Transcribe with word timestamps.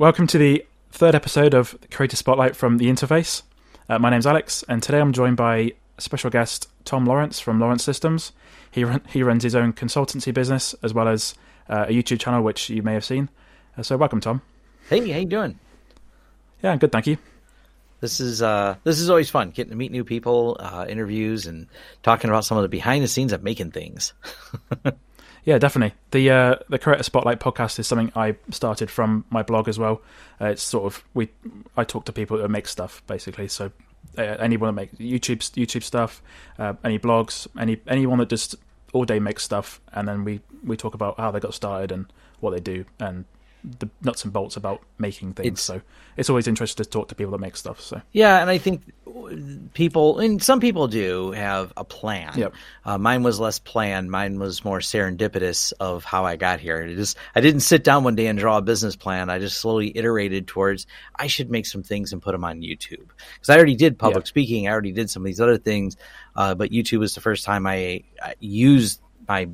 welcome 0.00 0.26
to 0.26 0.38
the 0.38 0.64
third 0.92 1.14
episode 1.14 1.52
of 1.52 1.76
Creator 1.90 2.16
Spotlight 2.16 2.56
from 2.56 2.78
the 2.78 2.86
Interface. 2.86 3.42
Uh, 3.86 3.98
my 3.98 4.08
name's 4.08 4.26
Alex, 4.26 4.64
and 4.66 4.82
today 4.82 4.98
I'm 4.98 5.12
joined 5.12 5.36
by 5.36 5.74
special 5.98 6.30
guest 6.30 6.68
Tom 6.86 7.04
Lawrence 7.04 7.38
from 7.38 7.60
Lawrence 7.60 7.84
Systems. 7.84 8.32
He 8.70 8.82
run, 8.82 9.02
he 9.10 9.22
runs 9.22 9.42
his 9.42 9.54
own 9.54 9.74
consultancy 9.74 10.32
business 10.32 10.74
as 10.82 10.94
well 10.94 11.06
as 11.06 11.34
uh, 11.68 11.84
a 11.86 11.92
YouTube 11.92 12.18
channel, 12.18 12.42
which 12.42 12.70
you 12.70 12.82
may 12.82 12.94
have 12.94 13.04
seen. 13.04 13.28
Uh, 13.76 13.82
so, 13.82 13.98
welcome, 13.98 14.22
Tom. 14.22 14.40
Hey, 14.88 15.06
how 15.10 15.18
you 15.18 15.26
doing? 15.26 15.58
Yeah, 16.62 16.74
good, 16.76 16.92
thank 16.92 17.06
you. 17.06 17.18
This 18.00 18.20
is 18.20 18.40
uh, 18.40 18.76
this 18.84 19.00
is 19.00 19.10
always 19.10 19.28
fun 19.28 19.50
getting 19.50 19.70
to 19.70 19.76
meet 19.76 19.92
new 19.92 20.04
people, 20.04 20.56
uh, 20.58 20.86
interviews, 20.88 21.44
and 21.44 21.66
talking 22.02 22.30
about 22.30 22.46
some 22.46 22.56
of 22.56 22.62
the 22.62 22.70
behind 22.70 23.04
the 23.04 23.08
scenes 23.08 23.34
of 23.34 23.42
making 23.42 23.72
things. 23.72 24.14
Yeah, 25.44 25.58
definitely. 25.58 25.96
The 26.10 26.30
uh, 26.30 26.56
the 26.68 26.78
Creator 26.78 27.02
Spotlight 27.04 27.40
podcast 27.40 27.78
is 27.78 27.86
something 27.86 28.12
I 28.14 28.36
started 28.50 28.90
from 28.90 29.24
my 29.30 29.42
blog 29.42 29.68
as 29.68 29.78
well. 29.78 30.02
Uh, 30.40 30.46
it's 30.46 30.62
sort 30.62 30.84
of 30.84 31.04
we 31.14 31.28
I 31.76 31.84
talk 31.84 32.04
to 32.06 32.12
people 32.12 32.38
that 32.38 32.48
make 32.48 32.66
stuff 32.68 33.02
basically. 33.06 33.48
So 33.48 33.72
uh, 34.18 34.22
anyone 34.22 34.68
that 34.68 34.72
makes 34.80 34.94
YouTube 34.96 35.38
YouTube 35.38 35.82
stuff, 35.82 36.22
uh, 36.58 36.74
any 36.84 36.98
blogs, 36.98 37.46
any 37.58 37.80
anyone 37.86 38.18
that 38.18 38.28
just 38.28 38.54
all 38.92 39.04
day 39.04 39.18
makes 39.18 39.42
stuff, 39.42 39.80
and 39.92 40.06
then 40.06 40.24
we 40.24 40.40
we 40.64 40.76
talk 40.76 40.94
about 40.94 41.18
how 41.18 41.30
they 41.30 41.40
got 41.40 41.54
started 41.54 41.92
and 41.92 42.12
what 42.40 42.50
they 42.50 42.60
do 42.60 42.84
and 42.98 43.24
the 43.62 43.88
nuts 44.02 44.24
and 44.24 44.32
bolts 44.32 44.56
about 44.56 44.82
making 44.98 45.34
things. 45.34 45.48
It's, 45.48 45.62
so 45.62 45.80
it's 46.16 46.30
always 46.30 46.46
interesting 46.48 46.84
to 46.84 46.90
talk 46.90 47.08
to 47.08 47.14
people 47.14 47.32
that 47.32 47.38
make 47.38 47.56
stuff. 47.56 47.80
So 47.80 48.00
yeah, 48.12 48.40
and 48.40 48.50
I 48.50 48.58
think 48.58 48.82
people, 49.74 50.18
and 50.18 50.42
some 50.42 50.60
people 50.60 50.88
do 50.88 51.32
have 51.32 51.72
a 51.76 51.84
plan. 51.84 52.32
Yep. 52.36 52.54
Uh, 52.84 52.98
mine 52.98 53.22
was 53.22 53.38
less 53.38 53.58
planned. 53.58 54.10
Mine 54.10 54.38
was 54.38 54.64
more 54.64 54.78
serendipitous 54.78 55.72
of 55.80 56.04
how 56.04 56.24
I 56.24 56.36
got 56.36 56.60
here. 56.60 56.80
It 56.80 56.96
just 56.96 57.16
I 57.34 57.40
didn't 57.40 57.60
sit 57.60 57.84
down 57.84 58.04
one 58.04 58.14
day 58.14 58.26
and 58.26 58.38
draw 58.38 58.58
a 58.58 58.62
business 58.62 58.96
plan. 58.96 59.30
I 59.30 59.38
just 59.38 59.60
slowly 59.60 59.96
iterated 59.96 60.46
towards 60.46 60.86
I 61.16 61.26
should 61.26 61.50
make 61.50 61.66
some 61.66 61.82
things 61.82 62.12
and 62.12 62.22
put 62.22 62.32
them 62.32 62.44
on 62.44 62.60
YouTube 62.60 63.08
because 63.34 63.48
I 63.48 63.56
already 63.56 63.76
did 63.76 63.98
public 63.98 64.22
yep. 64.22 64.28
speaking. 64.28 64.68
I 64.68 64.72
already 64.72 64.92
did 64.92 65.10
some 65.10 65.22
of 65.22 65.26
these 65.26 65.40
other 65.40 65.58
things, 65.58 65.96
uh, 66.36 66.54
but 66.54 66.70
YouTube 66.70 67.00
was 67.00 67.14
the 67.14 67.20
first 67.20 67.44
time 67.44 67.66
I, 67.66 68.04
I 68.22 68.34
used 68.40 69.00
my 69.28 69.48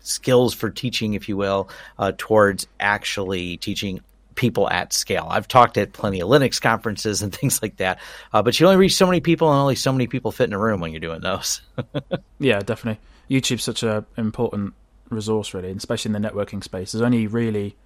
skills 0.00 0.54
for 0.54 0.70
teaching, 0.70 1.14
if 1.14 1.28
you 1.28 1.36
will, 1.36 1.68
uh, 1.98 2.12
towards 2.16 2.66
actually 2.80 3.56
teaching 3.58 4.00
people 4.34 4.70
at 4.70 4.92
scale. 4.92 5.26
I've 5.28 5.48
talked 5.48 5.76
at 5.76 5.92
plenty 5.92 6.20
of 6.20 6.28
Linux 6.28 6.60
conferences 6.60 7.22
and 7.22 7.34
things 7.34 7.60
like 7.60 7.76
that, 7.78 7.98
uh, 8.32 8.42
but 8.42 8.58
you 8.58 8.66
only 8.66 8.78
reach 8.78 8.94
so 8.94 9.06
many 9.06 9.20
people, 9.20 9.50
and 9.50 9.60
only 9.60 9.74
so 9.74 9.92
many 9.92 10.06
people 10.06 10.32
fit 10.32 10.44
in 10.44 10.52
a 10.52 10.58
room 10.58 10.80
when 10.80 10.92
you're 10.92 11.00
doing 11.00 11.20
those. 11.20 11.60
yeah, 12.38 12.60
definitely. 12.60 13.00
YouTube's 13.28 13.64
such 13.64 13.82
an 13.82 14.06
important 14.16 14.74
resource, 15.10 15.52
really, 15.54 15.70
especially 15.70 16.14
in 16.14 16.22
the 16.22 16.28
networking 16.28 16.62
space. 16.62 16.92
There's 16.92 17.02
only 17.02 17.26
really 17.26 17.76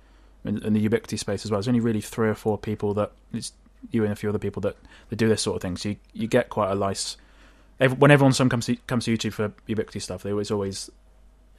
in, 0.45 0.63
in, 0.63 0.73
the 0.73 0.89
Ubiquiti 0.89 1.19
space 1.19 1.45
as 1.45 1.51
well. 1.51 1.59
There's 1.59 1.69
only 1.69 1.81
really 1.81 2.01
three 2.01 2.29
or 2.29 2.35
four 2.35 2.59
people 2.59 2.95
that 2.95 3.13
it's 3.33 3.53
you 3.91 4.05
and 4.05 4.13
a 4.13 4.17
few 4.17 4.29
other 4.29 4.39
people 4.39 4.61
that, 4.63 4.77
that 5.09 5.17
do 5.17 5.29
this 5.29 5.43
sort 5.43 5.57
of 5.57 5.63
thing. 5.63 5.77
So 5.77 5.91
you 5.91 5.97
you 6.13 6.29
get 6.29 6.49
quite 6.49 6.71
a 6.71 6.75
nice. 6.75 7.17
When 7.79 8.13
everyone 8.13 8.33
comes 8.49 8.67
to, 8.67 8.77
comes 8.87 9.07
to 9.07 9.17
YouTube 9.17 9.33
for 9.33 9.49
Ubiquiti 9.69 10.01
stuff, 10.01 10.23
they 10.23 10.31
always 10.31 10.51
always 10.51 10.91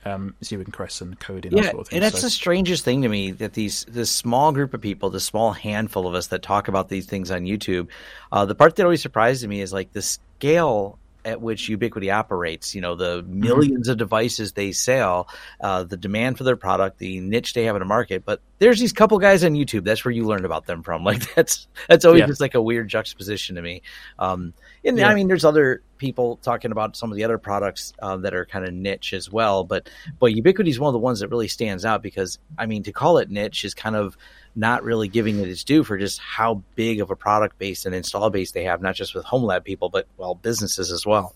um, 0.06 0.36
Zewin 0.44 0.72
Chris 0.72 1.02
and 1.02 1.20
coding. 1.20 1.56
Yeah, 1.56 1.72
sort 1.72 1.88
of 1.88 1.94
and 1.94 2.04
that's 2.04 2.20
so. 2.20 2.28
the 2.28 2.30
strangest 2.30 2.84
thing 2.84 3.02
to 3.04 3.10
me 3.10 3.32
that 3.32 3.54
these 3.54 3.86
this 3.86 4.12
small 4.12 4.52
group 4.52 4.74
of 4.74 4.82
people, 4.82 5.10
this 5.10 5.26
small 5.26 5.52
handful 5.52 6.08
of 6.08 6.14
us 6.14 6.28
that 6.28 6.42
talk 6.42 6.68
about 6.68 6.90
these 6.90 7.06
things 7.06 7.32
on 7.32 7.44
YouTube. 7.44 7.88
Uh, 8.32 8.46
the 8.46 8.56
part 8.56 8.76
that 8.76 8.84
always 8.84 9.02
surprises 9.02 9.48
me 9.48 9.62
is 9.62 9.74
like 9.74 9.92
the 9.94 10.02
scale 10.02 11.00
at 11.26 11.42
which 11.42 11.70
Ubiquiti 11.70 12.14
operates. 12.14 12.76
You 12.76 12.82
know, 12.82 12.96
the 12.96 13.24
1000000s 13.24 13.44
mm-hmm. 13.44 13.92
of 13.92 13.98
devices 13.98 14.54
they 14.54 14.72
sell, 14.72 15.30
uh, 15.62 15.84
the 15.84 15.98
demand 15.98 16.38
for 16.38 16.44
their 16.44 16.56
product, 16.56 17.00
the 17.00 17.20
niche 17.20 17.54
they 17.54 17.66
have 17.66 17.76
in 17.76 17.80
the 17.80 17.86
market. 17.86 18.26
But 18.26 18.42
there's 18.60 18.80
these 18.80 18.94
couple 18.94 19.18
guys 19.20 19.44
on 19.44 19.54
YouTube. 19.54 19.84
That's 19.84 20.04
where 20.04 20.12
you 20.12 20.26
learned 20.26 20.46
about 20.46 20.66
them 20.66 20.84
from. 20.84 21.04
Like 21.14 21.36
that's 21.36 21.68
that's 21.88 22.06
always 22.06 22.22
yeah. 22.22 22.28
just 22.28 22.42
like 22.42 22.56
a 22.56 22.62
weird 22.62 22.88
juxtaposition 22.88 23.58
to 23.58 23.62
me. 23.62 23.84
Um, 24.18 24.54
and 24.84 24.98
yeah. 24.98 25.10
I 25.10 25.14
mean, 25.14 25.28
there's 25.28 25.46
other 25.46 25.84
people 26.04 26.36
talking 26.44 26.74
about 26.74 26.98
some 26.98 27.12
of 27.12 27.16
the 27.16 27.24
other 27.24 27.38
products 27.38 27.94
uh, 28.02 28.18
that 28.18 28.34
are 28.34 28.46
kind 28.46 28.66
of 28.66 28.74
niche 28.74 29.14
as 29.14 29.32
well. 29.32 29.64
But 29.64 29.90
but 30.20 30.34
Ubiquiti 30.34 30.68
is 30.68 30.82
one 30.82 30.90
of 30.90 30.94
the 30.94 31.00
ones 31.00 31.22
that 31.22 31.30
really 31.30 31.48
stands 31.48 31.86
out 31.86 32.04
because 32.04 32.40
I 32.58 32.66
mean, 32.66 32.84
to 32.84 32.92
call 32.92 33.20
it 33.20 33.32
niche 33.32 33.64
is 33.64 33.74
kind 33.74 33.96
of 33.96 34.18
not 34.54 34.84
really 34.84 35.08
giving 35.08 35.40
it 35.40 35.48
its 35.48 35.64
due 35.64 35.86
for 35.86 35.98
just 35.98 36.20
how 36.20 36.62
big 36.76 37.00
of 37.00 37.10
a 37.10 37.16
product 37.16 37.58
base 37.58 37.86
and 37.86 37.96
install 37.96 38.30
base 38.30 38.52
they 38.52 38.66
have, 38.66 38.82
not 38.82 38.96
just 38.96 39.16
with 39.16 39.24
home 39.24 39.44
lab 39.44 39.64
people, 39.64 39.88
but 39.88 40.06
well, 40.18 40.36
businesses 40.36 40.92
as 40.92 41.06
well. 41.06 41.34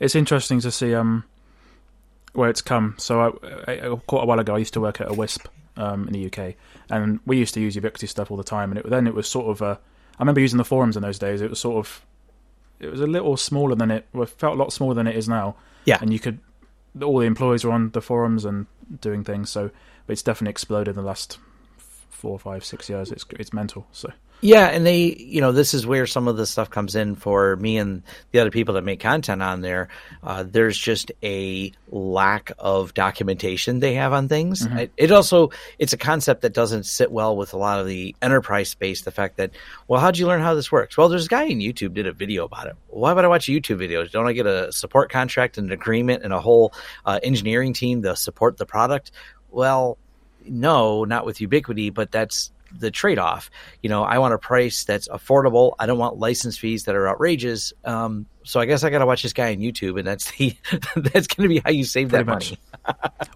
It's 0.00 0.14
interesting 0.14 0.60
to 0.60 0.70
see 0.70 0.94
um, 0.94 1.24
where 2.32 2.48
it's 2.48 2.62
come. 2.62 2.94
So, 2.98 3.38
I, 3.68 3.72
I, 3.72 3.96
quite 4.06 4.22
a 4.22 4.26
while 4.26 4.40
ago, 4.40 4.54
I 4.54 4.58
used 4.58 4.72
to 4.72 4.80
work 4.80 5.02
at 5.02 5.10
a 5.10 5.14
WISP 5.14 5.46
um, 5.76 6.08
in 6.08 6.14
the 6.14 6.26
UK, 6.26 6.54
and 6.88 7.20
we 7.26 7.36
used 7.36 7.52
to 7.54 7.60
use 7.60 7.76
Ubiquiti 7.76 8.08
stuff 8.08 8.30
all 8.30 8.38
the 8.38 8.42
time. 8.42 8.70
And 8.72 8.80
it, 8.80 8.88
then 8.88 9.06
it 9.06 9.14
was 9.14 9.28
sort 9.28 9.46
of 9.46 9.60
a, 9.60 9.78
I 10.18 10.22
remember 10.22 10.40
using 10.40 10.56
the 10.56 10.64
forums 10.64 10.96
in 10.96 11.02
those 11.02 11.18
days. 11.18 11.42
It 11.42 11.50
was 11.50 11.60
sort 11.60 11.76
of, 11.76 12.04
it 12.80 12.90
was 12.90 13.00
a 13.00 13.06
little 13.06 13.36
smaller 13.36 13.74
than 13.74 13.90
it, 13.90 14.06
well, 14.12 14.26
felt 14.26 14.56
a 14.56 14.58
lot 14.58 14.72
smaller 14.72 14.94
than 14.94 15.06
it 15.06 15.16
is 15.16 15.28
now. 15.28 15.56
Yeah, 15.84 15.98
and 16.00 16.12
you 16.12 16.18
could, 16.18 16.38
all 17.02 17.18
the 17.18 17.26
employees 17.26 17.64
were 17.64 17.72
on 17.72 17.90
the 17.90 18.00
forums 18.00 18.44
and 18.44 18.66
doing 19.00 19.24
things. 19.24 19.50
So, 19.50 19.70
it's 20.08 20.22
definitely 20.22 20.50
exploded 20.50 20.96
in 20.96 20.96
the 20.96 21.06
last 21.06 21.38
four, 22.24 22.38
five, 22.38 22.64
six 22.64 22.88
years. 22.88 23.12
It's 23.12 23.24
it's 23.30 23.52
mental. 23.52 23.86
So 23.92 24.10
yeah, 24.44 24.66
and 24.66 24.84
they, 24.84 25.16
you 25.16 25.40
know, 25.40 25.52
this 25.52 25.72
is 25.72 25.86
where 25.86 26.06
some 26.06 26.28
of 26.28 26.36
the 26.36 26.44
stuff 26.44 26.68
comes 26.68 26.94
in 26.94 27.14
for 27.14 27.56
me 27.56 27.78
and 27.78 28.02
the 28.30 28.40
other 28.40 28.50
people 28.50 28.74
that 28.74 28.84
make 28.84 29.00
content 29.00 29.42
on 29.42 29.62
there. 29.62 29.88
Uh, 30.22 30.44
there's 30.46 30.76
just 30.76 31.10
a 31.22 31.72
lack 31.90 32.52
of 32.58 32.92
documentation 32.92 33.80
they 33.80 33.94
have 33.94 34.12
on 34.12 34.28
things. 34.28 34.66
Mm-hmm. 34.66 34.78
It, 34.80 34.92
it, 34.98 35.12
also, 35.12 35.48
it's 35.78 35.94
a 35.94 35.96
concept 35.96 36.42
that 36.42 36.52
doesn't 36.52 36.84
sit 36.84 37.10
well 37.10 37.34
with 37.34 37.54
a 37.54 37.56
lot 37.56 37.80
of 37.80 37.86
the 37.86 38.14
enterprise 38.20 38.68
space. 38.68 39.00
The 39.00 39.10
fact 39.10 39.38
that, 39.38 39.52
well, 39.88 39.98
how'd 39.98 40.18
you 40.18 40.26
learn 40.26 40.42
how 40.42 40.52
this 40.54 40.70
works? 40.70 40.98
Well, 40.98 41.08
there's 41.08 41.24
a 41.24 41.30
guy 41.30 41.44
in 41.44 41.60
YouTube 41.60 41.94
did 41.94 42.06
a 42.06 42.12
video 42.12 42.44
about 42.44 42.66
it. 42.66 42.76
Why 42.88 43.14
would 43.14 43.24
I 43.24 43.28
watch 43.28 43.46
YouTube 43.46 43.78
videos? 43.78 44.10
Don't 44.10 44.26
I 44.26 44.34
get 44.34 44.46
a 44.46 44.70
support 44.72 45.10
contract 45.10 45.56
and 45.56 45.68
an 45.68 45.72
agreement 45.72 46.22
and 46.22 46.34
a 46.34 46.40
whole 46.40 46.74
uh, 47.06 47.18
engineering 47.22 47.72
team 47.72 48.02
to 48.02 48.14
support 48.14 48.58
the 48.58 48.66
product? 48.66 49.10
Well, 49.50 49.96
no, 50.46 51.04
not 51.04 51.24
with 51.24 51.38
Ubiquiti, 51.38 51.94
but 51.94 52.12
that's 52.12 52.50
the 52.78 52.90
trade 52.90 53.18
off. 53.18 53.50
You 53.82 53.88
know, 53.88 54.02
I 54.02 54.18
want 54.18 54.34
a 54.34 54.38
price 54.38 54.84
that's 54.84 55.08
affordable. 55.08 55.74
I 55.78 55.86
don't 55.86 55.98
want 55.98 56.18
license 56.18 56.58
fees 56.58 56.84
that 56.84 56.94
are 56.94 57.08
outrageous. 57.08 57.72
Um, 57.84 58.26
so 58.44 58.60
I 58.60 58.66
guess 58.66 58.84
I 58.84 58.90
got 58.90 58.98
to 58.98 59.06
watch 59.06 59.22
this 59.22 59.32
guy 59.32 59.52
on 59.52 59.58
YouTube, 59.58 59.98
and 59.98 60.06
that's 60.06 60.30
the 60.36 60.56
that's 60.96 61.26
going 61.26 61.48
to 61.48 61.54
be 61.54 61.60
how 61.64 61.70
you 61.70 61.84
save 61.84 62.10
Pretty 62.10 62.24
that 62.24 62.30
much. 62.30 62.50
money. 62.50 62.60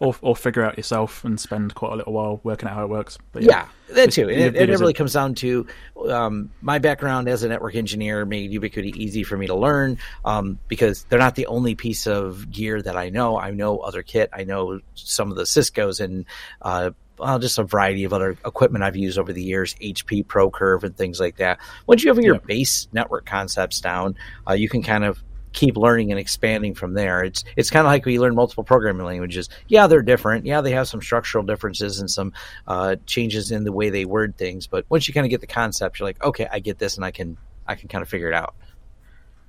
or 0.00 0.14
or 0.20 0.36
figure 0.36 0.62
out 0.62 0.76
yourself 0.76 1.24
and 1.24 1.40
spend 1.40 1.74
quite 1.74 1.92
a 1.92 1.96
little 1.96 2.12
while 2.12 2.40
working 2.44 2.68
out 2.68 2.74
how 2.74 2.84
it 2.84 2.90
works. 2.90 3.18
But 3.32 3.42
yeah, 3.42 3.66
yeah 3.88 3.94
that 3.94 4.12
too. 4.12 4.28
It, 4.28 4.54
it, 4.54 4.70
it 4.70 4.78
really 4.78 4.92
comes 4.92 5.14
down 5.14 5.34
to 5.36 5.66
um, 6.08 6.50
my 6.60 6.78
background 6.78 7.28
as 7.28 7.42
a 7.42 7.48
network 7.48 7.74
engineer 7.74 8.24
made 8.26 8.50
Ubiquiti 8.50 8.94
easy 8.94 9.22
for 9.22 9.36
me 9.36 9.46
to 9.46 9.54
learn 9.54 9.98
um, 10.24 10.58
because 10.68 11.04
they're 11.04 11.18
not 11.18 11.34
the 11.34 11.46
only 11.46 11.74
piece 11.74 12.06
of 12.06 12.50
gear 12.50 12.80
that 12.82 12.96
I 12.96 13.08
know. 13.08 13.38
I 13.38 13.50
know 13.50 13.78
other 13.78 14.02
kit. 14.02 14.30
I 14.32 14.44
know 14.44 14.80
some 14.94 15.30
of 15.30 15.36
the 15.36 15.46
Cisco's 15.46 16.00
and 16.00 16.26
uh, 16.60 16.90
well, 17.18 17.38
just 17.38 17.58
a 17.58 17.64
variety 17.64 18.04
of 18.04 18.12
other 18.12 18.32
equipment 18.44 18.84
I've 18.84 18.96
used 18.96 19.18
over 19.18 19.32
the 19.32 19.42
years, 19.42 19.74
HP 19.74 20.26
ProCurve 20.26 20.84
and 20.84 20.96
things 20.96 21.20
like 21.20 21.36
that. 21.36 21.58
Once 21.86 22.02
you 22.02 22.10
have 22.10 22.22
your 22.22 22.36
yeah. 22.36 22.40
base 22.46 22.88
network 22.92 23.26
concepts 23.26 23.80
down, 23.80 24.16
uh, 24.48 24.54
you 24.54 24.68
can 24.68 24.82
kind 24.82 25.04
of 25.04 25.22
keep 25.52 25.76
learning 25.76 26.10
and 26.10 26.20
expanding 26.20 26.74
from 26.74 26.94
there. 26.94 27.24
It's 27.24 27.44
it's 27.56 27.70
kind 27.70 27.86
of 27.86 27.90
like 27.90 28.04
we 28.04 28.18
learn 28.18 28.34
multiple 28.34 28.64
programming 28.64 29.06
languages. 29.06 29.48
Yeah, 29.66 29.86
they're 29.86 30.02
different. 30.02 30.46
Yeah, 30.46 30.60
they 30.60 30.72
have 30.72 30.88
some 30.88 31.02
structural 31.02 31.44
differences 31.44 32.00
and 32.00 32.10
some 32.10 32.32
uh, 32.66 32.96
changes 33.06 33.50
in 33.50 33.64
the 33.64 33.72
way 33.72 33.90
they 33.90 34.04
word 34.04 34.36
things. 34.36 34.66
But 34.66 34.84
once 34.88 35.08
you 35.08 35.14
kind 35.14 35.26
of 35.26 35.30
get 35.30 35.40
the 35.40 35.46
concept, 35.46 35.98
you're 35.98 36.08
like, 36.08 36.22
okay, 36.22 36.46
I 36.50 36.60
get 36.60 36.78
this, 36.78 36.96
and 36.96 37.04
I 37.04 37.10
can 37.10 37.36
I 37.66 37.74
can 37.74 37.88
kind 37.88 38.02
of 38.02 38.08
figure 38.08 38.28
it 38.28 38.34
out. 38.34 38.54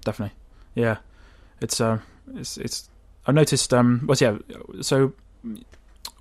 Definitely, 0.04 0.36
yeah. 0.76 0.98
It's 1.62 1.82
uh, 1.82 2.00
it's 2.36 2.58
it's. 2.58 2.90
I've 3.26 3.36
noticed. 3.36 3.74
Um, 3.74 4.06
well, 4.08 4.18
yeah. 4.20 4.38
So 4.82 5.14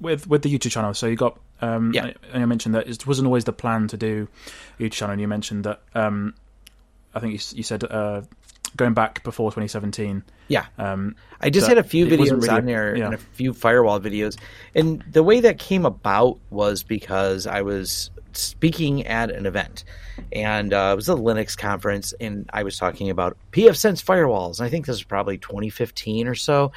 with 0.01 0.27
with 0.27 0.43
the 0.43 0.57
YouTube 0.57 0.71
channel. 0.71 0.95
So 0.95 1.07
you 1.07 1.17
got 1.17 1.39
um, 1.61 1.93
yeah. 1.93 2.13
And 2.33 2.41
you 2.41 2.47
mentioned 2.47 2.75
that 2.75 2.89
it 2.89 3.07
wasn't 3.07 3.27
always 3.27 3.45
the 3.45 3.53
plan 3.53 3.89
to 3.89 3.97
do 3.97 4.29
YouTube 4.79 4.93
channel. 4.93 5.13
And 5.13 5.21
you 5.21 5.29
mentioned 5.29 5.65
that 5.65 5.81
um, 5.95 6.35
I 7.15 7.21
think 7.21 7.33
you, 7.33 7.57
you 7.57 7.63
said 7.63 7.85
uh, 7.85 8.23
going 8.77 8.95
back 8.95 9.23
before 9.25 9.51
2017. 9.51 10.23
Yeah, 10.49 10.67
um, 10.79 11.17
I 11.41 11.51
just 11.51 11.67
had 11.67 11.79
a 11.79 11.83
few 11.83 12.07
videos 12.07 12.31
really, 12.31 12.49
on 12.49 12.65
there 12.65 12.97
yeah. 12.97 13.07
and 13.07 13.15
a 13.15 13.19
few 13.19 13.53
firewall 13.53 14.01
videos, 14.01 14.39
and 14.75 15.03
the 15.11 15.23
way 15.23 15.41
that 15.41 15.59
came 15.59 15.85
about 15.85 16.39
was 16.49 16.83
because 16.83 17.47
I 17.47 17.61
was 17.63 18.11
speaking 18.33 19.07
at 19.07 19.31
an 19.31 19.45
event, 19.45 19.85
and 20.33 20.73
uh, 20.73 20.91
it 20.93 20.97
was 20.97 21.09
a 21.11 21.15
Linux 21.15 21.57
conference, 21.57 22.15
and 22.19 22.49
I 22.51 22.63
was 22.63 22.79
talking 22.79 23.11
about 23.11 23.37
pfSense 23.53 24.03
firewalls. 24.03 24.59
And 24.59 24.67
I 24.67 24.71
think 24.71 24.87
this 24.87 24.95
was 24.95 25.03
probably 25.03 25.37
2015 25.37 26.29
or 26.29 26.35
so 26.35 26.73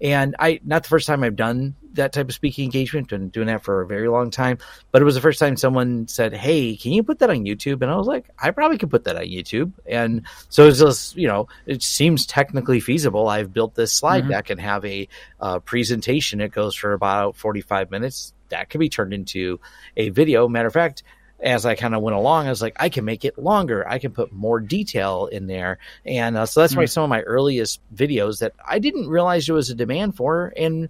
and 0.00 0.36
I, 0.38 0.60
not 0.64 0.82
the 0.82 0.88
first 0.88 1.06
time 1.06 1.22
I've 1.22 1.36
done 1.36 1.74
that 1.96 2.12
type 2.12 2.28
of 2.28 2.34
speaking 2.34 2.64
engagement, 2.64 3.08
been 3.08 3.28
doing 3.28 3.48
that 3.48 3.64
for 3.64 3.82
a 3.82 3.86
very 3.86 4.08
long 4.08 4.30
time, 4.30 4.58
but 4.92 5.02
it 5.02 5.04
was 5.04 5.14
the 5.14 5.20
first 5.20 5.38
time 5.38 5.56
someone 5.56 6.08
said, 6.08 6.34
Hey, 6.34 6.76
can 6.76 6.92
you 6.92 7.02
put 7.02 7.18
that 7.18 7.30
on 7.30 7.44
YouTube? 7.44 7.82
And 7.82 7.90
I 7.90 7.96
was 7.96 8.06
like, 8.06 8.30
I 8.38 8.50
probably 8.50 8.78
could 8.78 8.90
put 8.90 9.04
that 9.04 9.16
on 9.16 9.24
YouTube. 9.24 9.72
And 9.86 10.26
so 10.48 10.66
it's 10.66 10.78
just, 10.78 11.16
you 11.16 11.28
know, 11.28 11.48
it 11.66 11.82
seems 11.82 12.26
technically 12.26 12.80
feasible. 12.80 13.28
I've 13.28 13.52
built 13.52 13.74
this 13.74 13.92
slide 13.92 14.22
mm-hmm. 14.22 14.30
deck 14.30 14.50
and 14.50 14.60
have 14.60 14.84
a 14.84 15.08
uh, 15.40 15.58
presentation. 15.60 16.40
It 16.40 16.52
goes 16.52 16.74
for 16.74 16.92
about 16.92 17.36
45 17.36 17.90
minutes. 17.90 18.32
That 18.48 18.70
could 18.70 18.78
be 18.78 18.88
turned 18.88 19.12
into 19.12 19.60
a 19.96 20.10
video. 20.10 20.48
Matter 20.48 20.68
of 20.68 20.72
fact, 20.72 21.02
as 21.40 21.66
I 21.66 21.74
kind 21.74 21.94
of 21.94 22.02
went 22.02 22.16
along, 22.16 22.46
I 22.46 22.50
was 22.50 22.62
like, 22.62 22.76
I 22.78 22.88
can 22.88 23.04
make 23.04 23.24
it 23.24 23.38
longer. 23.38 23.86
I 23.86 23.98
can 23.98 24.12
put 24.12 24.32
more 24.32 24.60
detail 24.60 25.26
in 25.26 25.46
there. 25.46 25.78
And 26.04 26.36
uh, 26.36 26.46
so 26.46 26.60
that's 26.60 26.74
mm. 26.74 26.78
why 26.78 26.84
some 26.86 27.04
of 27.04 27.10
my 27.10 27.22
earliest 27.22 27.80
videos 27.94 28.38
that 28.40 28.54
I 28.64 28.78
didn't 28.78 29.08
realize 29.08 29.46
there 29.46 29.54
was 29.54 29.70
a 29.70 29.74
demand 29.74 30.16
for. 30.16 30.52
And 30.56 30.88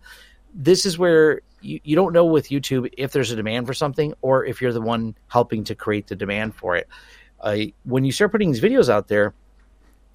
this 0.57 0.87
is 0.87 0.99
where 0.99 1.43
you, 1.61 1.79
you 1.85 1.95
don't 1.95 2.13
know 2.13 2.25
with 2.25 2.49
YouTube 2.49 2.89
if 2.97 3.13
there's 3.13 3.31
a 3.31 3.37
demand 3.37 3.67
for 3.67 3.75
something 3.75 4.15
or 4.23 4.45
if 4.45 4.61
you're 4.61 4.73
the 4.73 4.81
one 4.81 5.15
helping 5.29 5.63
to 5.65 5.75
create 5.75 6.07
the 6.07 6.17
demand 6.17 6.55
for 6.55 6.75
it. 6.77 6.89
Uh, 7.41 7.59
when 7.85 8.05
you 8.05 8.11
start 8.11 8.33
putting 8.33 8.51
these 8.51 8.63
videos 8.63 8.89
out 8.89 9.09
there, 9.09 9.35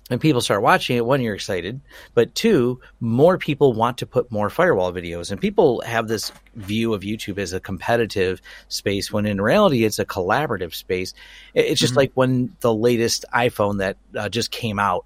and 0.09 0.19
people 0.19 0.42
start 0.42 0.62
watching 0.62 0.98
it, 0.98 1.06
one, 1.06 1.21
you're 1.21 1.36
excited, 1.36 1.80
but 2.13 2.36
two, 2.36 2.81
more 3.00 3.38
people 3.38 3.71
want 3.71 4.00
to 4.00 4.06
put 4.06 4.30
more 4.30 4.50
firewall 4.50 4.92
videos. 4.92 5.31
And 5.31 5.39
people 5.39 5.81
have 5.86 6.09
this 6.09 6.33
view 6.56 6.94
of 6.94 7.01
YouTube 7.01 7.38
as 7.38 7.53
a 7.53 7.62
competitive 7.62 8.42
space 8.68 9.12
when 9.12 9.25
in 9.25 9.39
reality 9.39 9.86
it's 9.86 10.00
a 10.00 10.06
collaborative 10.06 10.74
space. 10.74 11.13
It's 11.53 11.80
just 11.80 11.92
mm-hmm. 11.92 12.00
like 12.00 12.12
when 12.13 12.56
the 12.59 12.74
latest 12.74 13.24
iPhone 13.33 13.77
that 13.77 13.95
uh, 14.18 14.27
just 14.27 14.51
came 14.51 14.80
out. 14.80 15.06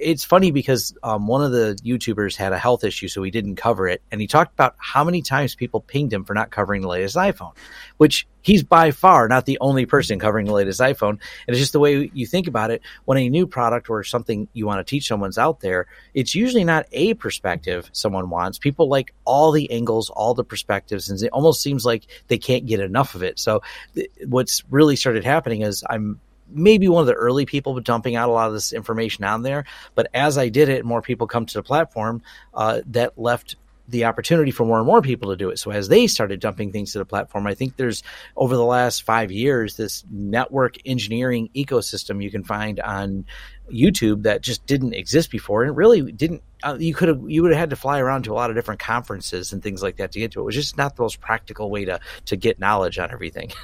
It's 0.00 0.22
funny 0.22 0.52
because 0.52 0.94
um, 1.02 1.26
one 1.26 1.42
of 1.42 1.50
the 1.50 1.76
YouTubers 1.82 2.36
had 2.36 2.52
a 2.52 2.58
health 2.58 2.84
issue, 2.84 3.08
so 3.08 3.22
he 3.24 3.32
didn't 3.32 3.56
cover 3.56 3.88
it. 3.88 4.00
And 4.12 4.20
he 4.20 4.28
talked 4.28 4.52
about 4.52 4.76
how 4.78 5.02
many 5.02 5.22
times 5.22 5.56
people 5.56 5.80
pinged 5.80 6.12
him 6.12 6.24
for 6.24 6.34
not 6.34 6.50
covering 6.50 6.82
the 6.82 6.88
latest 6.88 7.16
iPhone, 7.16 7.56
which 7.96 8.28
he's 8.42 8.62
by 8.62 8.90
far 8.90 9.28
not 9.28 9.46
the 9.46 9.58
only 9.60 9.86
person 9.86 10.18
covering 10.18 10.46
the 10.46 10.52
latest 10.52 10.80
iPhone. 10.80 11.10
And 11.10 11.20
it's 11.48 11.58
just 11.58 11.72
the 11.72 11.80
way 11.80 12.10
you 12.12 12.26
think 12.26 12.46
about 12.46 12.70
it. 12.70 12.82
When 13.04 13.18
a 13.18 13.28
new 13.28 13.46
product 13.46 13.90
or 13.90 14.02
something 14.04 14.48
you 14.52 14.66
want 14.66 14.84
to 14.84 14.88
teach 14.88 15.06
someone's 15.06 15.38
out 15.38 15.60
there, 15.60 15.86
it's 16.14 16.34
usually 16.34 16.64
not 16.64 16.86
a 16.92 17.14
perspective 17.14 17.88
someone 17.92 18.30
wants. 18.30 18.58
People 18.58 18.88
like 18.88 19.14
all 19.24 19.52
the 19.52 19.70
angles, 19.70 20.10
all 20.10 20.34
the 20.34 20.44
perspectives, 20.44 21.10
and 21.10 21.20
it 21.22 21.28
almost 21.28 21.62
seems 21.62 21.84
like 21.84 22.06
they 22.28 22.38
can't 22.38 22.66
get 22.66 22.80
enough 22.80 23.14
of 23.14 23.22
it. 23.22 23.38
So 23.38 23.62
th- 23.94 24.10
what's 24.26 24.62
really 24.70 24.96
started 24.96 25.24
happening 25.24 25.62
is 25.62 25.84
I'm 25.88 26.20
maybe 26.52 26.88
one 26.88 27.00
of 27.00 27.06
the 27.06 27.14
early 27.14 27.46
people 27.46 27.78
dumping 27.80 28.16
out 28.16 28.28
a 28.28 28.32
lot 28.32 28.48
of 28.48 28.54
this 28.54 28.72
information 28.72 29.24
on 29.24 29.42
there. 29.42 29.64
But 29.94 30.08
as 30.14 30.36
I 30.36 30.48
did 30.48 30.68
it, 30.68 30.84
more 30.84 31.02
people 31.02 31.26
come 31.26 31.46
to 31.46 31.54
the 31.54 31.62
platform 31.62 32.22
uh, 32.54 32.80
that 32.86 33.18
left 33.18 33.56
the 33.90 34.04
opportunity 34.04 34.50
for 34.50 34.64
more 34.64 34.78
and 34.78 34.86
more 34.86 35.02
people 35.02 35.30
to 35.30 35.36
do 35.36 35.50
it. 35.50 35.58
So 35.58 35.70
as 35.70 35.88
they 35.88 36.06
started 36.06 36.40
dumping 36.40 36.72
things 36.72 36.92
to 36.92 36.98
the 36.98 37.04
platform, 37.04 37.46
I 37.46 37.54
think 37.54 37.76
there's 37.76 38.02
over 38.36 38.56
the 38.56 38.64
last 38.64 39.02
five 39.02 39.30
years 39.30 39.76
this 39.76 40.04
network 40.10 40.76
engineering 40.86 41.50
ecosystem 41.54 42.22
you 42.22 42.30
can 42.30 42.44
find 42.44 42.80
on 42.80 43.26
YouTube 43.70 44.22
that 44.22 44.42
just 44.42 44.64
didn't 44.66 44.94
exist 44.94 45.30
before, 45.30 45.62
and 45.62 45.70
it 45.70 45.76
really 45.76 46.12
didn't. 46.12 46.42
Uh, 46.62 46.76
you 46.78 46.94
could 46.94 47.08
have 47.08 47.22
you 47.26 47.42
would 47.42 47.52
have 47.52 47.60
had 47.60 47.70
to 47.70 47.76
fly 47.76 47.98
around 47.98 48.24
to 48.24 48.32
a 48.32 48.34
lot 48.34 48.50
of 48.50 48.56
different 48.56 48.80
conferences 48.80 49.52
and 49.52 49.62
things 49.62 49.82
like 49.82 49.96
that 49.96 50.12
to 50.12 50.18
get 50.18 50.32
to 50.32 50.40
it. 50.40 50.42
It 50.42 50.46
was 50.46 50.54
just 50.54 50.76
not 50.76 50.96
the 50.96 51.02
most 51.02 51.20
practical 51.20 51.70
way 51.70 51.84
to 51.84 52.00
to 52.26 52.36
get 52.36 52.58
knowledge 52.58 52.98
on 52.98 53.10
everything. 53.10 53.52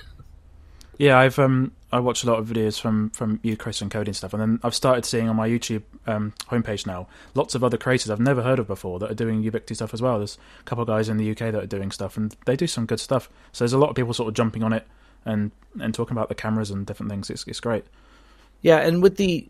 Yeah, 0.99 1.19
I've 1.19 1.39
um 1.39 1.73
I 1.93 2.01
watch 2.01 2.25
a 2.25 2.27
lot 2.27 2.39
of 2.39 2.47
videos 2.49 2.81
from 2.81 3.11
from 3.11 3.39
you, 3.43 3.57
Chris, 3.57 3.81
and 3.81 3.91
coding 3.91 4.15
stuff, 4.15 4.33
and 4.33 4.43
then 4.43 4.61
I've 4.65 4.75
started 4.75 5.05
seeing 5.05 5.29
on 5.29 5.37
my 5.37 5.49
YouTube 5.49 5.83
um, 6.07 6.33
homepage 6.51 6.87
now 6.87 7.09
lots 7.35 7.55
of 7.55 7.63
other 7.63 7.77
creators 7.77 8.11
I've 8.11 8.21
never 8.21 8.43
heard 8.43 8.59
of 8.59 8.67
before 8.67 8.99
that 8.99 9.11
are 9.11 9.15
doing 9.15 9.43
Ubiquiti 9.43 9.77
stuff 9.77 9.95
as 9.95 10.03
well. 10.03 10.19
There's 10.19 10.39
a 10.61 10.65
couple 10.65 10.83
of 10.83 10.89
guys 10.89 11.09
in 11.09 11.17
the 11.17 11.31
UK 11.31 11.39
that 11.39 11.57
are 11.57 11.67
doing 11.67 11.93
stuff, 11.93 12.17
and 12.17 12.35
they 12.45 12.57
do 12.57 12.67
some 12.67 12.87
good 12.87 13.01
stuff. 13.01 13.31
So 13.53 13.65
there's 13.65 13.73
a 13.73 13.79
lot 13.79 13.91
of 13.91 13.97
people 13.97 14.15
sort 14.15 14.29
of 14.29 14.35
jumping 14.35 14.65
on 14.65 14.73
it 14.73 14.87
and 15.25 15.53
and 15.81 15.95
talking 15.95 16.17
about 16.17 16.29
the 16.29 16.35
cameras 16.35 16.71
and 16.71 16.87
different 16.87 17.11
things. 17.11 17.31
It's 17.31 17.47
it's 17.47 17.61
great. 17.61 17.85
Yeah, 18.63 18.79
and 18.79 19.01
with 19.01 19.17
the 19.17 19.47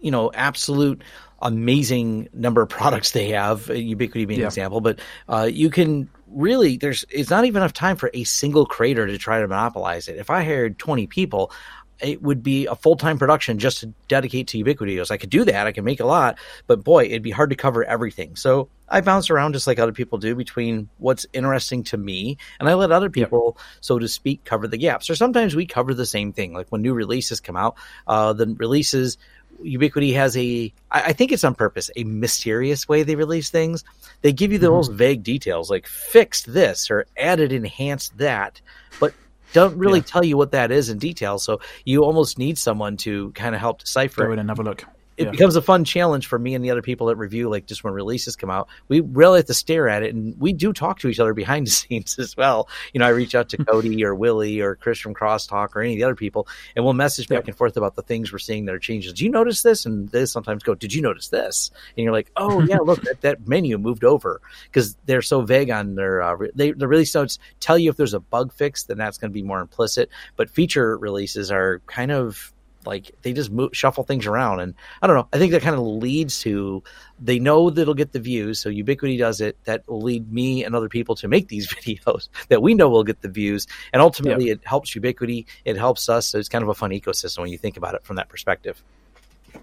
you 0.00 0.10
know 0.10 0.30
absolute 0.32 1.02
amazing 1.42 2.28
number 2.32 2.62
of 2.62 2.68
products 2.70 3.10
they 3.10 3.30
have, 3.30 3.66
Ubiquiti 3.66 4.26
being 4.26 4.40
yeah. 4.40 4.46
an 4.46 4.48
example, 4.48 4.80
but 4.80 5.00
uh, 5.28 5.48
you 5.52 5.68
can 5.68 6.08
really 6.34 6.76
there's 6.76 7.04
it's 7.10 7.30
not 7.30 7.44
even 7.44 7.62
enough 7.62 7.72
time 7.72 7.96
for 7.96 8.10
a 8.12 8.24
single 8.24 8.66
creator 8.66 9.06
to 9.06 9.18
try 9.18 9.40
to 9.40 9.48
monopolize 9.48 10.08
it. 10.08 10.16
If 10.16 10.30
I 10.30 10.44
hired 10.44 10.78
20 10.78 11.06
people, 11.06 11.52
it 12.00 12.22
would 12.22 12.42
be 12.42 12.66
a 12.66 12.74
full 12.74 12.96
time 12.96 13.18
production 13.18 13.58
just 13.58 13.80
to 13.80 13.92
dedicate 14.08 14.48
to 14.48 14.62
Ubiquiti. 14.62 15.10
I 15.10 15.16
could 15.16 15.30
do 15.30 15.44
that. 15.44 15.66
I 15.66 15.72
can 15.72 15.84
make 15.84 16.00
a 16.00 16.06
lot, 16.06 16.38
but 16.66 16.84
boy, 16.84 17.04
it'd 17.04 17.22
be 17.22 17.30
hard 17.30 17.50
to 17.50 17.56
cover 17.56 17.84
everything. 17.84 18.36
So 18.36 18.68
I 18.88 19.00
bounce 19.00 19.30
around 19.30 19.54
just 19.54 19.66
like 19.66 19.78
other 19.78 19.92
people 19.92 20.18
do 20.18 20.34
between 20.34 20.88
what's 20.98 21.26
interesting 21.32 21.84
to 21.84 21.96
me, 21.96 22.36
and 22.58 22.68
I 22.68 22.74
let 22.74 22.92
other 22.92 23.10
people, 23.10 23.56
yep. 23.56 23.66
so 23.80 23.98
to 23.98 24.08
speak, 24.08 24.44
cover 24.44 24.68
the 24.68 24.76
gaps. 24.76 25.08
Or 25.08 25.14
sometimes 25.14 25.54
we 25.54 25.66
cover 25.66 25.94
the 25.94 26.06
same 26.06 26.32
thing. 26.32 26.52
Like 26.52 26.68
when 26.70 26.82
new 26.82 26.94
releases 26.94 27.40
come 27.40 27.56
out, 27.56 27.76
uh, 28.06 28.32
the 28.32 28.54
releases 28.58 29.16
Ubiquiti 29.62 30.14
has 30.14 30.36
a, 30.36 30.72
I 30.90 31.12
think 31.12 31.32
it's 31.32 31.44
on 31.44 31.54
purpose, 31.54 31.90
a 31.96 32.04
mysterious 32.04 32.88
way 32.88 33.02
they 33.02 33.16
release 33.16 33.50
things. 33.50 33.84
They 34.22 34.32
give 34.32 34.52
you 34.52 34.58
the 34.58 34.66
mm-hmm. 34.66 34.76
most 34.76 34.92
vague 34.92 35.22
details, 35.22 35.70
like 35.70 35.86
fixed 35.86 36.52
this 36.52 36.90
or 36.90 37.06
added, 37.16 37.52
enhanced 37.52 38.16
that, 38.18 38.60
but 39.00 39.14
don't 39.52 39.76
really 39.76 40.00
yeah. 40.00 40.06
tell 40.06 40.24
you 40.24 40.36
what 40.36 40.52
that 40.52 40.70
is 40.70 40.88
in 40.88 40.98
detail. 40.98 41.38
So 41.38 41.60
you 41.84 42.04
almost 42.04 42.38
need 42.38 42.58
someone 42.58 42.96
to 42.98 43.30
kind 43.32 43.54
of 43.54 43.60
help 43.60 43.80
decipher. 43.80 44.26
Go 44.26 44.32
in 44.32 44.38
and 44.38 44.48
have 44.48 44.58
a 44.58 44.62
look 44.62 44.84
it 45.16 45.24
yeah. 45.24 45.30
becomes 45.30 45.56
a 45.56 45.62
fun 45.62 45.84
challenge 45.84 46.26
for 46.26 46.38
me 46.38 46.54
and 46.54 46.64
the 46.64 46.70
other 46.70 46.82
people 46.82 47.06
that 47.06 47.16
review, 47.16 47.48
like 47.48 47.66
just 47.66 47.84
when 47.84 47.92
releases 47.92 48.36
come 48.36 48.50
out. 48.50 48.68
We 48.88 49.00
really 49.00 49.38
have 49.38 49.46
to 49.46 49.54
stare 49.54 49.88
at 49.88 50.02
it, 50.02 50.14
and 50.14 50.38
we 50.40 50.52
do 50.52 50.72
talk 50.72 50.98
to 51.00 51.08
each 51.08 51.20
other 51.20 51.34
behind 51.34 51.66
the 51.66 51.70
scenes 51.72 52.18
as 52.18 52.36
well. 52.36 52.68
You 52.92 53.00
know, 53.00 53.06
I 53.06 53.10
reach 53.10 53.34
out 53.34 53.48
to 53.50 53.56
Cody 53.64 54.04
or 54.04 54.14
Willie 54.14 54.60
or 54.60 54.74
Chris 54.76 54.98
from 54.98 55.14
Crosstalk 55.14 55.76
or 55.76 55.82
any 55.82 55.94
of 55.94 55.98
the 55.98 56.04
other 56.04 56.14
people, 56.14 56.48
and 56.74 56.84
we'll 56.84 56.94
message 56.94 57.28
back 57.28 57.46
and 57.46 57.56
forth 57.56 57.76
about 57.76 57.94
the 57.94 58.02
things 58.02 58.32
we're 58.32 58.38
seeing 58.38 58.64
that 58.64 58.74
are 58.74 58.78
changes. 58.78 59.12
Do 59.12 59.24
you 59.24 59.30
notice 59.30 59.62
this? 59.62 59.86
And 59.86 60.08
they 60.08 60.26
sometimes 60.26 60.62
go, 60.62 60.74
"Did 60.74 60.92
you 60.92 61.02
notice 61.02 61.28
this?" 61.28 61.70
And 61.96 62.04
you're 62.04 62.12
like, 62.12 62.30
"Oh 62.36 62.60
yeah, 62.62 62.78
look, 62.78 63.02
that, 63.02 63.20
that 63.20 63.46
menu 63.46 63.78
moved 63.78 64.04
over," 64.04 64.40
because 64.64 64.96
they're 65.06 65.22
so 65.22 65.42
vague 65.42 65.70
on 65.70 65.94
their 65.94 66.22
uh, 66.22 66.36
they 66.54 66.72
the 66.72 66.88
release 66.88 67.14
notes 67.14 67.38
tell 67.60 67.78
you 67.78 67.90
if 67.90 67.96
there's 67.96 68.14
a 68.14 68.20
bug 68.20 68.52
fix, 68.52 68.84
then 68.84 68.98
that's 68.98 69.18
going 69.18 69.30
to 69.30 69.34
be 69.34 69.42
more 69.42 69.60
implicit. 69.60 70.08
But 70.36 70.50
feature 70.50 70.98
releases 70.98 71.50
are 71.50 71.80
kind 71.86 72.10
of 72.10 72.53
like 72.86 73.10
they 73.22 73.32
just 73.32 73.50
move, 73.50 73.70
shuffle 73.72 74.04
things 74.04 74.26
around, 74.26 74.60
and 74.60 74.74
I 75.02 75.06
don't 75.06 75.16
know. 75.16 75.28
I 75.32 75.38
think 75.38 75.52
that 75.52 75.62
kind 75.62 75.74
of 75.74 75.82
leads 75.82 76.40
to 76.40 76.82
they 77.20 77.38
know 77.38 77.70
that 77.70 77.82
it'll 77.82 77.94
get 77.94 78.12
the 78.12 78.20
views, 78.20 78.58
so 78.58 78.70
Ubiquiti 78.70 79.18
does 79.18 79.40
it. 79.40 79.56
That 79.64 79.88
will 79.88 80.02
lead 80.02 80.32
me 80.32 80.64
and 80.64 80.74
other 80.74 80.88
people 80.88 81.14
to 81.16 81.28
make 81.28 81.48
these 81.48 81.68
videos 81.74 82.28
that 82.48 82.62
we 82.62 82.74
know 82.74 82.88
will 82.88 83.04
get 83.04 83.22
the 83.22 83.28
views, 83.28 83.66
and 83.92 84.02
ultimately 84.02 84.50
it 84.50 84.60
helps 84.64 84.94
Ubiquiti 84.94 85.46
It 85.64 85.76
helps 85.76 86.08
us. 86.08 86.28
So 86.28 86.38
it's 86.38 86.48
kind 86.48 86.62
of 86.62 86.68
a 86.68 86.74
fun 86.74 86.90
ecosystem 86.90 87.38
when 87.38 87.50
you 87.50 87.58
think 87.58 87.76
about 87.76 87.94
it 87.94 88.04
from 88.04 88.16
that 88.16 88.28
perspective. 88.28 88.82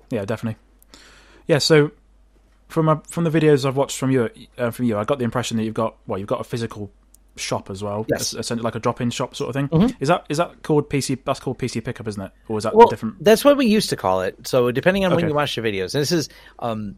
Yeah, 0.10 0.26
definitely. 0.26 0.60
Yeah, 1.48 1.58
so 1.58 1.92
from 2.68 2.88
a, 2.88 3.02
from 3.10 3.26
the 3.26 3.30
videos 3.30 3.66
I've 3.66 3.76
watched 3.76 3.98
from 3.98 4.12
you 4.12 4.30
uh, 4.58 4.72
from 4.72 4.86
you, 4.86 4.98
I 4.98 5.04
got 5.04 5.20
the 5.20 5.26
impression 5.26 5.58
that 5.58 5.64
you've 5.64 5.74
got 5.74 5.96
well, 6.08 6.18
you've 6.18 6.28
got 6.28 6.42
a 6.42 6.46
physical 6.46 6.92
shop 7.42 7.70
as 7.70 7.84
well. 7.84 8.06
Yes, 8.10 8.34
essentially 8.34 8.64
like 8.64 8.76
a 8.76 8.80
drop-in 8.80 9.10
shop 9.10 9.36
sort 9.36 9.50
of 9.50 9.54
thing. 9.54 9.68
Mm-hmm. 9.70 10.02
Is 10.02 10.08
that 10.08 10.26
is 10.30 10.38
that 10.38 10.64
called 10.64 10.90
PC? 10.90 11.20
That's 11.26 11.40
called 11.40 11.58
PC 11.58 11.84
Pickup, 11.84 12.08
isn't 12.08 12.22
it? 12.22 12.32
Or 12.48 12.58
is 12.58 12.64
that 12.64 12.76
well, 12.76 12.88
different? 12.88 13.24
That's 13.24 13.44
what 13.44 13.58
we 13.58 13.66
used 13.66 13.90
to 13.90 13.96
call 13.96 14.22
it. 14.22 14.48
So 14.48 14.72
depending 14.72 15.06
on 15.06 15.12
okay. 15.12 15.22
when 15.22 15.30
you 15.30 15.36
watch 15.36 15.56
the 15.56 15.62
videos, 15.62 15.94
and 15.96 16.02
this 16.02 16.12
is 16.12 16.30
um, 16.60 16.98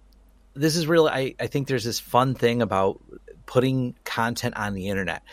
this 0.53 0.75
is 0.75 0.87
really 0.87 1.09
I, 1.09 1.35
I 1.39 1.47
think 1.47 1.67
there's 1.67 1.83
this 1.83 1.99
fun 1.99 2.35
thing 2.35 2.61
about 2.61 3.01
putting 3.45 3.95
content 4.03 4.55
on 4.57 4.73
the 4.73 4.89
internet. 4.89 5.23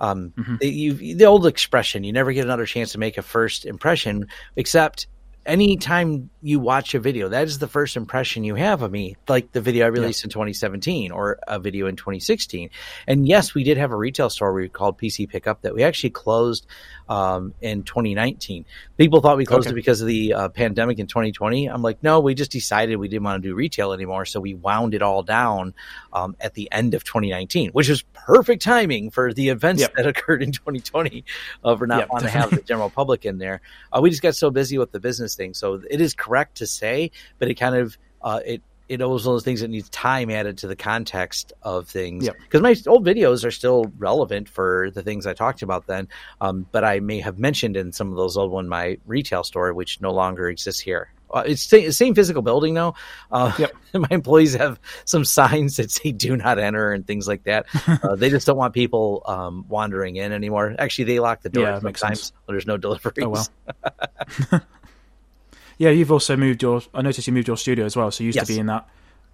Um, 0.00 0.32
mm-hmm. 0.36 0.56
you, 0.60 1.14
the 1.14 1.26
old 1.26 1.46
expression, 1.46 2.04
you 2.04 2.12
never 2.12 2.32
get 2.32 2.44
another 2.44 2.66
chance 2.66 2.92
to 2.92 2.98
make 2.98 3.16
a 3.16 3.22
first 3.22 3.64
impression, 3.64 4.26
except 4.56 5.06
anytime 5.46 6.30
you 6.42 6.60
watch 6.60 6.94
a 6.94 7.00
video, 7.00 7.28
that 7.28 7.44
is 7.44 7.58
the 7.58 7.68
first 7.68 7.96
impression 7.96 8.44
you 8.44 8.54
have 8.54 8.82
of 8.82 8.90
me, 8.90 9.16
like 9.28 9.52
the 9.52 9.60
video 9.60 9.86
I 9.86 9.88
released 9.88 10.22
yeah. 10.22 10.26
in 10.26 10.30
2017 10.30 11.10
or 11.12 11.38
a 11.46 11.58
video 11.58 11.86
in 11.86 11.96
2016. 11.96 12.70
And 13.06 13.26
yes, 13.26 13.54
we 13.54 13.64
did 13.64 13.76
have 13.76 13.92
a 13.92 13.96
retail 13.96 14.30
store 14.30 14.52
we 14.52 14.68
called 14.68 14.98
PC 14.98 15.28
Pickup 15.28 15.62
that 15.62 15.74
we 15.74 15.82
actually 15.82 16.10
closed 16.10 16.66
um, 17.08 17.54
in 17.60 17.82
2019. 17.82 18.64
People 18.96 19.20
thought 19.20 19.36
we 19.36 19.44
closed 19.44 19.66
okay. 19.66 19.72
it 19.72 19.74
because 19.74 20.00
of 20.00 20.06
the 20.06 20.32
uh, 20.34 20.48
pandemic 20.48 20.98
in 20.98 21.06
2020. 21.06 21.66
I'm 21.66 21.82
like, 21.82 22.02
no, 22.02 22.20
we 22.20 22.34
just 22.34 22.50
decided 22.50 22.96
we 22.96 23.08
didn't 23.08 23.24
want 23.24 23.42
to 23.42 23.48
do 23.48 23.54
retail 23.54 23.92
anymore, 23.92 24.24
so 24.24 24.40
we 24.40 24.54
wound 24.54 24.94
it 24.94 25.02
all 25.02 25.22
down 25.22 25.74
um, 26.12 26.36
at 26.40 26.54
the 26.54 26.70
end 26.72 26.94
of 26.94 27.04
2019, 27.04 27.70
which 27.70 27.88
was 27.88 28.02
perfect 28.12 28.62
timing 28.62 29.10
for 29.10 29.32
the 29.32 29.48
events 29.48 29.82
yep. 29.82 29.94
that 29.94 30.06
occurred 30.06 30.42
in 30.42 30.52
2020 30.52 31.24
uh, 31.64 31.76
for 31.76 31.86
not 31.86 32.00
yep, 32.00 32.08
wanting 32.10 32.28
to 32.28 32.32
have 32.32 32.50
the 32.50 32.62
general 32.62 32.90
public 32.90 33.24
in 33.24 33.38
there. 33.38 33.60
Uh, 33.92 34.00
we 34.00 34.10
just 34.10 34.22
got 34.22 34.34
so 34.34 34.50
busy 34.50 34.78
with 34.78 34.92
the 34.92 35.00
business 35.00 35.33
thing, 35.36 35.54
so 35.54 35.80
it 35.90 36.00
is 36.00 36.14
correct 36.14 36.56
to 36.56 36.66
say, 36.66 37.10
but 37.38 37.48
it 37.48 37.54
kind 37.54 37.74
of 37.74 37.98
uh, 38.22 38.40
it 38.44 38.62
it 38.88 39.00
was 39.00 39.26
one 39.26 39.32
of 39.32 39.36
those 39.36 39.44
things 39.44 39.60
that 39.60 39.68
needs 39.68 39.88
time 39.88 40.30
added 40.30 40.58
to 40.58 40.66
the 40.66 40.76
context 40.76 41.52
of 41.62 41.88
things. 41.88 42.28
Because 42.28 42.60
yep. 42.60 42.62
my 42.62 42.90
old 42.90 43.04
videos 43.04 43.44
are 43.44 43.50
still 43.50 43.90
relevant 43.96 44.48
for 44.48 44.90
the 44.92 45.02
things 45.02 45.26
I 45.26 45.32
talked 45.32 45.62
about 45.62 45.86
then, 45.86 46.08
um, 46.40 46.66
but 46.70 46.84
I 46.84 47.00
may 47.00 47.20
have 47.20 47.38
mentioned 47.38 47.76
in 47.76 47.92
some 47.92 48.10
of 48.10 48.16
those 48.16 48.36
old 48.36 48.50
one 48.50 48.68
my 48.68 48.98
retail 49.06 49.42
store, 49.42 49.72
which 49.72 50.00
no 50.00 50.12
longer 50.12 50.48
exists 50.48 50.80
here. 50.80 51.10
Uh, 51.32 51.42
it's 51.46 51.66
the 51.66 51.90
same 51.90 52.14
physical 52.14 52.42
building 52.42 52.74
though. 52.74 52.94
Uh, 53.32 53.52
yep. 53.58 53.72
my 53.94 54.06
employees 54.10 54.54
have 54.54 54.78
some 55.04 55.24
signs 55.24 55.76
that 55.76 55.90
say 55.90 56.12
"Do 56.12 56.36
not 56.36 56.58
enter" 56.58 56.92
and 56.92 57.06
things 57.06 57.26
like 57.26 57.44
that. 57.44 57.66
Uh, 58.04 58.16
they 58.16 58.28
just 58.28 58.46
don't 58.46 58.56
want 58.56 58.74
people 58.74 59.22
um, 59.26 59.64
wandering 59.68 60.16
in 60.16 60.32
anymore. 60.32 60.74
Actually, 60.78 61.04
they 61.04 61.20
lock 61.20 61.42
the 61.42 61.48
door 61.48 61.64
yeah, 61.64 61.80
sometimes 61.80 62.32
there's 62.46 62.66
no 62.66 62.76
deliveries. 62.76 63.24
Oh 63.24 63.28
well. 63.28 64.62
Yeah, 65.78 65.90
you've 65.90 66.12
also 66.12 66.36
moved 66.36 66.62
your. 66.62 66.82
I 66.92 67.02
noticed 67.02 67.26
you 67.26 67.32
moved 67.32 67.48
your 67.48 67.56
studio 67.56 67.84
as 67.84 67.96
well. 67.96 68.10
So 68.10 68.22
you 68.22 68.26
used 68.26 68.36
yes. 68.36 68.46
to 68.46 68.52
be 68.52 68.58
in 68.58 68.66
that 68.66 68.88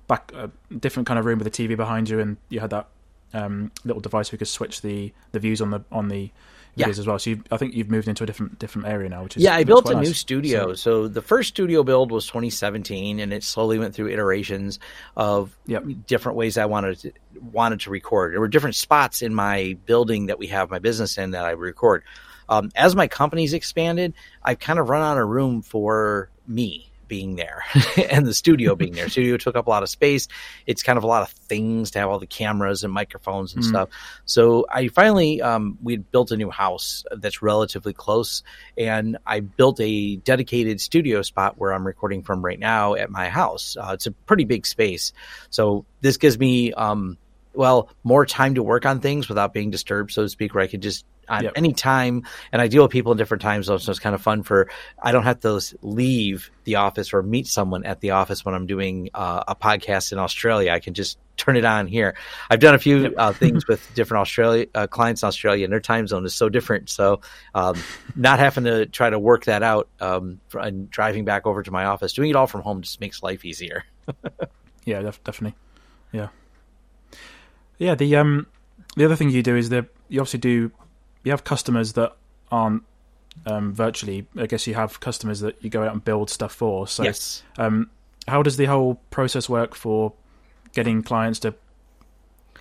back, 0.06 0.32
uh, 0.34 0.48
different 0.78 1.06
kind 1.06 1.18
of 1.18 1.24
room 1.24 1.38
with 1.38 1.46
a 1.46 1.50
TV 1.50 1.76
behind 1.76 2.08
you, 2.08 2.20
and 2.20 2.36
you 2.48 2.60
had 2.60 2.70
that 2.70 2.88
um, 3.32 3.70
little 3.84 4.00
device 4.00 4.32
we 4.32 4.38
could 4.38 4.48
switch 4.48 4.82
the, 4.82 5.12
the 5.32 5.38
views 5.38 5.60
on 5.60 5.70
the 5.70 5.84
on 5.92 6.08
the 6.08 6.30
Yeah. 6.76 6.88
as 6.88 7.06
well. 7.06 7.18
So 7.18 7.34
I 7.50 7.56
think 7.56 7.74
you've 7.74 7.90
moved 7.90 8.08
into 8.08 8.22
a 8.22 8.26
different 8.26 8.58
different 8.58 8.88
area 8.88 9.08
now, 9.08 9.24
which 9.24 9.36
is 9.36 9.42
Yeah, 9.42 9.54
I 9.54 9.64
built 9.64 9.88
a 9.90 9.94
new 9.94 10.00
nice. 10.08 10.18
studio. 10.18 10.74
So, 10.74 11.08
the 11.08 11.22
first 11.22 11.48
studio 11.50 11.82
build 11.82 12.10
was 12.12 12.26
2017, 12.26 13.20
and 13.20 13.32
it 13.32 13.42
slowly 13.44 13.78
went 13.78 13.94
through 13.94 14.08
iterations 14.10 14.78
of 15.16 15.56
Yep. 15.66 15.84
different 16.06 16.36
ways 16.36 16.56
I 16.58 16.66
wanted 16.66 16.98
to, 17.00 17.12
wanted 17.52 17.80
to 17.80 17.90
record. 17.90 18.32
There 18.32 18.40
were 18.40 18.48
different 18.48 18.76
spots 18.76 19.22
in 19.22 19.34
my 19.34 19.76
building 19.86 20.26
that 20.26 20.38
we 20.38 20.46
have 20.48 20.70
my 20.70 20.78
business 20.78 21.18
in 21.18 21.32
that 21.32 21.44
I 21.44 21.50
record. 21.50 22.02
Um, 22.48 22.70
as 22.74 22.96
my 22.96 23.06
company's 23.08 23.52
expanded, 23.52 24.12
I've 24.42 24.58
kind 24.58 24.78
of 24.78 24.88
run 24.88 25.02
out 25.02 25.18
of 25.20 25.28
room 25.28 25.62
for 25.62 26.30
me 26.48 26.89
being 27.10 27.34
there 27.36 27.64
and 28.10 28.24
the 28.26 28.32
studio 28.32 28.74
being 28.76 28.94
there. 28.94 29.08
Studio 29.10 29.36
took 29.36 29.56
up 29.56 29.66
a 29.66 29.70
lot 29.70 29.82
of 29.82 29.90
space. 29.90 30.28
It's 30.66 30.82
kind 30.82 30.96
of 30.96 31.04
a 31.04 31.08
lot 31.08 31.22
of 31.22 31.28
things 31.28 31.90
to 31.90 31.98
have 31.98 32.08
all 32.08 32.20
the 32.20 32.26
cameras 32.26 32.84
and 32.84 32.92
microphones 32.92 33.52
and 33.52 33.62
Mm. 33.62 33.68
stuff. 33.68 33.88
So 34.24 34.64
I 34.70 34.88
finally 34.88 35.42
um, 35.42 35.76
we 35.82 35.96
built 35.98 36.30
a 36.30 36.36
new 36.36 36.50
house 36.50 37.04
that's 37.10 37.42
relatively 37.42 37.92
close, 37.92 38.42
and 38.78 39.18
I 39.26 39.40
built 39.40 39.80
a 39.80 40.16
dedicated 40.16 40.80
studio 40.80 41.20
spot 41.22 41.58
where 41.58 41.72
I'm 41.72 41.86
recording 41.86 42.22
from 42.22 42.42
right 42.44 42.58
now 42.58 42.94
at 42.94 43.10
my 43.10 43.28
house. 43.28 43.76
Uh, 43.78 43.90
it's 43.92 44.06
a 44.06 44.12
pretty 44.12 44.44
big 44.44 44.64
space, 44.66 45.12
so 45.50 45.84
this 46.00 46.16
gives 46.16 46.38
me 46.38 46.72
um, 46.74 47.18
well 47.54 47.90
more 48.04 48.24
time 48.24 48.54
to 48.54 48.62
work 48.62 48.86
on 48.86 49.00
things 49.00 49.28
without 49.28 49.52
being 49.52 49.70
disturbed, 49.70 50.12
so 50.12 50.22
to 50.22 50.28
speak, 50.28 50.54
where 50.54 50.62
I 50.62 50.68
could 50.68 50.80
just 50.82 51.04
on 51.30 51.44
Yep. 51.44 51.52
any 51.56 51.72
time 51.72 52.24
and 52.52 52.60
I 52.60 52.68
deal 52.68 52.82
with 52.82 52.90
people 52.92 53.12
in 53.12 53.18
different 53.18 53.40
time 53.42 53.62
zones, 53.62 53.84
so 53.84 53.90
it's 53.90 54.00
kind 54.00 54.14
of 54.14 54.20
fun 54.22 54.42
for 54.42 54.68
I 55.02 55.12
don't 55.12 55.22
have 55.22 55.40
to 55.40 55.60
leave 55.82 56.50
the 56.64 56.76
office 56.76 57.12
or 57.14 57.22
meet 57.22 57.46
someone 57.46 57.84
at 57.84 58.00
the 58.00 58.10
office 58.10 58.44
when 58.44 58.54
I'm 58.54 58.66
doing 58.66 59.08
uh, 59.14 59.44
a 59.48 59.54
podcast 59.54 60.12
in 60.12 60.18
Australia. 60.18 60.72
I 60.72 60.80
can 60.80 60.92
just 60.94 61.18
turn 61.36 61.56
it 61.56 61.64
on 61.64 61.86
here. 61.86 62.16
I've 62.50 62.60
done 62.60 62.74
a 62.74 62.78
few 62.78 62.98
Yep. 63.04 63.12
uh, 63.16 63.32
things 63.32 63.66
with 63.66 63.80
different 63.94 64.20
Australia 64.20 64.66
uh, 64.74 64.86
clients 64.86 65.22
in 65.22 65.26
Australia, 65.28 65.64
and 65.64 65.72
their 65.72 65.80
time 65.80 66.06
zone 66.06 66.26
is 66.26 66.34
so 66.34 66.48
different. 66.50 66.90
So, 66.90 67.22
um, 67.54 67.76
not 68.14 68.38
having 68.38 68.64
to 68.64 68.84
try 68.86 69.08
to 69.08 69.18
work 69.18 69.46
that 69.46 69.62
out 69.62 69.88
um, 70.00 70.40
fr- 70.48 70.58
and 70.58 70.90
driving 70.90 71.24
back 71.24 71.46
over 71.46 71.62
to 71.62 71.70
my 71.70 71.86
office, 71.86 72.12
doing 72.12 72.28
it 72.28 72.36
all 72.36 72.46
from 72.46 72.60
home 72.60 72.82
just 72.82 73.00
makes 73.00 73.22
life 73.22 73.44
easier. 73.44 73.84
Yeah, 74.86 75.02
def- 75.02 75.22
definitely. 75.22 75.56
Yeah, 76.10 76.28
yeah. 77.78 77.94
The 77.94 78.16
um, 78.16 78.46
the 78.96 79.04
other 79.04 79.14
thing 79.16 79.30
you 79.30 79.42
do 79.42 79.56
is 79.56 79.68
that 79.68 79.86
you 80.08 80.20
obviously 80.20 80.40
do. 80.40 80.72
You 81.22 81.32
have 81.32 81.44
customers 81.44 81.94
that 81.94 82.16
aren't 82.50 82.82
um, 83.46 83.72
virtually. 83.72 84.26
I 84.36 84.46
guess 84.46 84.66
you 84.66 84.74
have 84.74 85.00
customers 85.00 85.40
that 85.40 85.62
you 85.62 85.70
go 85.70 85.82
out 85.82 85.92
and 85.92 86.04
build 86.04 86.30
stuff 86.30 86.52
for. 86.52 86.86
So, 86.86 87.02
yes. 87.02 87.42
um, 87.58 87.90
how 88.26 88.42
does 88.42 88.56
the 88.56 88.66
whole 88.66 89.00
process 89.10 89.48
work 89.48 89.74
for 89.74 90.12
getting 90.72 91.02
clients 91.02 91.40
to 91.40 91.54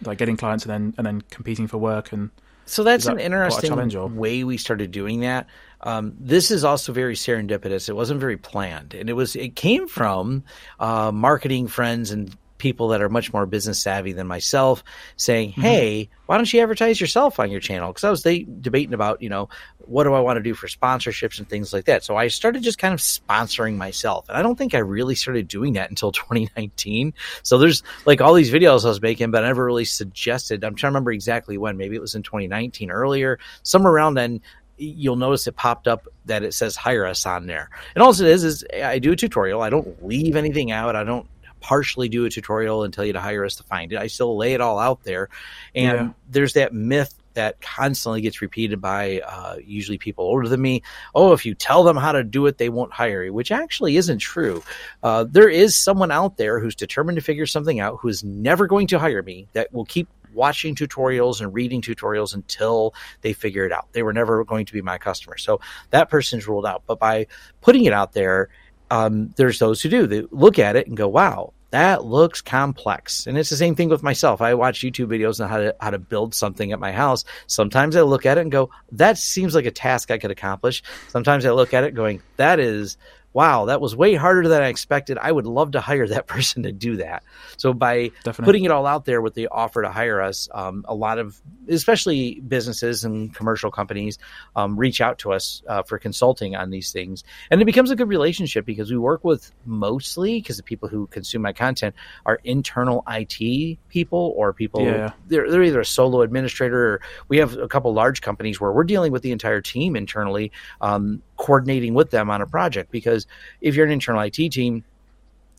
like 0.03 0.17
getting 0.17 0.37
clients 0.37 0.65
and 0.65 0.71
then 0.71 0.93
and 0.97 1.05
then 1.05 1.21
competing 1.29 1.67
for 1.67 1.77
work 1.77 2.11
and 2.11 2.29
So 2.65 2.83
that's 2.83 3.05
that 3.05 3.13
an 3.13 3.19
interesting 3.19 4.15
way 4.15 4.43
we 4.43 4.57
started 4.57 4.91
doing 4.91 5.21
that. 5.21 5.47
Um, 5.81 6.15
this 6.19 6.51
is 6.51 6.63
also 6.63 6.93
very 6.93 7.15
serendipitous. 7.15 7.89
It 7.89 7.93
wasn't 7.93 8.19
very 8.19 8.37
planned, 8.37 8.93
and 8.93 9.09
it 9.09 9.13
was 9.13 9.35
it 9.35 9.55
came 9.55 9.87
from 9.87 10.43
uh, 10.79 11.11
marketing 11.11 11.67
friends 11.67 12.11
and 12.11 12.35
people 12.59 12.89
that 12.89 13.01
are 13.01 13.09
much 13.09 13.33
more 13.33 13.47
business 13.47 13.81
savvy 13.81 14.13
than 14.13 14.27
myself 14.27 14.83
saying, 15.15 15.51
mm-hmm. 15.51 15.61
"Hey, 15.61 16.09
why 16.27 16.37
don't 16.37 16.51
you 16.53 16.61
advertise 16.61 17.01
yourself 17.01 17.39
on 17.39 17.49
your 17.49 17.59
channel?" 17.59 17.91
Because 17.91 18.03
I 18.03 18.11
was 18.11 18.21
they, 18.21 18.43
debating 18.43 18.93
about 18.93 19.23
you 19.23 19.29
know 19.29 19.49
what 19.79 20.03
do 20.03 20.13
I 20.13 20.19
want 20.19 20.37
to 20.37 20.43
do 20.43 20.53
for 20.53 20.67
sponsorships 20.67 21.39
and 21.39 21.49
things 21.49 21.73
like 21.73 21.85
that. 21.85 22.03
So 22.03 22.15
I 22.15 22.27
started 22.27 22.61
just 22.61 22.77
kind 22.77 22.93
of 22.93 22.99
sponsoring 22.99 23.77
myself, 23.77 24.29
and 24.29 24.37
I 24.37 24.43
don't 24.43 24.55
think 24.55 24.75
I 24.75 24.79
really 24.79 25.15
started 25.15 25.47
doing 25.47 25.73
that 25.73 25.89
until 25.89 26.11
2019. 26.19 27.13
So 27.41 27.57
there's 27.57 27.81
like 28.05 28.21
all 28.21 28.35
these 28.35 28.51
videos 28.51 28.85
I 28.85 28.89
was 28.89 29.01
making, 29.01 29.31
but 29.31 29.43
I 29.43 29.47
never 29.47 29.65
really 29.65 29.85
suggested. 29.85 30.63
I'm 30.63 30.75
trying 30.75 30.91
to 30.91 30.93
remember 30.93 31.11
exactly 31.11 31.57
when. 31.57 31.77
Maybe 31.77 31.95
it 31.95 32.01
was 32.01 32.15
in 32.15 32.23
2019 32.23 32.91
earlier, 32.91 33.39
somewhere 33.63 33.91
around 33.91 34.13
then. 34.13 34.41
You'll 34.81 35.17
notice 35.17 35.45
it 35.45 35.57
popped 35.57 35.89
up 35.89 36.07
that 36.27 36.41
it 36.41 36.53
says 36.53 36.77
hire 36.77 37.05
us 37.05 37.25
on 37.25 37.47
there. 37.47 37.69
And 37.95 38.01
all 38.01 38.11
it 38.11 38.21
is 38.21 38.45
is 38.45 38.63
I 38.81 38.99
do 38.99 39.11
a 39.11 39.15
tutorial. 39.17 39.61
I 39.61 39.69
don't 39.69 40.05
leave 40.05 40.37
anything 40.37 40.71
out. 40.71 40.95
I 40.95 41.03
don't 41.03 41.27
partially 41.59 42.09
do 42.09 42.25
a 42.25 42.29
tutorial 42.29 42.83
and 42.83 42.93
tell 42.93 43.05
you 43.05 43.13
to 43.13 43.19
hire 43.21 43.45
us 43.45 43.55
to 43.55 43.63
find 43.63 43.91
it. 43.93 43.97
I 43.99 44.07
still 44.07 44.37
lay 44.37 44.53
it 44.53 44.61
all 44.61 44.79
out 44.79 45.03
there. 45.03 45.29
And 45.75 45.97
Yeah. 45.97 46.09
there's 46.29 46.53
that 46.53 46.73
myth 46.73 47.13
that 47.35 47.61
constantly 47.61 48.21
gets 48.21 48.41
repeated 48.41 48.81
by 48.81 49.21
uh, 49.21 49.57
usually 49.63 49.97
people 49.97 50.25
older 50.25 50.49
than 50.49 50.61
me. 50.61 50.81
Oh, 51.13 51.31
if 51.31 51.45
you 51.45 51.53
tell 51.53 51.83
them 51.83 51.95
how 51.95 52.11
to 52.11 52.23
do 52.23 52.47
it, 52.47 52.57
they 52.57 52.69
won't 52.69 52.91
hire 52.91 53.23
you, 53.23 53.33
which 53.33 53.51
actually 53.51 53.97
isn't 53.97 54.17
true. 54.17 54.63
Uh, 55.03 55.25
there 55.29 55.47
is 55.47 55.77
someone 55.81 56.11
out 56.11 56.37
there 56.37 56.59
who's 56.59 56.75
determined 56.75 57.17
to 57.17 57.21
figure 57.21 57.45
something 57.45 57.79
out 57.79 57.97
who 58.01 58.07
is 58.09 58.23
never 58.23 58.67
going 58.67 58.87
to 58.87 58.99
hire 58.99 59.21
me 59.23 59.47
that 59.53 59.71
will 59.71 59.85
keep 59.85 60.07
watching 60.33 60.75
tutorials 60.75 61.39
and 61.41 61.53
reading 61.53 61.81
tutorials 61.81 62.33
until 62.33 62.93
they 63.21 63.33
figure 63.33 63.65
it 63.65 63.71
out. 63.71 63.87
They 63.93 64.03
were 64.03 64.13
never 64.13 64.43
going 64.43 64.65
to 64.65 64.73
be 64.73 64.81
my 64.81 64.97
customer. 64.97 65.37
So 65.37 65.59
that 65.91 66.09
person's 66.09 66.47
ruled 66.47 66.65
out. 66.65 66.83
But 66.87 66.99
by 66.99 67.27
putting 67.61 67.85
it 67.85 67.93
out 67.93 68.13
there, 68.13 68.49
um, 68.89 69.33
there's 69.37 69.59
those 69.59 69.81
who 69.81 69.89
do. 69.89 70.07
They 70.07 70.23
look 70.31 70.59
at 70.59 70.75
it 70.75 70.87
and 70.87 70.97
go, 70.97 71.07
wow, 71.07 71.53
that 71.71 72.03
looks 72.03 72.41
complex. 72.41 73.27
And 73.27 73.37
it's 73.37 73.49
the 73.49 73.55
same 73.55 73.75
thing 73.75 73.89
with 73.89 74.03
myself. 74.03 74.41
I 74.41 74.53
watch 74.55 74.79
YouTube 74.79 75.07
videos 75.07 75.41
on 75.41 75.49
how 75.49 75.57
to 75.57 75.75
how 75.79 75.91
to 75.91 75.99
build 75.99 76.33
something 76.33 76.71
at 76.71 76.79
my 76.79 76.91
house. 76.91 77.25
Sometimes 77.47 77.95
I 77.95 78.01
look 78.01 78.25
at 78.25 78.37
it 78.37 78.41
and 78.41 78.51
go, 78.51 78.69
that 78.93 79.17
seems 79.17 79.53
like 79.53 79.65
a 79.65 79.71
task 79.71 80.09
I 80.11 80.17
could 80.17 80.31
accomplish. 80.31 80.81
Sometimes 81.09 81.45
I 81.45 81.51
look 81.51 81.73
at 81.73 81.83
it 81.83 81.93
going, 81.93 82.21
that 82.37 82.59
is 82.59 82.97
wow, 83.33 83.65
that 83.65 83.79
was 83.79 83.95
way 83.95 84.15
harder 84.15 84.47
than 84.47 84.61
I 84.61 84.67
expected. 84.67 85.17
I 85.17 85.31
would 85.31 85.45
love 85.45 85.71
to 85.71 85.81
hire 85.81 86.07
that 86.09 86.27
person 86.27 86.63
to 86.63 86.71
do 86.71 86.97
that. 86.97 87.23
So 87.57 87.73
by 87.73 88.11
Definitely. 88.23 88.45
putting 88.45 88.63
it 88.65 88.71
all 88.71 88.85
out 88.85 89.05
there 89.05 89.21
with 89.21 89.33
the 89.33 89.47
offer 89.49 89.81
to 89.81 89.89
hire 89.91 90.21
us, 90.21 90.49
um, 90.53 90.85
a 90.87 90.95
lot 90.95 91.19
of 91.19 91.39
especially 91.67 92.39
businesses 92.39 93.03
and 93.03 93.33
commercial 93.33 93.69
companies 93.71 94.17
um, 94.55 94.77
reach 94.77 95.01
out 95.01 95.19
to 95.19 95.31
us 95.31 95.61
uh, 95.67 95.83
for 95.83 95.99
consulting 95.99 96.55
on 96.55 96.69
these 96.69 96.91
things, 96.91 97.23
and 97.51 97.61
it 97.61 97.65
becomes 97.65 97.91
a 97.91 97.95
good 97.95 98.07
relationship 98.09 98.65
because 98.65 98.91
we 98.91 98.97
work 98.97 99.23
with 99.23 99.51
mostly 99.65 100.39
because 100.41 100.57
the 100.57 100.63
people 100.63 100.89
who 100.89 101.07
consume 101.07 101.41
my 101.41 101.53
content 101.53 101.95
are 102.25 102.39
internal 102.43 103.03
IT 103.09 103.77
people 103.89 104.33
or 104.35 104.53
people 104.53 104.83
Yeah. 104.83 105.11
they're, 105.27 105.49
they're 105.49 105.63
either 105.63 105.79
a 105.81 105.85
solo 105.85 106.21
administrator 106.21 106.93
or 106.95 107.01
we 107.27 107.37
have 107.37 107.57
a 107.57 107.67
couple 107.67 107.93
large 107.93 108.21
companies 108.21 108.59
where 108.59 108.71
we're 108.71 108.83
dealing 108.83 109.11
with 109.11 109.21
the 109.21 109.31
entire 109.31 109.61
team 109.61 109.95
internally, 109.95 110.51
um, 110.81 111.21
coordinating 111.39 111.93
with 111.93 112.11
them 112.11 112.29
on 112.29 112.41
a 112.41 112.45
project 112.45 112.91
because 112.91 113.25
if 113.61 113.73
you're 113.73 113.85
an 113.85 113.91
internal 113.91 114.21
IT 114.21 114.35
team, 114.35 114.83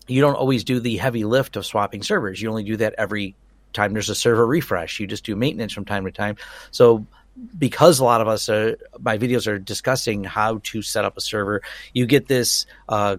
you 0.07 0.21
don't 0.21 0.35
always 0.35 0.63
do 0.63 0.79
the 0.79 0.97
heavy 0.99 1.25
lift 1.25 1.57
of 1.57 1.67
swapping 1.67 2.03
servers. 2.03 2.41
You 2.41 2.51
only 2.51 2.65
do 2.65 2.77
that 2.77 2.95
every 2.99 3.35
time 3.73 3.93
there's 3.93 4.11
a 4.11 4.15
server 4.15 4.47
refresh. 4.47 5.01
You 5.01 5.07
just 5.07 5.25
do 5.25 5.35
maintenance 5.35 5.73
from 5.73 5.85
time 5.85 6.05
to 6.05 6.13
time. 6.13 6.37
So 6.71 7.07
because 7.59 7.99
a 7.99 8.05
lot 8.05 8.21
of 8.21 8.29
us 8.29 8.49
are, 8.49 8.77
my 9.01 9.17
videos 9.17 9.47
are 9.47 9.59
discussing 9.59 10.23
how 10.23 10.61
to 10.65 10.83
set 10.83 11.05
up 11.05 11.17
a 11.17 11.21
server, 11.21 11.63
you 11.95 12.07
get 12.07 12.27
this 12.27 12.67
uh, 12.89 13.17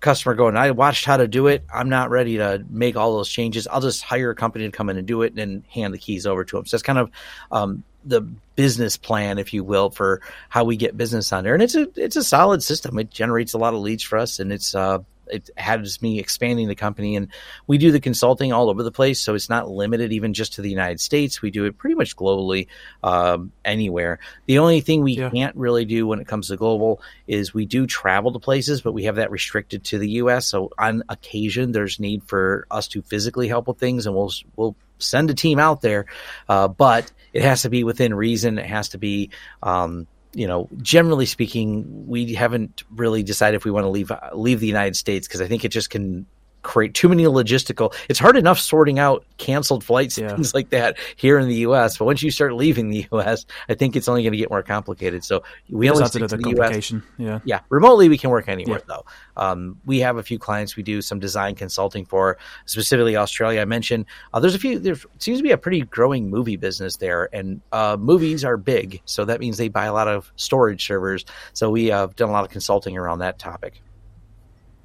customer 0.00 0.34
going, 0.34 0.56
I 0.56 0.70
watched 0.70 1.04
how 1.04 1.18
to 1.18 1.28
do 1.28 1.48
it. 1.48 1.64
I'm 1.72 1.90
not 1.90 2.08
ready 2.08 2.38
to 2.38 2.64
make 2.70 2.96
all 2.96 3.16
those 3.16 3.28
changes. 3.28 3.66
I'll 3.66 3.80
just 3.80 4.02
hire 4.02 4.30
a 4.30 4.34
company 4.34 4.64
to 4.64 4.70
come 4.70 4.88
in 4.88 4.96
and 4.96 5.06
do 5.06 5.22
it 5.22 5.38
and 5.38 5.64
hand 5.66 5.92
the 5.92 5.98
keys 5.98 6.26
over 6.26 6.44
to 6.44 6.56
them. 6.56 6.66
So 6.66 6.76
that's 6.76 6.82
kind 6.82 6.98
of 6.98 7.10
um, 7.50 7.82
the 8.04 8.22
business 8.56 8.96
plan, 8.96 9.38
if 9.38 9.52
you 9.52 9.62
will, 9.64 9.90
for 9.90 10.20
how 10.48 10.64
we 10.64 10.76
get 10.76 10.96
business 10.96 11.32
on 11.32 11.44
there. 11.44 11.54
And 11.54 11.62
it's 11.62 11.74
a 11.74 11.88
it's 11.96 12.16
a 12.16 12.24
solid 12.24 12.62
system. 12.62 12.98
It 12.98 13.10
generates 13.10 13.52
a 13.54 13.58
lot 13.58 13.74
of 13.74 13.80
leads 13.80 14.02
for 14.02 14.18
us, 14.18 14.38
and 14.38 14.52
it's 14.52 14.74
uh, 14.74 14.98
it 15.30 15.50
has 15.56 16.00
me 16.02 16.18
expanding 16.18 16.68
the 16.68 16.74
company 16.74 17.16
and 17.16 17.28
we 17.66 17.78
do 17.78 17.92
the 17.92 18.00
consulting 18.00 18.52
all 18.52 18.70
over 18.70 18.82
the 18.82 18.90
place 18.90 19.20
so 19.20 19.34
it's 19.34 19.48
not 19.48 19.70
limited 19.70 20.12
even 20.12 20.32
just 20.32 20.54
to 20.54 20.62
the 20.62 20.70
united 20.70 21.00
states 21.00 21.42
we 21.42 21.50
do 21.50 21.64
it 21.64 21.76
pretty 21.78 21.94
much 21.94 22.16
globally 22.16 22.66
um, 23.02 23.52
anywhere 23.64 24.18
the 24.46 24.58
only 24.58 24.80
thing 24.80 25.02
we 25.02 25.12
Yeah. 25.12 25.30
can't 25.30 25.56
really 25.56 25.84
do 25.84 26.06
when 26.06 26.20
it 26.20 26.26
comes 26.26 26.48
to 26.48 26.56
global 26.56 27.00
is 27.26 27.52
we 27.54 27.66
do 27.66 27.86
travel 27.86 28.32
to 28.32 28.38
places 28.38 28.80
but 28.80 28.92
we 28.92 29.04
have 29.04 29.16
that 29.16 29.30
restricted 29.30 29.84
to 29.84 29.98
the 29.98 30.08
us 30.08 30.46
so 30.46 30.70
on 30.78 31.02
occasion 31.08 31.72
there's 31.72 32.00
need 32.00 32.22
for 32.24 32.66
us 32.70 32.88
to 32.88 33.02
physically 33.02 33.48
help 33.48 33.66
with 33.68 33.78
things 33.78 34.06
and 34.06 34.14
we'll 34.16 34.32
we'll 34.56 34.76
send 34.98 35.30
a 35.30 35.34
team 35.34 35.58
out 35.58 35.80
there 35.80 36.06
uh, 36.48 36.68
but 36.68 37.10
it 37.32 37.42
has 37.42 37.62
to 37.62 37.70
be 37.70 37.84
within 37.84 38.14
reason. 38.14 38.58
It 38.58 38.66
has 38.66 38.90
to 38.90 38.98
be 38.98 39.30
um, 39.62 40.06
you 40.34 40.46
know, 40.46 40.68
generally 40.82 41.26
speaking, 41.26 42.06
we 42.06 42.34
haven't 42.34 42.84
really 42.94 43.22
decided 43.22 43.56
if 43.56 43.64
we 43.64 43.70
want 43.70 43.84
to 43.84 43.88
leave 43.88 44.12
leave 44.32 44.60
the 44.60 44.66
United 44.66 44.96
States 44.96 45.26
because 45.26 45.40
I 45.40 45.46
think 45.46 45.64
it 45.64 45.70
just 45.70 45.90
can 45.90 46.26
create 46.68 46.92
too 46.92 47.08
many 47.08 47.24
logistical. 47.24 47.94
It's 48.10 48.18
hard 48.18 48.36
enough 48.36 48.60
sorting 48.60 48.98
out 48.98 49.24
canceled 49.38 49.82
flights 49.82 50.18
Yeah. 50.18 50.26
and 50.28 50.36
things 50.36 50.52
like 50.54 50.68
that 50.70 50.98
here 51.16 51.38
in 51.38 51.48
the 51.48 51.54
U.S. 51.66 51.96
But 51.96 52.04
once 52.04 52.22
you 52.22 52.30
start 52.30 52.52
leaving 52.54 52.90
the 52.90 53.06
U.S., 53.12 53.46
I 53.70 53.74
think 53.74 53.96
it's 53.96 54.06
only 54.06 54.22
going 54.22 54.32
to 54.32 54.38
get 54.38 54.50
more 54.50 54.62
complicated. 54.62 55.24
So 55.24 55.42
we 55.70 55.88
only 55.90 56.04
stick 56.06 56.28
to 56.28 56.36
the 56.36 56.50
U.S. 56.50 56.92
Yeah. 57.16 57.40
Yeah, 57.44 57.60
remotely 57.70 58.08
we 58.10 58.18
can 58.18 58.28
work 58.30 58.48
anywhere 58.48 58.78
Yeah. 58.80 58.84
though. 58.86 59.04
Um, 59.38 59.80
we 59.86 60.00
have 60.00 60.18
a 60.18 60.22
few 60.22 60.38
clients 60.38 60.76
we 60.76 60.82
do 60.82 61.00
some 61.00 61.18
design 61.18 61.54
consulting 61.54 62.04
for, 62.04 62.36
specifically 62.66 63.16
Australia. 63.16 63.62
I 63.62 63.64
mentioned 63.64 64.04
uh, 64.34 64.40
there's 64.40 64.54
a 64.54 64.58
few. 64.58 64.78
There 64.78 64.96
seems 65.18 65.38
to 65.38 65.42
be 65.42 65.52
a 65.52 65.58
pretty 65.58 65.80
growing 65.82 66.28
movie 66.28 66.56
business 66.56 66.96
there, 66.96 67.30
and 67.32 67.62
uh, 67.72 67.96
movies 67.98 68.44
are 68.44 68.56
big, 68.58 69.00
so 69.06 69.24
that 69.24 69.40
means 69.40 69.56
they 69.56 69.68
buy 69.68 69.86
a 69.86 69.92
lot 69.94 70.06
of 70.08 70.30
storage 70.36 70.86
servers. 70.86 71.24
So 71.54 71.70
we 71.70 71.86
have 71.86 72.14
done 72.16 72.28
a 72.28 72.32
lot 72.32 72.44
of 72.44 72.50
consulting 72.50 72.98
around 72.98 73.20
that 73.20 73.38
topic. 73.38 73.80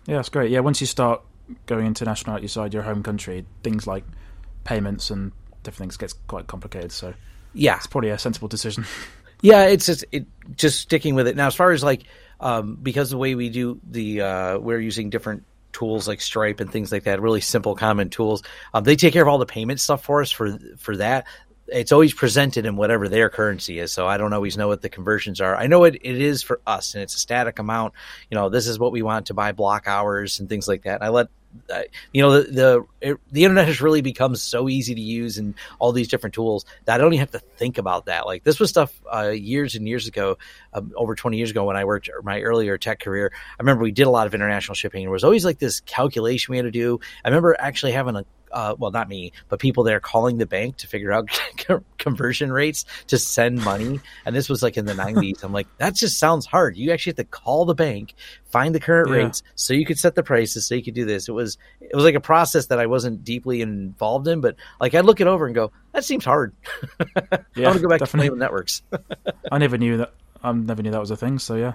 Yeah, 0.05 0.15
that's 0.17 0.29
great. 0.29 0.49
Yeah, 0.51 0.59
once 0.61 0.79
you 0.81 0.87
start 0.87 1.21
going 1.65 1.85
international 1.85 2.35
outside 2.35 2.73
your 2.73 2.83
home 2.83 3.03
country, 3.03 3.45
things 3.63 3.87
like 3.87 4.03
payments 4.63 5.09
and 5.09 5.31
different 5.63 5.79
things 5.79 5.97
gets 5.97 6.13
quite 6.27 6.47
complicated. 6.47 6.91
So 6.91 7.13
yeah, 7.53 7.77
it's 7.77 7.87
probably 7.87 8.09
a 8.09 8.17
sensible 8.17 8.47
decision. 8.47 8.85
Yeah, 9.43 9.65
it's 9.65 9.85
just 9.85 10.05
it 10.13 10.25
just 10.55 10.79
sticking 10.79 11.15
with 11.15 11.27
it. 11.27 11.35
Now, 11.35 11.47
as 11.47 11.53
far 11.53 11.71
as 11.71 11.83
like 11.83 12.03
um, 12.39 12.77
because 12.81 13.09
the 13.09 13.17
way 13.17 13.35
we 13.35 13.49
do 13.49 13.77
the 13.83 14.21
uh, 14.21 14.57
we're 14.57 14.79
using 14.79 15.09
different 15.09 15.43
tools 15.73 16.07
like 16.07 16.21
Stripe 16.21 16.61
and 16.61 16.71
things 16.71 16.93
like 16.93 17.03
that, 17.03 17.21
really 17.21 17.41
simple, 17.41 17.75
common 17.75 18.09
tools. 18.09 18.41
Um, 18.73 18.85
they 18.85 18.95
take 18.95 19.11
care 19.11 19.21
of 19.21 19.27
all 19.27 19.39
the 19.39 19.45
payment 19.45 19.81
stuff 19.81 20.05
for 20.05 20.21
us 20.21 20.31
for 20.31 20.57
for 20.77 20.95
that. 20.95 21.27
It's 21.67 21.91
always 21.91 22.13
presented 22.13 22.65
in 22.65 22.75
whatever 22.75 23.07
their 23.07 23.29
currency 23.29 23.79
is, 23.79 23.91
so 23.91 24.07
I 24.07 24.17
don't 24.17 24.33
always 24.33 24.57
know 24.57 24.67
what 24.67 24.81
the 24.81 24.89
conversions 24.89 25.39
are. 25.41 25.55
I 25.55 25.67
know 25.67 25.85
it, 25.85 25.95
it 25.95 26.21
is 26.21 26.43
for 26.43 26.59
us, 26.67 26.93
and 26.93 27.03
it's 27.03 27.15
a 27.15 27.19
static 27.19 27.59
amount. 27.59 27.93
You 28.29 28.35
know, 28.35 28.49
this 28.49 28.67
is 28.67 28.77
what 28.77 28.91
we 28.91 29.01
want 29.01 29.27
to 29.27 29.33
buy 29.33 29.53
block 29.53 29.87
hours 29.87 30.39
and 30.39 30.49
things 30.49 30.67
like 30.67 30.83
that. 30.83 30.95
And 30.95 31.03
I 31.03 31.09
let 31.09 31.29
you 32.11 32.21
know 32.21 32.41
the 32.41 32.51
the, 32.51 32.85
it, 33.01 33.17
the 33.31 33.43
internet 33.43 33.67
has 33.67 33.81
really 33.81 34.01
become 34.01 34.35
so 34.35 34.67
easy 34.67 34.95
to 34.95 35.01
use 35.01 35.37
and 35.37 35.55
all 35.79 35.91
these 35.91 36.07
different 36.07 36.33
tools 36.33 36.65
that 36.85 36.95
I 36.95 36.97
don't 36.97 37.13
even 37.13 37.19
have 37.19 37.31
to 37.31 37.39
think 37.39 37.77
about 37.77 38.05
that. 38.05 38.25
Like 38.25 38.43
this 38.43 38.59
was 38.59 38.69
stuff 38.69 38.93
uh, 39.11 39.29
years 39.29 39.75
and 39.75 39.87
years 39.87 40.07
ago, 40.07 40.37
um, 40.73 40.91
over 40.95 41.15
20 41.15 41.37
years 41.37 41.51
ago 41.51 41.65
when 41.65 41.77
I 41.77 41.85
worked 41.85 42.09
my 42.23 42.41
earlier 42.41 42.77
tech 42.77 42.99
career. 42.99 43.31
I 43.33 43.61
remember 43.61 43.83
we 43.83 43.91
did 43.91 44.07
a 44.07 44.11
lot 44.11 44.27
of 44.27 44.33
international 44.33 44.75
shipping. 44.75 45.03
There 45.03 45.11
was 45.11 45.23
always 45.23 45.45
like 45.45 45.59
this 45.59 45.81
calculation 45.81 46.51
we 46.51 46.57
had 46.57 46.63
to 46.63 46.71
do. 46.71 46.99
I 47.23 47.29
remember 47.29 47.55
actually 47.57 47.91
having 47.93 48.15
a 48.15 48.25
uh, 48.53 48.75
well, 48.77 48.91
not 48.91 49.09
me, 49.09 49.33
but 49.49 49.59
people 49.59 49.83
there 49.83 49.99
calling 49.99 50.37
the 50.37 50.45
bank 50.45 50.77
to 50.77 50.87
figure 50.87 51.11
out 51.11 51.27
conversion 51.97 52.51
rates 52.51 52.85
to 53.07 53.17
send 53.17 53.63
money. 53.63 53.99
And 54.25 54.35
this 54.35 54.47
was 54.47 54.63
like 54.63 54.77
in 54.77 54.85
the 54.85 54.93
90s. 55.05 55.43
I'm 55.43 55.51
like, 55.51 55.67
that 55.77 55.95
just 55.95 56.19
sounds 56.19 56.45
hard. 56.45 56.77
You 56.77 56.91
actually 56.91 57.11
have 57.11 57.17
to 57.17 57.23
call 57.25 57.65
the 57.65 57.75
bank, 57.75 58.13
find 58.45 58.73
the 58.73 58.79
current 58.79 59.09
yeah. 59.09 59.15
rates, 59.15 59.43
so 59.55 59.73
you 59.73 59.85
could 59.85 59.99
set 59.99 60.15
the 60.15 60.23
prices, 60.23 60.65
so 60.65 60.75
you 60.75 60.83
could 60.83 60.93
do 60.93 61.05
this. 61.05 61.27
It 61.27 61.33
was 61.33 61.57
it 61.81 61.95
was 61.95 62.03
like 62.05 62.15
a 62.15 62.21
process 62.21 62.67
that 62.67 62.79
I 62.79 62.85
wasn't 62.85 63.23
deeply 63.23 63.61
involved 63.61 64.27
in, 64.27 64.41
but 64.41 64.55
like 64.79 64.93
I'd 64.93 65.05
look 65.05 65.19
it 65.19 65.27
over 65.27 65.45
and 65.45 65.55
go, 65.55 65.71
that 65.91 66.05
seems 66.05 66.25
hard. 66.25 66.53
Yeah, 67.55 67.65
I 67.65 67.69
want 67.69 67.77
to 67.77 67.83
go 67.83 67.89
back 67.89 67.99
definitely. 67.99 68.29
to 68.29 68.35
networks. 68.35 68.81
I 69.51 69.59
never 69.59 69.77
knew 69.77 69.97
that 69.97 70.13
I 70.43 70.51
never 70.51 70.83
knew 70.83 70.91
that 70.91 70.99
was 70.99 71.11
a 71.11 71.15
thing. 71.15 71.39
So 71.39 71.55
yeah, 71.55 71.73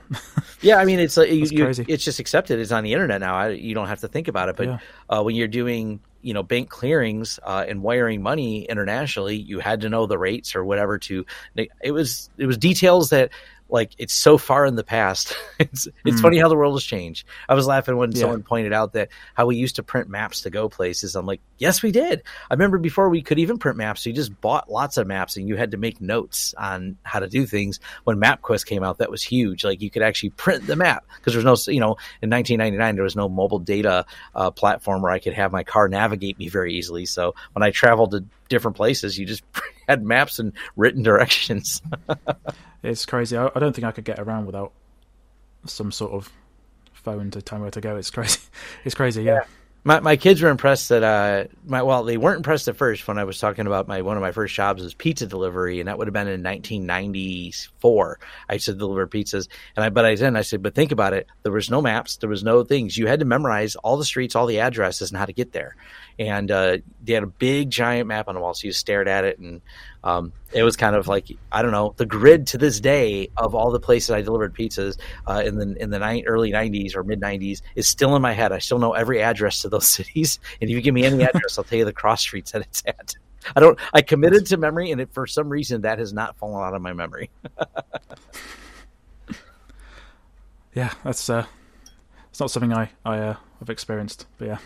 yeah. 0.61 0.77
I 0.77 0.85
mean, 0.85 0.99
it's 0.99 1.17
like 1.17 1.31
you, 1.31 1.47
you, 1.51 1.67
it's 1.67 2.05
just 2.05 2.19
accepted. 2.19 2.59
It's 2.59 2.71
on 2.71 2.85
the 2.85 2.93
internet 2.93 3.21
now. 3.21 3.35
I, 3.35 3.49
you 3.51 3.75
don't 3.75 3.89
have 3.89 4.01
to 4.01 4.09
think 4.09 4.29
about 4.29 4.51
it. 4.51 4.57
But 4.57 4.67
yeah. 4.67 4.79
uh, 5.09 5.23
when 5.23 5.35
you're 5.35 5.49
doing 5.49 6.01
you 6.23 6.35
know 6.35 6.43
bank 6.43 6.69
clearings 6.69 7.39
uh, 7.43 7.65
and 7.69 7.83
wiring 7.83 8.23
money 8.23 8.65
internationally, 8.65 9.37
you 9.37 9.61
had 9.61 9.83
to 9.83 9.89
know 9.89 10.07
the 10.07 10.19
rates 10.19 10.57
or 10.57 10.65
whatever. 10.65 10.99
To 10.99 11.25
it 11.57 11.93
was 11.93 12.31
it 12.39 12.47
was 12.47 12.59
details 12.59 13.11
that 13.11 13.31
like 13.69 13.93
it's 13.99 14.15
so 14.15 14.39
far 14.39 14.65
in 14.67 14.77
the 14.77 14.85
past. 14.85 15.37
it's 15.59 15.87
it's 16.05 16.19
mm. 16.19 16.23
funny 16.23 16.39
how 16.39 16.49
the 16.49 16.57
world 16.57 16.75
has 16.75 16.85
changed. 16.85 17.27
I 17.49 17.55
was 17.55 17.67
laughing 17.67 17.97
when 17.97 18.13
yeah. 18.13 18.21
someone 18.21 18.43
pointed 18.43 18.73
out 18.73 18.95
that 18.95 19.09
how 19.35 19.47
we 19.47 19.57
used 19.57 19.77
to 19.77 19.83
print 19.83 20.09
maps 20.09 20.43
to 20.43 20.51
go 20.51 20.69
places. 20.69 21.15
I'm 21.17 21.27
like, 21.27 21.41
yes, 21.59 21.83
we 21.83 21.93
did. 21.93 22.23
I 22.51 22.55
remember 22.55 22.79
before 22.79 23.09
we 23.09 23.23
could 23.23 23.39
even 23.39 23.59
print 23.59 23.77
maps, 23.77 24.07
you 24.07 24.13
just 24.13 24.41
bought 24.41 24.71
lots 24.71 24.97
of 24.97 25.07
maps 25.07 25.37
and 25.37 25.49
you 25.49 25.57
had 25.57 25.73
to 25.73 25.77
make 25.77 26.01
notes 26.01 26.55
on 26.57 26.97
how 27.03 27.21
to 27.21 27.29
do 27.29 27.47
things. 27.47 27.81
When 28.05 28.19
MapQuest 28.19 28.67
came 28.67 28.83
out, 28.83 28.99
that 28.99 29.11
was 29.11 29.23
huge. 29.23 29.65
Like 29.65 29.83
you 29.83 29.91
could 29.91 30.03
actually 30.03 30.31
print 30.31 30.67
the 30.67 30.77
map 30.77 31.05
because 31.17 31.35
there's 31.35 31.45
no, 31.45 31.57
you 31.73 31.81
know, 31.81 31.97
in 32.23 32.31
1999 32.31 32.95
there 32.95 33.05
was 33.05 33.17
no 33.17 33.29
mobile 33.29 33.59
data 33.59 34.07
uh, 34.35 34.51
platform 34.51 35.03
where 35.03 35.13
I 35.13 35.19
could 35.19 35.35
have 35.35 35.53
my 35.53 35.65
car 35.65 35.89
navigate 35.89 36.39
me 36.39 36.49
very 36.49 36.75
easily. 36.75 37.07
So 37.07 37.35
when 37.53 37.63
I 37.63 37.71
traveled 37.71 38.13
to 38.13 38.25
different 38.49 38.77
places, 38.77 39.19
you 39.19 39.27
just 39.27 39.45
had 39.89 40.03
maps 40.03 40.39
and 40.39 40.53
written 40.77 41.03
directions. 41.03 41.83
it's 42.83 43.07
crazy. 43.07 43.37
I, 43.37 43.47
I, 43.55 43.59
don't 43.59 43.75
think 43.75 43.85
I 43.85 43.93
could 43.93 44.05
get 44.05 44.19
around 44.19 44.47
without 44.47 44.73
some 45.67 45.93
sort 45.93 46.13
of 46.13 46.31
phone 46.93 47.31
to 47.33 47.43
tell 47.43 47.59
me 47.59 47.63
where 47.63 47.71
to 47.73 47.81
go. 47.81 47.97
It's 47.97 48.11
crazy. 48.11 48.41
It's 48.85 48.95
crazy. 48.95 49.23
Yeah. 49.23 49.35
yeah. 49.35 49.45
My 49.85 50.01
my 50.01 50.17
kids 50.17 50.43
were 50.43 50.51
impressed 50.51 50.89
that 50.91 51.03
uh 51.03 51.45
my 51.65 51.83
well 51.83 52.03
they 52.05 52.17
weren't 52.17 52.39
impressed 52.39 52.69
at 52.69 52.77
first 52.77 53.07
when 53.07 53.17
I 53.17 53.25
was 53.25 53.39
talking 53.39 53.67
about 53.67 53.87
my 53.87 54.03
one 54.03 54.17
of 54.17 54.21
my 54.21 54.33
first 54.33 54.55
jobs 54.55 54.83
was 54.83 54.93
pizza 54.93 55.27
delivery 55.27 55.81
and 55.81 55.89
that 55.89 55.97
would 55.97 56.09
have 56.09 56.13
been 56.13 56.27
in 56.27 56.43
1994. 56.43 58.19
I 58.49 58.53
used 58.55 58.67
to 58.67 58.75
deliver 58.75 59.07
pizzas 59.07 59.49
and 59.77 59.85
I 59.85 59.89
but 59.89 60.05
I 60.05 60.17
then 60.17 60.37
I 60.37 60.43
said 60.43 60.63
but 60.63 60.75
think 60.75 60.93
about 60.93 61.13
it 61.15 61.29
there 61.43 61.53
was 61.53 61.71
no 61.71 61.81
maps 61.81 62.17
there 62.17 62.29
was 62.29 62.43
no 62.43 62.65
things 62.65 62.99
you 62.99 63.07
had 63.07 63.21
to 63.21 63.25
memorize 63.25 63.77
all 63.77 63.97
the 63.97 64.05
streets 64.05 64.35
all 64.35 64.47
the 64.47 64.61
addresses 64.61 65.11
and 65.11 65.19
how 65.19 65.27
to 65.27 65.33
get 65.33 65.53
there 65.53 65.77
and 66.19 66.51
uh, 66.51 66.79
they 67.03 67.13
had 67.13 67.23
a 67.23 67.29
big 67.29 67.71
giant 67.71 68.09
map 68.09 68.29
on 68.29 68.35
the 68.35 68.41
wall, 68.41 68.55
so 68.55 68.67
you 68.67 68.73
stared 68.73 69.07
at 69.07 69.25
it, 69.25 69.39
and 69.39 69.61
um, 70.05 70.33
it 70.53 70.63
was 70.63 70.77
kind 70.77 70.95
of 70.97 71.09
like 71.09 71.27
I 71.53 71.63
don't 71.63 71.73
know 71.73 71.95
the 71.97 72.07
grid 72.07 72.47
to 72.49 72.59
this 72.59 72.81
day 72.81 73.31
of 73.37 73.55
all 73.55 73.71
the 73.71 73.81
places 73.81 74.11
I 74.11 74.23
delivered 74.23 74.55
pizzas 74.55 74.99
uh, 75.27 75.43
in 75.45 75.59
the 75.59 75.75
in 75.81 75.91
the 75.91 75.99
ni- 75.99 76.25
early 76.25 76.53
'90s 76.53 76.95
or 76.97 77.05
mid 77.05 77.21
'90s 77.21 77.63
is 77.75 77.89
still 77.89 78.17
in 78.17 78.23
my 78.23 78.33
head. 78.33 78.53
I 78.53 78.59
still 78.59 78.79
know 78.79 78.93
every 78.93 79.23
address 79.23 79.63
to 79.63 79.69
those 79.69 79.89
cities, 79.97 80.39
and 80.61 80.71
if 80.71 80.75
you 80.75 80.81
give 80.81 80.95
me 80.95 81.05
any 81.05 81.23
address, 81.23 81.59
I'll 81.59 81.65
tell 81.65 81.79
you 81.79 81.85
the 81.85 81.93
cross 81.93 82.21
streets 82.21 82.53
that 82.53 82.63
it's 82.63 82.83
at. 82.87 83.15
I 83.57 83.61
don't. 83.61 83.79
I 83.93 84.03
committed 84.03 84.47
to 84.47 84.57
memory, 84.57 84.91
and 84.91 85.01
it, 85.01 85.13
for 85.13 85.27
some 85.27 85.49
reason 85.49 85.83
that 85.83 85.99
has 85.99 86.13
not 86.13 86.37
fallen 86.37 86.67
out 86.67 86.75
of 86.75 86.83
my 86.83 86.93
memory. 86.93 87.31
yeah, 90.75 90.93
that's 91.05 91.31
uh, 91.31 91.47
it's 92.39 92.41
not 92.41 92.53
something 92.53 92.73
I 92.73 92.89
I 93.05 93.19
uh, 93.19 93.37
I've 93.61 93.69
experienced. 93.69 94.27
But 94.39 94.47
yeah, 94.47 94.59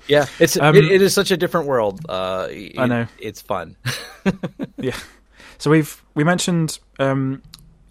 yeah, 0.06 0.26
it's 0.38 0.56
um, 0.56 0.76
it, 0.76 0.84
it 0.84 1.02
is 1.02 1.12
such 1.12 1.32
a 1.32 1.36
different 1.36 1.66
world. 1.66 2.00
Uh, 2.08 2.46
it, 2.48 2.78
I 2.78 2.86
know 2.86 3.08
it's 3.18 3.42
fun. 3.42 3.76
yeah. 4.76 4.96
So 5.58 5.68
we've 5.72 6.04
we 6.14 6.22
mentioned 6.22 6.78
um, 7.00 7.42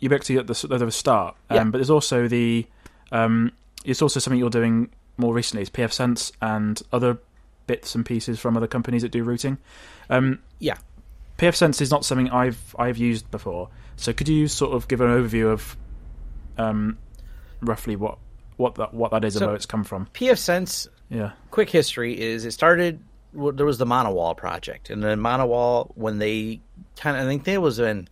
Ubiquiti 0.01 0.39
at 0.39 0.47
the, 0.47 0.73
at 0.73 0.79
the 0.79 0.89
start, 0.89 1.35
um, 1.49 1.57
yeah. 1.57 1.63
but 1.65 1.79
there's 1.79 1.89
also 1.89 2.29
the 2.29 2.65
um, 3.11 3.51
it's 3.83 4.01
also 4.01 4.21
something 4.21 4.39
you're 4.39 4.49
doing 4.49 4.89
more 5.17 5.33
recently. 5.33 5.63
It's 5.63 5.71
pfSense 5.71 6.31
and 6.41 6.81
other 6.93 7.17
bits 7.67 7.93
and 7.93 8.05
pieces 8.05 8.39
from 8.39 8.55
other 8.55 8.67
companies 8.67 9.01
that 9.01 9.11
do 9.11 9.25
routing. 9.25 9.57
Um, 10.09 10.39
yeah, 10.59 10.77
pfSense 11.37 11.81
is 11.81 11.91
not 11.91 12.05
something 12.05 12.29
I've 12.29 12.73
I've 12.79 12.95
used 12.95 13.29
before. 13.31 13.67
So 13.97 14.13
could 14.13 14.29
you 14.29 14.47
sort 14.47 14.75
of 14.75 14.87
give 14.87 15.01
an 15.01 15.09
overview 15.09 15.51
of 15.51 15.75
um, 16.57 16.97
roughly 17.61 17.97
what 17.97 18.17
what 18.57 18.75
that 18.75 18.93
what 18.93 19.11
that 19.11 19.23
is 19.25 19.33
so, 19.33 19.39
and 19.39 19.47
where 19.47 19.55
it's 19.55 19.65
come 19.65 19.83
from. 19.83 20.07
pfSense. 20.13 20.87
yeah. 21.09 21.31
Quick 21.51 21.69
history 21.69 22.19
is 22.19 22.45
it 22.45 22.51
started. 22.51 22.99
There 23.33 23.65
was 23.65 23.77
the 23.77 23.85
m0n0wall 23.85 24.37
project, 24.37 24.89
and 24.89 25.03
then 25.03 25.19
m0n0wall 25.19 25.91
when 25.95 26.19
they 26.19 26.61
kind 26.95 27.17
of 27.17 27.23
I 27.23 27.25
think 27.27 27.47
it 27.47 27.57
was 27.57 27.79
in 27.79 28.07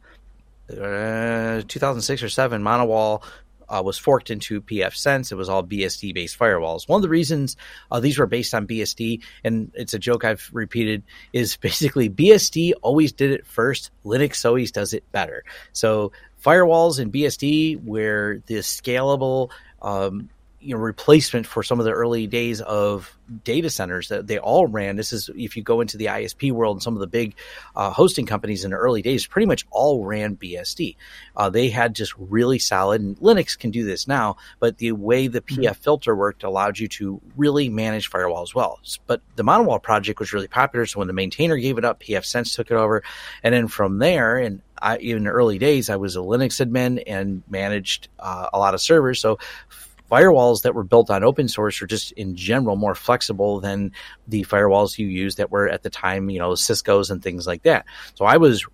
uh, 0.69 1.61
2006 1.67 2.23
or 2.23 2.29
seven. 2.29 2.61
m0n0wall 2.61 3.23
uh, 3.69 3.81
was 3.81 3.97
forked 3.97 4.29
into 4.29 4.61
pfSense. 4.61 5.31
It 5.31 5.35
was 5.35 5.49
all 5.49 5.63
BSD 5.63 6.13
based 6.13 6.37
firewalls. 6.37 6.87
One 6.87 6.97
of 6.97 7.01
the 7.01 7.09
reasons 7.09 7.57
uh, 7.91 7.99
these 7.99 8.17
were 8.17 8.27
based 8.27 8.53
on 8.53 8.67
BSD, 8.67 9.21
and 9.43 9.71
it's 9.73 9.93
a 9.93 9.99
joke 9.99 10.25
I've 10.25 10.49
repeated, 10.53 11.03
is 11.31 11.57
basically 11.57 12.09
BSD 12.09 12.73
always 12.81 13.11
did 13.11 13.31
it 13.31 13.45
first. 13.45 13.91
Linux 14.05 14.45
always 14.45 14.71
does 14.71 14.93
it 14.93 15.03
better. 15.11 15.43
So 15.73 16.11
firewalls 16.43 16.99
in 16.99 17.11
BSD, 17.11 17.83
where 17.83 18.39
the 18.45 18.55
scalable 18.55 19.49
um, 19.81 20.29
you 20.63 20.73
know 20.73 20.81
replacement 20.81 21.45
for 21.45 21.61
some 21.63 21.79
of 21.79 21.85
the 21.85 21.91
early 21.91 22.27
days 22.27 22.61
of 22.61 23.17
data 23.43 23.69
centers 23.69 24.09
that 24.09 24.27
they 24.27 24.37
all 24.37 24.67
ran. 24.67 24.95
This 24.95 25.13
is 25.13 25.29
if 25.35 25.55
you 25.57 25.63
go 25.63 25.81
into 25.81 25.97
the 25.97 26.05
ISP 26.05 26.51
world 26.51 26.77
and 26.77 26.83
some 26.83 26.93
of 26.93 26.99
the 26.99 27.07
big 27.07 27.35
uh, 27.75 27.91
hosting 27.91 28.25
companies 28.25 28.63
in 28.63 28.71
the 28.71 28.77
early 28.77 29.01
days, 29.01 29.25
pretty 29.25 29.45
much 29.45 29.65
all 29.71 30.05
ran 30.05 30.35
BSD. 30.35 30.95
Uh, 31.35 31.49
they 31.49 31.69
had 31.69 31.95
just 31.95 32.13
really 32.17 32.59
solid, 32.59 33.01
and 33.01 33.17
Linux 33.17 33.57
can 33.57 33.71
do 33.71 33.83
this 33.83 34.07
now, 34.07 34.37
but 34.59 34.77
the 34.77 34.91
way 34.91 35.27
the 35.27 35.41
PF 35.41 35.57
mm-hmm. 35.57 35.81
filter 35.81 36.15
worked 36.15 36.43
allowed 36.43 36.79
you 36.79 36.87
to 36.89 37.21
really 37.35 37.69
manage 37.69 38.07
firewall 38.07 38.43
as 38.43 38.55
well. 38.55 38.79
But 39.07 39.21
the 39.35 39.43
m0n0wall 39.43 39.81
project 39.81 40.19
was 40.19 40.33
really 40.33 40.47
popular, 40.47 40.85
so 40.85 40.99
when 40.99 41.07
the 41.07 41.13
maintainer 41.13 41.57
gave 41.57 41.77
it 41.77 41.85
up, 41.85 42.01
pfSense 42.01 42.55
took 42.55 42.71
it 42.71 42.75
over, 42.75 43.03
and 43.41 43.53
then 43.53 43.67
from 43.67 43.99
there, 43.99 44.37
and 44.37 44.61
I, 44.83 44.97
in 44.97 45.23
the 45.23 45.29
early 45.29 45.57
days, 45.57 45.89
I 45.89 45.95
was 45.95 46.17
a 46.17 46.19
Linux 46.19 46.63
admin 46.63 47.01
and 47.07 47.41
managed 47.49 48.09
uh, 48.19 48.49
a 48.51 48.59
lot 48.59 48.73
of 48.73 48.81
servers. 48.81 49.21
So 49.21 49.39
firewalls 50.11 50.61
that 50.63 50.75
were 50.75 50.83
built 50.83 51.09
on 51.09 51.23
open 51.23 51.47
source 51.47 51.81
are 51.81 51.87
just 51.87 52.11
in 52.13 52.35
general 52.35 52.75
more 52.75 52.95
flexible 52.95 53.59
than 53.59 53.91
the 54.27 54.43
firewalls 54.43 54.97
you 54.97 55.07
use 55.07 55.35
that 55.35 55.51
were 55.51 55.67
at 55.67 55.83
the 55.83 55.89
time, 55.89 56.29
you 56.29 56.39
know, 56.39 56.55
Cisco's 56.55 57.09
and 57.09 57.21
things 57.21 57.47
like 57.47 57.63
that. 57.63 57.85
So 58.15 58.25
I 58.25 58.37
was 58.37 58.65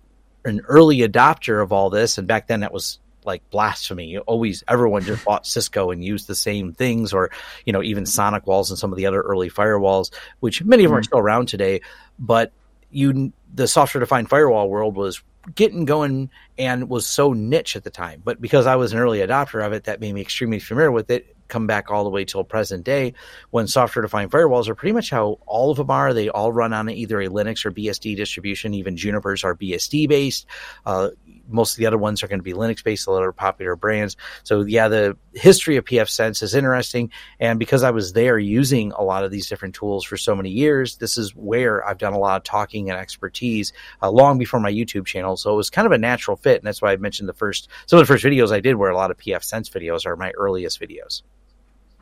an 0.44 0.60
early 0.68 0.98
adopter 0.98 1.62
of 1.62 1.72
all 1.72 1.90
this, 1.90 2.18
and 2.18 2.26
back 2.26 2.46
then 2.46 2.60
that 2.60 2.72
was 2.72 2.98
like 3.24 3.48
blasphemy. 3.50 4.18
Always, 4.18 4.64
everyone 4.68 5.02
just 5.02 5.24
bought 5.24 5.46
Cisco 5.46 5.90
and 5.90 6.04
used 6.04 6.26
the 6.26 6.34
same 6.34 6.72
things, 6.72 7.12
or 7.12 7.30
you 7.64 7.72
know, 7.72 7.82
even 7.82 8.04
SonicWalls 8.04 8.70
and 8.70 8.78
some 8.78 8.92
of 8.92 8.96
the 8.96 9.06
other 9.06 9.20
early 9.20 9.50
firewalls, 9.50 10.12
which 10.40 10.62
many 10.62 10.84
of 10.84 10.90
them 10.90 10.96
are 10.96 11.00
mm-hmm. 11.00 11.04
still 11.04 11.18
around 11.18 11.46
today. 11.46 11.80
But 12.18 12.52
you, 12.90 13.32
the 13.54 13.68
software 13.68 14.00
defined 14.00 14.28
firewall 14.28 14.68
world 14.68 14.96
was 14.96 15.22
getting 15.54 15.84
going 15.84 16.30
and 16.58 16.88
was 16.88 17.06
so 17.06 17.32
niche 17.32 17.76
at 17.76 17.84
the 17.84 17.90
time. 17.90 18.22
But 18.24 18.40
because 18.40 18.66
I 18.66 18.76
was 18.76 18.92
an 18.92 18.98
early 18.98 19.18
adopter 19.18 19.64
of 19.64 19.72
it, 19.72 19.84
that 19.84 20.00
made 20.00 20.14
me 20.14 20.20
extremely 20.20 20.58
familiar 20.58 20.90
with 20.90 21.10
it. 21.10 21.34
come 21.48 21.66
back 21.66 21.90
all 21.90 22.04
the 22.04 22.10
way 22.10 22.24
till 22.24 22.44
present 22.44 22.84
day 22.84 23.12
when 23.50 23.66
software 23.66 24.02
defined 24.02 24.30
firewalls 24.30 24.68
are 24.68 24.74
pretty 24.74 24.92
much 24.92 25.10
how 25.10 25.38
all 25.46 25.70
of 25.70 25.78
them 25.78 25.90
are. 25.90 26.14
They 26.14 26.28
all 26.28 26.52
run 26.52 26.72
on 26.72 26.88
either 26.88 27.20
a 27.20 27.28
Linux 27.28 27.64
or 27.64 27.72
BSD 27.72 28.16
distribution. 28.16 28.74
Even 28.74 28.96
Juniper's 28.96 29.42
are 29.42 29.56
BSD 29.56 30.08
based. 30.08 30.46
Uh, 30.86 31.10
most 31.50 31.72
of 31.72 31.78
the 31.78 31.86
other 31.86 31.98
ones 31.98 32.22
are 32.22 32.28
going 32.28 32.38
to 32.38 32.44
be 32.44 32.52
Linux 32.52 32.82
based, 32.82 33.06
a 33.06 33.10
lot 33.10 33.22
of 33.22 33.36
popular 33.36 33.76
brands. 33.76 34.16
So 34.44 34.62
yeah, 34.62 34.88
the 34.88 35.16
history 35.34 35.76
of 35.76 35.84
pfSense 35.84 36.42
is 36.42 36.54
interesting. 36.54 37.10
And 37.38 37.58
because 37.58 37.82
I 37.82 37.90
was 37.90 38.12
there 38.12 38.38
using 38.38 38.92
a 38.92 39.02
lot 39.02 39.24
of 39.24 39.30
these 39.30 39.48
different 39.48 39.74
tools 39.74 40.04
for 40.04 40.16
so 40.16 40.34
many 40.34 40.50
years, 40.50 40.96
this 40.96 41.18
is 41.18 41.34
where 41.34 41.86
I've 41.86 41.98
done 41.98 42.12
a 42.12 42.18
lot 42.18 42.36
of 42.36 42.44
talking 42.44 42.90
and 42.90 42.98
expertise 42.98 43.72
uh, 44.02 44.10
long 44.10 44.38
before 44.38 44.60
my 44.60 44.72
YouTube 44.72 45.06
channel. 45.06 45.36
So 45.36 45.52
it 45.52 45.56
was 45.56 45.70
kind 45.70 45.86
of 45.86 45.92
a 45.92 45.98
natural 45.98 46.36
fit. 46.36 46.58
And 46.58 46.66
that's 46.66 46.80
why 46.80 46.92
I 46.92 46.96
mentioned 46.96 47.28
the 47.28 47.34
first, 47.34 47.68
some 47.86 47.98
of 47.98 48.06
the 48.06 48.12
first 48.12 48.24
videos 48.24 48.52
I 48.52 48.60
did 48.60 48.76
were 48.76 48.90
a 48.90 48.96
lot 48.96 49.10
of 49.10 49.18
pfSense 49.18 49.70
videos 49.70 50.06
are 50.06 50.16
my 50.16 50.30
earliest 50.32 50.80
videos. 50.80 51.22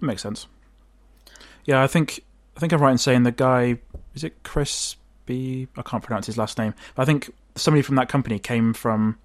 Makes 0.00 0.22
sense. 0.22 0.46
Yeah, 1.64 1.82
I 1.82 1.86
think, 1.86 2.20
I 2.56 2.60
think 2.60 2.72
I'm 2.72 2.80
right 2.80 2.92
in 2.92 2.98
saying 2.98 3.24
the 3.24 3.32
guy, 3.32 3.78
is 4.14 4.24
it 4.24 4.42
Chris 4.42 4.96
B? 5.26 5.68
I 5.76 5.82
can't 5.82 6.02
pronounce 6.02 6.26
his 6.26 6.38
last 6.38 6.56
name. 6.56 6.74
But 6.94 7.02
I 7.02 7.04
think 7.04 7.30
somebody 7.56 7.82
from 7.82 7.96
that 7.96 8.08
company 8.08 8.38
came 8.38 8.72
from 8.72 9.18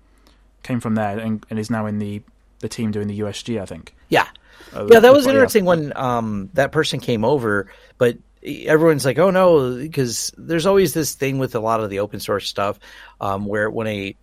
came 0.63 0.79
from 0.79 0.95
there 0.95 1.19
and, 1.19 1.45
and 1.49 1.59
is 1.59 1.69
now 1.69 1.85
in 1.85 1.99
the 1.99 2.21
the 2.59 2.69
team 2.69 2.91
doing 2.91 3.07
the 3.07 3.19
USG. 3.19 3.61
I 3.61 3.65
think. 3.65 3.95
Yeah, 4.09 4.27
uh, 4.75 4.87
yeah, 4.89 4.99
that 4.99 5.13
was 5.13 5.27
interesting 5.27 5.65
when 5.65 5.95
um, 5.95 6.49
that 6.53 6.71
person 6.71 6.99
came 6.99 7.23
over, 7.23 7.71
but 7.97 8.17
everyone's 8.43 9.05
like, 9.05 9.19
"Oh 9.19 9.29
no," 9.29 9.75
because 9.75 10.33
there's 10.37 10.65
always 10.65 10.93
this 10.93 11.15
thing 11.15 11.37
with 11.37 11.55
a 11.55 11.59
lot 11.59 11.79
of 11.81 11.89
the 11.89 11.99
open 11.99 12.19
source 12.19 12.47
stuff 12.47 12.79
um, 13.21 13.45
where 13.45 13.69
when 13.69 13.87
a 13.87 14.15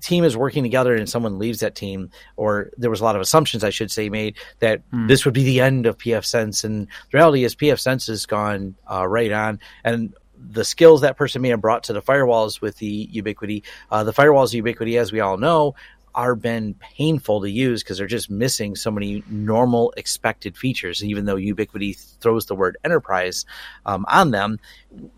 team 0.00 0.24
is 0.24 0.36
working 0.36 0.62
together 0.62 0.94
and 0.94 1.08
someone 1.08 1.38
leaves 1.38 1.60
that 1.60 1.74
team, 1.74 2.10
or 2.36 2.70
there 2.76 2.90
was 2.90 3.00
a 3.00 3.04
lot 3.04 3.16
of 3.16 3.22
assumptions, 3.22 3.64
I 3.64 3.70
should 3.70 3.90
say, 3.90 4.08
made 4.08 4.36
that 4.58 4.88
mm. 4.90 5.08
this 5.08 5.24
would 5.24 5.34
be 5.34 5.44
the 5.44 5.60
end 5.60 5.86
of 5.86 5.98
pfSense. 5.98 6.64
And 6.64 6.86
the 6.86 7.18
reality 7.18 7.44
is, 7.44 7.54
pfSense 7.54 8.06
has 8.08 8.26
gone 8.26 8.74
uh, 8.90 9.06
right 9.06 9.32
on. 9.32 9.60
And 9.84 10.14
the 10.50 10.64
skills 10.64 11.00
that 11.02 11.16
person 11.16 11.42
may 11.42 11.48
have 11.48 11.60
brought 11.60 11.84
to 11.84 11.92
the 11.92 12.02
firewalls 12.02 12.60
with 12.60 12.76
the 12.78 13.08
Ubiquiti. 13.08 13.62
Uh, 13.90 14.04
the 14.04 14.12
firewalls 14.12 14.60
Ubiquiti, 14.60 14.98
as 14.98 15.12
we 15.12 15.20
all 15.20 15.36
know, 15.36 15.74
are 16.14 16.34
been 16.34 16.74
painful 16.74 17.40
to 17.40 17.50
use 17.50 17.82
because 17.82 17.98
they're 17.98 18.06
just 18.06 18.30
missing 18.30 18.76
so 18.76 18.90
many 18.90 19.22
normal 19.28 19.92
expected 19.96 20.56
features. 20.56 21.02
Even 21.02 21.24
though 21.24 21.36
Ubiquiti 21.36 21.96
throws 22.20 22.46
the 22.46 22.54
word 22.54 22.76
enterprise 22.84 23.46
um, 23.86 24.04
on 24.08 24.30
them, 24.30 24.58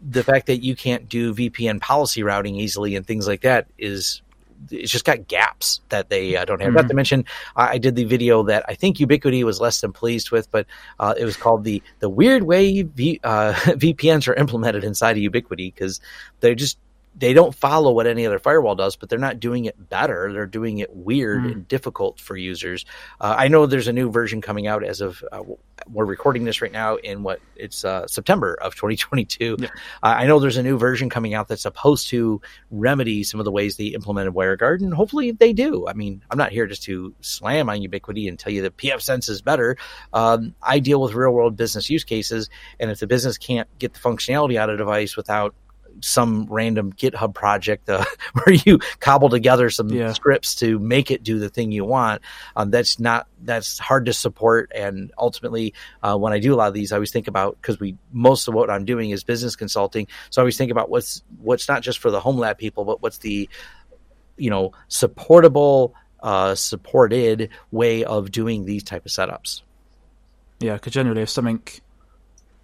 the 0.09 0.23
fact 0.23 0.47
that 0.47 0.63
you 0.63 0.77
can't 0.77 1.09
do 1.09 1.35
VPN 1.35 1.81
policy 1.81 2.23
routing 2.23 2.57
easily 2.57 2.95
and 2.95 3.07
things 3.07 3.27
like 3.27 3.41
that 3.41 3.67
is 3.79 4.23
it's 4.71 4.91
just 4.91 5.05
got 5.05 5.29
gaps 5.29 5.81
that 5.89 6.09
they 6.11 6.37
uh, 6.37 6.45
don't 6.45 6.61
have. 6.61 6.69
Mm-hmm. 6.69 6.77
Not 6.77 6.89
to 6.89 6.95
mention, 6.95 7.25
I 7.57 7.79
did 7.79 7.97
the 7.97 8.05
video 8.05 8.43
that 8.45 8.65
I 8.69 8.75
think 8.75 8.99
Ubiquiti 8.99 9.45
was 9.45 9.61
less 9.61 9.81
than 9.81 9.93
pleased 9.93 10.31
with, 10.31 10.51
but 10.51 10.67
uh, 11.01 11.15
it 11.17 11.25
was 11.25 11.37
called 11.37 11.65
the 11.65 11.83
the 12.01 12.09
weird 12.09 12.45
way 12.45 12.83
v, 12.83 13.21
uh, 13.25 13.53
VPNs 13.55 14.29
are 14.29 14.35
implemented 14.35 14.85
inside 14.85 15.17
of 15.17 15.23
Ubiquiti 15.23 15.75
because 15.75 16.01
they're 16.41 16.55
just 16.55 16.79
they 17.17 17.33
don't 17.33 17.55
follow 17.55 17.93
what 17.93 18.07
any 18.07 18.27
other 18.27 18.39
firewall 18.39 18.75
does, 18.75 18.97
but 18.97 19.09
they're 19.09 19.19
not 19.19 19.41
doing 19.41 19.67
it 19.67 19.89
better. 19.89 20.33
They're 20.33 20.47
doing 20.47 20.79
it 20.79 20.95
weird 20.95 21.43
mm. 21.45 21.53
and 21.53 21.69
difficult 21.69 22.19
for 22.19 22.37
users. 22.37 22.85
Uh, 23.21 23.35
I 23.37 23.49
know 23.49 23.67
there's 23.67 23.89
a 23.89 23.93
new 23.93 24.11
version 24.11 24.41
coming 24.41 24.67
out 24.67 24.85
as 24.85 25.01
of 25.01 25.23
uh, 25.31 25.43
we're 25.89 26.05
recording 26.05 26.45
this 26.45 26.61
right 26.63 26.73
now 26.73 26.97
in 26.97 27.23
what 27.23 27.41
it's 27.57 27.85
uh, 27.85 28.07
September 28.07 28.55
of 28.55 28.75
2022. 28.75 29.57
Yeah. 29.59 29.69
I 30.03 30.27
know 30.27 30.39
there's 30.41 30.57
a 30.57 30.63
new 30.63 30.79
version 30.79 31.11
coming 31.11 31.35
out 31.35 31.49
that's 31.49 31.63
supposed 31.63 32.09
to 32.09 32.41
remedy 32.71 33.23
some 33.23 33.41
of 33.41 33.45
the 33.45 33.53
ways 33.53 33.77
they 33.77 33.87
implemented 33.87 34.35
WireGuard, 34.35 34.81
and 34.81 34.93
hopefully 34.93 35.33
they 35.33 35.53
do. 35.53 35.87
I 35.87 35.93
mean, 35.93 36.23
I'm 36.31 36.39
not 36.39 36.53
here 36.53 36.67
just 36.67 36.85
to 36.85 37.15
slam 37.21 37.69
on 37.69 37.79
Ubiquiti 37.79 38.29
and 38.29 38.39
tell 38.39 38.53
you 38.53 38.63
that 38.63 38.77
pfSense 38.77 39.29
is 39.29 39.43
better. 39.43 39.77
Um, 40.13 40.55
I 40.63 40.79
deal 40.79 41.01
with 41.01 41.15
real 41.15 41.33
world 41.33 41.57
business 41.57 41.91
use 41.91 42.05
cases, 42.05 42.49
and 42.81 42.91
if 42.91 42.99
the 42.99 43.07
business 43.07 43.39
can't 43.39 43.69
get 43.79 43.95
the 43.95 44.01
functionality 44.01 44.57
out 44.57 44.69
of 44.69 44.75
a 44.75 44.79
device 44.79 45.17
without 45.17 45.55
some 46.01 46.47
random 46.51 46.93
GitHub 46.93 47.35
project 47.35 47.89
uh, 47.89 48.05
where 48.33 48.55
you 48.65 48.79
cobble 49.01 49.29
together 49.29 49.71
some 49.71 49.89
yeah. 49.89 50.13
scripts 50.13 50.55
to 50.57 50.79
make 50.79 51.11
it 51.11 51.23
do 51.23 51.39
the 51.39 51.49
thing 51.49 51.73
you 51.73 51.85
want. 51.85 52.23
Um, 52.57 52.71
that's 52.71 52.99
not 52.99 53.27
that's 53.43 53.79
hard 53.79 54.07
to 54.07 54.13
support. 54.13 54.73
And 54.75 55.13
ultimately, 55.19 55.75
uh, 56.03 56.17
when 56.17 56.33
I 56.33 56.39
do 56.39 56.55
a 56.55 56.57
lot 56.57 56.69
of 56.69 56.75
these, 56.75 56.93
I 56.93 56.97
always 56.97 57.13
think 57.13 57.29
about 57.29 57.57
because 57.61 57.79
we 57.81 57.97
most 58.13 58.49
of 58.49 58.55
what 58.55 58.71
I'm 58.71 58.85
doing 58.85 59.11
is 59.11 59.25
business 59.25 59.57
consulting, 59.57 60.09
so 60.31 60.41
I 60.41 60.43
always 60.43 60.57
think 60.57 60.71
about 60.71 60.91
what's 60.91 61.23
what's 61.41 61.69
not 61.69 61.83
just 61.83 61.99
for 61.99 62.11
the 62.11 62.21
home 62.21 62.39
lab 62.39 62.59
people, 62.59 62.85
but 62.85 63.03
what's 63.03 63.19
the 63.19 63.49
you 64.37 64.51
know 64.51 64.73
supportable, 64.89 65.95
uh, 66.23 66.55
supported 66.55 67.51
way 67.71 68.05
of 68.05 68.31
doing 68.31 68.65
these 68.65 68.83
type 68.83 69.05
of 69.05 69.13
setups. 69.13 69.63
Yeah, 70.61 70.75
because 70.75 70.93
generally, 70.93 71.23
if 71.23 71.31
something 71.31 71.63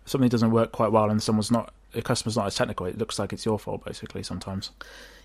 something 0.05 0.29
doesn't 0.29 0.51
work 0.51 0.73
quite 0.73 0.93
well 0.93 1.09
and 1.11 1.23
someone's 1.23 1.51
not 1.51 1.73
a 1.95 2.03
customer's 2.03 2.37
not 2.37 2.47
as 2.47 2.55
technical, 2.55 2.87
it 2.87 2.99
looks 2.99 3.19
like 3.19 3.33
it's 3.33 3.45
your 3.45 3.59
fault 3.59 3.85
basically 3.85 4.23
sometimes. 4.23 4.71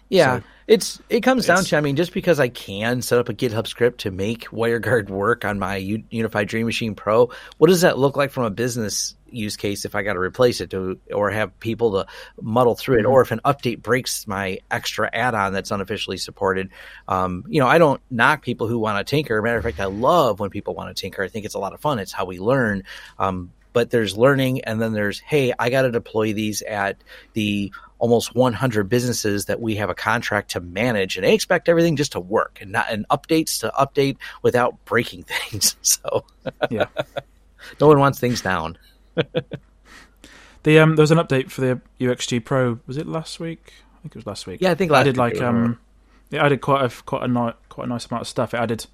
Yeah, 0.10 0.40
so, 0.40 0.46
it's 0.68 1.02
it 1.10 1.22
comes 1.22 1.48
down 1.48 1.64
to 1.64 1.78
I 1.78 1.82
mean, 1.82 1.96
just 1.96 2.14
because 2.14 2.40
I 2.40 2.48
can 2.48 3.02
set 3.02 3.18
up 3.18 3.28
a 3.28 3.34
GitHub 3.34 3.66
script 3.66 4.02
to 4.02 4.12
make 4.12 4.46
WireGuard 4.50 5.10
work 5.10 5.46
on 5.46 5.58
my 5.58 5.78
U- 5.78 6.04
UniFi 6.12 6.48
Dream 6.48 6.68
Machine 6.68 6.94
Pro, 6.94 7.32
what 7.58 7.68
does 7.68 7.82
that 7.82 7.98
look 7.98 8.16
like 8.16 8.30
from 8.30 8.44
a 8.44 8.52
business 8.52 9.16
use 9.32 9.58
case 9.58 9.84
if 9.84 9.96
I 9.96 10.04
got 10.04 10.14
to 10.14 10.20
replace 10.20 10.62
it 10.62 10.70
to 10.70 11.00
or 11.12 11.32
have 11.32 11.60
people 11.60 11.94
to 11.94 12.08
muddle 12.40 12.76
through 12.76 13.00
it, 13.00 13.04
mm-hmm. 13.04 13.12
or 13.12 13.22
if 13.22 13.32
an 13.32 13.42
update 13.44 13.82
breaks 13.82 14.28
my 14.28 14.60
extra 14.70 15.10
add-on 15.12 15.54
that's 15.54 15.72
unofficially 15.72 16.18
supported? 16.18 16.70
Um, 17.08 17.44
you 17.48 17.60
know, 17.60 17.68
I 17.68 17.80
don't 17.80 18.00
knock 18.12 18.44
people 18.44 18.68
who 18.68 18.78
want 18.78 19.06
to 19.06 19.10
tinker. 19.10 19.42
Matter 19.42 19.58
of 19.58 19.64
fact, 19.64 19.80
I 19.80 19.86
love 19.86 20.40
when 20.40 20.52
people 20.52 20.76
want 20.76 20.96
to 20.96 21.02
tinker. 21.02 21.24
I 21.24 21.30
think 21.30 21.46
it's 21.46 21.56
a 21.56 21.60
lot 21.60 21.74
of 21.74 21.82
fun. 21.82 21.98
It's 21.98 22.12
how 22.12 22.26
we 22.26 22.38
learn. 22.38 22.84
Um, 23.18 23.52
but 23.76 23.90
there's 23.90 24.18
learning 24.18 24.62
and 24.62 24.82
then 24.82 24.94
there's 24.94 25.20
hey 25.20 25.54
i 25.60 25.70
got 25.70 25.82
to 25.82 25.92
deploy 25.92 26.32
these 26.32 26.62
at 26.62 26.96
the 27.34 27.70
almost 28.00 28.34
100 28.34 28.88
businesses 28.88 29.46
that 29.46 29.60
we 29.60 29.76
have 29.76 29.90
a 29.90 29.94
contract 29.94 30.52
to 30.52 30.62
manage 30.62 31.18
and 31.18 31.26
they 31.26 31.34
expect 31.34 31.68
everything 31.68 31.98
just 31.98 32.14
to 32.14 32.20
work 32.20 32.58
and 32.62 32.72
not 32.72 32.86
and 32.90 33.06
updates 33.10 33.60
to 33.60 33.72
update 33.78 34.16
without 34.42 34.84
breaking 34.86 35.24
things 35.50 35.76
so. 35.82 36.26
Yeah. 36.72 36.88
No 37.82 37.88
one 37.88 37.98
wants 38.00 38.20
things 38.20 38.42
down. 38.42 38.78
The 40.64 40.80
um 40.80 40.96
there 40.96 41.04
was 41.04 41.12
an 41.12 41.20
update 41.20 41.52
for 41.52 41.62
the 41.62 41.82
uxg 42.00 42.44
pro. 42.44 42.80
Was 42.88 42.98
it 42.98 43.06
last 43.06 43.40
week? 43.40 43.72
I 43.98 44.02
think 44.02 44.16
it 44.16 44.18
was 44.18 44.26
last 44.26 44.48
week. 44.48 44.62
Yeah 44.62 44.72
i 44.72 44.76
think 44.76 44.92
i 44.92 45.04
did 45.04 45.16
like 45.16 45.40
um 45.40 45.78
yeah. 46.32 46.44
i 46.44 46.50
did 46.50 46.62
quite 46.62 46.84
a 46.84 47.04
quite 47.04 47.22
a 47.22 47.28
nice 47.28 47.54
quite 47.70 47.86
a 47.86 47.90
nice 47.90 48.08
amount 48.08 48.22
of 48.22 48.28
stuff. 48.28 48.56
It 48.56 48.58
added 48.58 48.88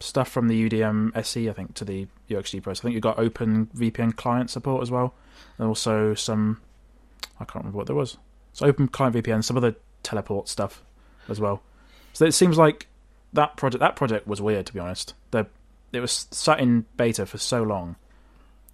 stuff 0.00 0.28
from 0.28 0.48
the 0.48 0.68
UDM 0.68 1.16
SE, 1.16 1.48
I 1.48 1.52
think, 1.52 1.74
to 1.74 1.84
the 1.84 2.06
UXG 2.28 2.62
Pro. 2.62 2.74
So 2.74 2.80
I 2.80 2.82
think 2.82 2.94
you've 2.94 3.02
got 3.02 3.18
Open 3.18 3.66
VPN 3.76 4.16
client 4.16 4.50
support 4.50 4.82
as 4.82 4.90
well, 4.90 5.14
and 5.58 5.68
also 5.68 6.14
some 6.14 6.60
I 7.38 7.44
can't 7.44 7.64
remember 7.64 7.78
what 7.78 7.86
there 7.86 7.96
was. 7.96 8.16
So 8.52 8.66
Open 8.66 8.88
Client 8.88 9.16
VPN, 9.16 9.44
some 9.44 9.56
other 9.56 9.76
teleport 10.02 10.48
stuff 10.48 10.82
as 11.28 11.40
well. 11.40 11.62
So 12.12 12.24
it 12.24 12.32
seems 12.32 12.58
like 12.58 12.88
that 13.32 13.56
project 13.56 13.80
that 13.80 13.96
project 13.96 14.26
was 14.26 14.42
weird 14.42 14.66
to 14.66 14.72
be 14.72 14.80
honest. 14.80 15.14
The 15.30 15.46
it 15.92 16.00
was 16.00 16.26
sat 16.30 16.60
in 16.60 16.86
beta 16.96 17.26
for 17.26 17.38
so 17.38 17.62
long. 17.62 17.96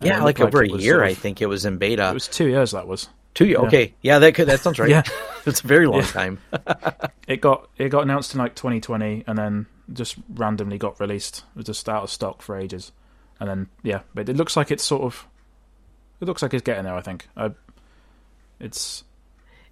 Yeah, 0.01 0.23
like 0.23 0.41
over 0.41 0.63
a 0.63 0.69
year, 0.69 0.97
sort 0.97 1.05
of, 1.05 1.09
I 1.09 1.15
think 1.15 1.41
it 1.41 1.47
was 1.47 1.65
in 1.65 1.79
beta. 1.79 2.11
It 2.11 2.15
was 2.15 2.29
two 2.29 2.49
years. 2.49 2.73
That 2.73 2.87
was 2.87 3.09
two 3.33 3.47
years. 3.47 3.59
Yeah. 3.61 3.67
Okay, 3.67 3.95
yeah, 4.03 4.19
that 4.19 4.35
could 4.35 4.49
that 4.49 4.61
sounds 4.61 4.79
right. 4.79 4.91
yeah, 4.91 5.03
it's 5.47 5.63
a 5.63 5.67
very 5.67 5.87
long 5.87 6.01
yeah. 6.01 6.07
time. 6.07 6.39
it 7.29 7.41
got 7.41 7.69
it 7.79 7.89
got 7.89 8.03
announced 8.03 8.35
in 8.35 8.39
like 8.39 8.55
2020, 8.55 9.25
and 9.27 9.39
then 9.39 9.67
just 9.93 10.17
randomly 10.35 10.79
got 10.79 11.01
released. 11.01 11.39
It 11.39 11.57
was 11.57 11.67
just 11.67 11.89
out 11.89 12.03
of 12.03 12.11
stock 12.11 12.43
for 12.43 12.57
ages, 12.57 12.93
and 13.41 13.49
then 13.49 13.69
yeah, 13.83 14.01
but 14.15 14.29
it 14.29 14.37
looks 14.37 14.57
like 14.57 14.71
it's 14.71 14.85
sort 14.85 15.03
of, 15.03 15.27
it 16.21 16.27
looks 16.27 16.43
like 16.43 16.55
it's 16.55 16.63
getting 16.63 16.85
there. 16.85 16.95
I 16.95 17.03
think 17.03 17.29
I, 17.37 17.53
it's 18.61 19.05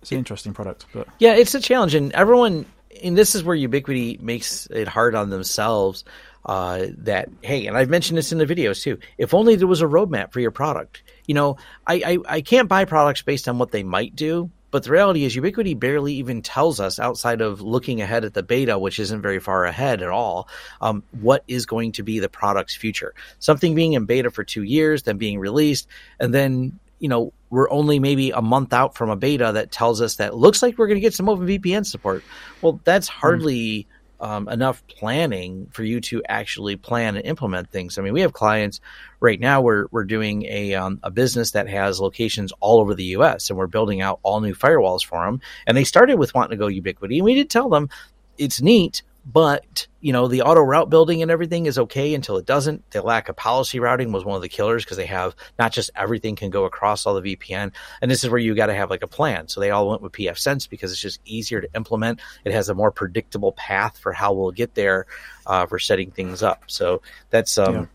it's 0.01 0.13
an 0.13 0.19
interesting 0.19 0.53
product, 0.53 0.87
but 0.93 1.09
yeah, 1.19 1.35
it's 1.35 1.55
a 1.55 1.61
challenge, 1.61 1.95
and 1.95 2.13
everyone, 2.13 2.67
and 3.03 3.17
this 3.17 3.35
is 3.35 3.43
where 3.43 3.57
Ubiquiti 3.57 4.21
makes 4.21 4.67
it 4.67 4.89
hard 4.89 5.15
on 5.15 5.31
themselves. 5.31 6.05
Uh, 6.47 6.89
that 6.99 7.31
hey, 7.41 7.67
and 7.67 7.75
I've 7.75 7.89
mentioned 7.89 8.19
this 8.19 8.31
in 8.31 8.37
the 8.37 8.45
videos 8.45 8.83
too. 8.83 8.99
If 9.17 9.33
only 9.33 9.57
there 9.57 9.67
was 9.67 9.81
a 9.81 9.87
roadmap 9.87 10.31
for 10.31 10.41
your 10.41 10.51
product. 10.51 11.03
You 11.27 11.33
know, 11.33 11.57
I, 11.87 11.95
I, 11.95 12.19
I 12.37 12.41
can't 12.43 12.69
buy 12.69 12.85
products 12.85 13.23
based 13.23 13.49
on 13.49 13.57
what 13.57 13.71
they 13.71 13.83
might 13.83 14.15
do 14.15 14.51
but 14.75 14.83
the 14.83 14.91
reality 14.91 15.23
is, 15.23 15.37
Ubiquiti 15.37 15.79
barely 15.79 16.15
even 16.15 16.43
tells 16.43 16.81
us, 16.81 16.99
outside 16.99 17.41
of 17.41 17.61
looking 17.61 18.01
ahead 18.01 18.25
at 18.25 18.35
the 18.35 18.43
beta, 18.43 18.77
which 18.77 18.99
isn't 18.99 19.23
very 19.23 19.39
far 19.39 19.65
ahead 19.67 20.03
at 20.03 20.09
all, 20.09 20.49
um, 20.81 21.05
what 21.21 21.45
is 21.47 21.65
going 21.65 21.93
to 21.93 22.03
be 22.03 22.19
the 22.19 22.29
product's 22.29 22.75
future. 22.75 23.15
Something 23.39 23.77
being 23.77 23.93
in 23.93 24.05
beta 24.05 24.33
for 24.33 24.43
two 24.43 24.65
years, 24.65 25.05
then 25.05 25.17
being 25.17 25.39
released, 25.39 25.87
and 26.19 26.35
then 26.35 26.81
you 26.99 27.09
know 27.09 27.33
we're 27.51 27.71
only 27.71 28.01
maybe 28.01 28.33
a 28.33 28.43
month 28.43 28.73
out 28.73 28.97
from 28.97 29.11
a 29.11 29.17
beta 29.17 29.53
that 29.53 29.71
tells 29.71 30.01
us 30.01 30.17
that 30.17 30.35
looks 30.35 30.61
like 30.61 30.77
we're 30.77 30.89
going 30.89 30.97
to 30.97 31.01
get 31.01 31.15
some 31.15 31.27
OpenVPN 31.27 31.87
support. 31.87 32.25
Well, 32.61 32.81
that's 32.83 33.09
hmm. 33.09 33.21
hardly 33.21 33.87
um, 34.25 34.49
enough 34.49 34.83
planning 34.87 35.69
for 35.71 35.85
you 35.85 36.01
to 36.01 36.23
actually 36.27 36.77
plan 36.77 37.15
and 37.15 37.27
implement 37.27 37.71
things. 37.71 37.99
I 37.99 38.03
mean, 38.03 38.15
we 38.15 38.23
have 38.23 38.33
clients 38.33 38.81
right 39.21 39.39
now. 39.39 39.61
We're 39.61 39.87
we're 39.91 40.05
doing 40.05 40.45
a 40.45 40.75
um, 40.75 40.99
a 41.03 41.11
business 41.11 41.51
that 41.51 41.69
has 41.69 42.01
locations 42.01 42.51
all 42.61 42.81
over 42.81 42.95
the 42.95 43.05
U.S. 43.19 43.51
and 43.51 43.59
we're 43.59 43.67
building 43.67 44.01
out 44.01 44.21
all 44.23 44.41
new 44.41 44.55
firewalls 44.55 45.05
for 45.05 45.27
them. 45.27 45.43
And 45.67 45.77
they 45.77 45.85
started 45.85 46.19
with 46.19 46.35
wanting 46.35 46.59
to 46.59 46.65
go 46.65 46.69
Ubiquiti, 46.69 47.17
and 47.17 47.25
we 47.25 47.35
did 47.35 47.51
tell 47.51 47.69
them 47.69 47.91
it's 48.39 48.63
neat, 48.63 49.03
but 49.27 49.87
you 50.01 50.13
know 50.13 50.29
the 50.29 50.43
auto 50.43 50.61
route 50.61 50.91
building 50.91 51.23
and 51.23 51.31
everything 51.31 51.67
is 51.67 51.79
okay 51.79 52.15
until 52.15 52.37
it 52.37 52.47
doesn't. 52.47 52.91
The 52.91 53.03
lack 53.03 53.29
of 53.29 53.37
policy 53.37 53.81
routing 53.81 54.13
was 54.13 54.25
one 54.25 54.37
of 54.37 54.43
the 54.43 54.49
killers 54.49 54.85
because 54.85 54.97
they 54.97 55.07
have 55.07 55.35
not 55.59 55.73
just 55.73 55.91
everything 55.97 56.37
can 56.37 56.51
go 56.51 56.65
across 56.65 57.07
all 57.07 57.19
the 57.21 57.37
VPN, 57.37 57.73
and 58.03 58.11
this 58.11 58.23
is 58.25 58.31
where 58.31 58.39
you 58.39 58.55
got 58.55 58.67
to 58.67 58.75
have 58.75 58.91
like 58.91 59.03
a 59.03 59.09
plan. 59.09 59.49
So 59.49 59.61
they 59.61 59.71
all 59.71 59.89
went 59.89 60.03
with 60.03 60.13
pfSense 60.13 60.69
because 60.69 60.93
it's 60.93 61.01
just 61.01 61.21
easier 61.25 61.61
to 61.61 61.69
implement. 61.75 62.21
It 62.45 62.53
has 62.53 62.69
a 62.69 62.75
more 62.75 62.91
predictable 62.91 63.53
path 63.53 63.99
for 63.99 64.13
how 64.13 64.33
we'll 64.33 64.53
get 64.53 64.75
there 64.75 65.07
uh, 65.47 65.67
for 65.67 65.79
setting 65.79 66.11
things 66.11 66.43
up. 66.43 66.65
So 66.67 67.03
that's 67.31 67.57
um, 67.59 67.75
yeah. 67.75 67.87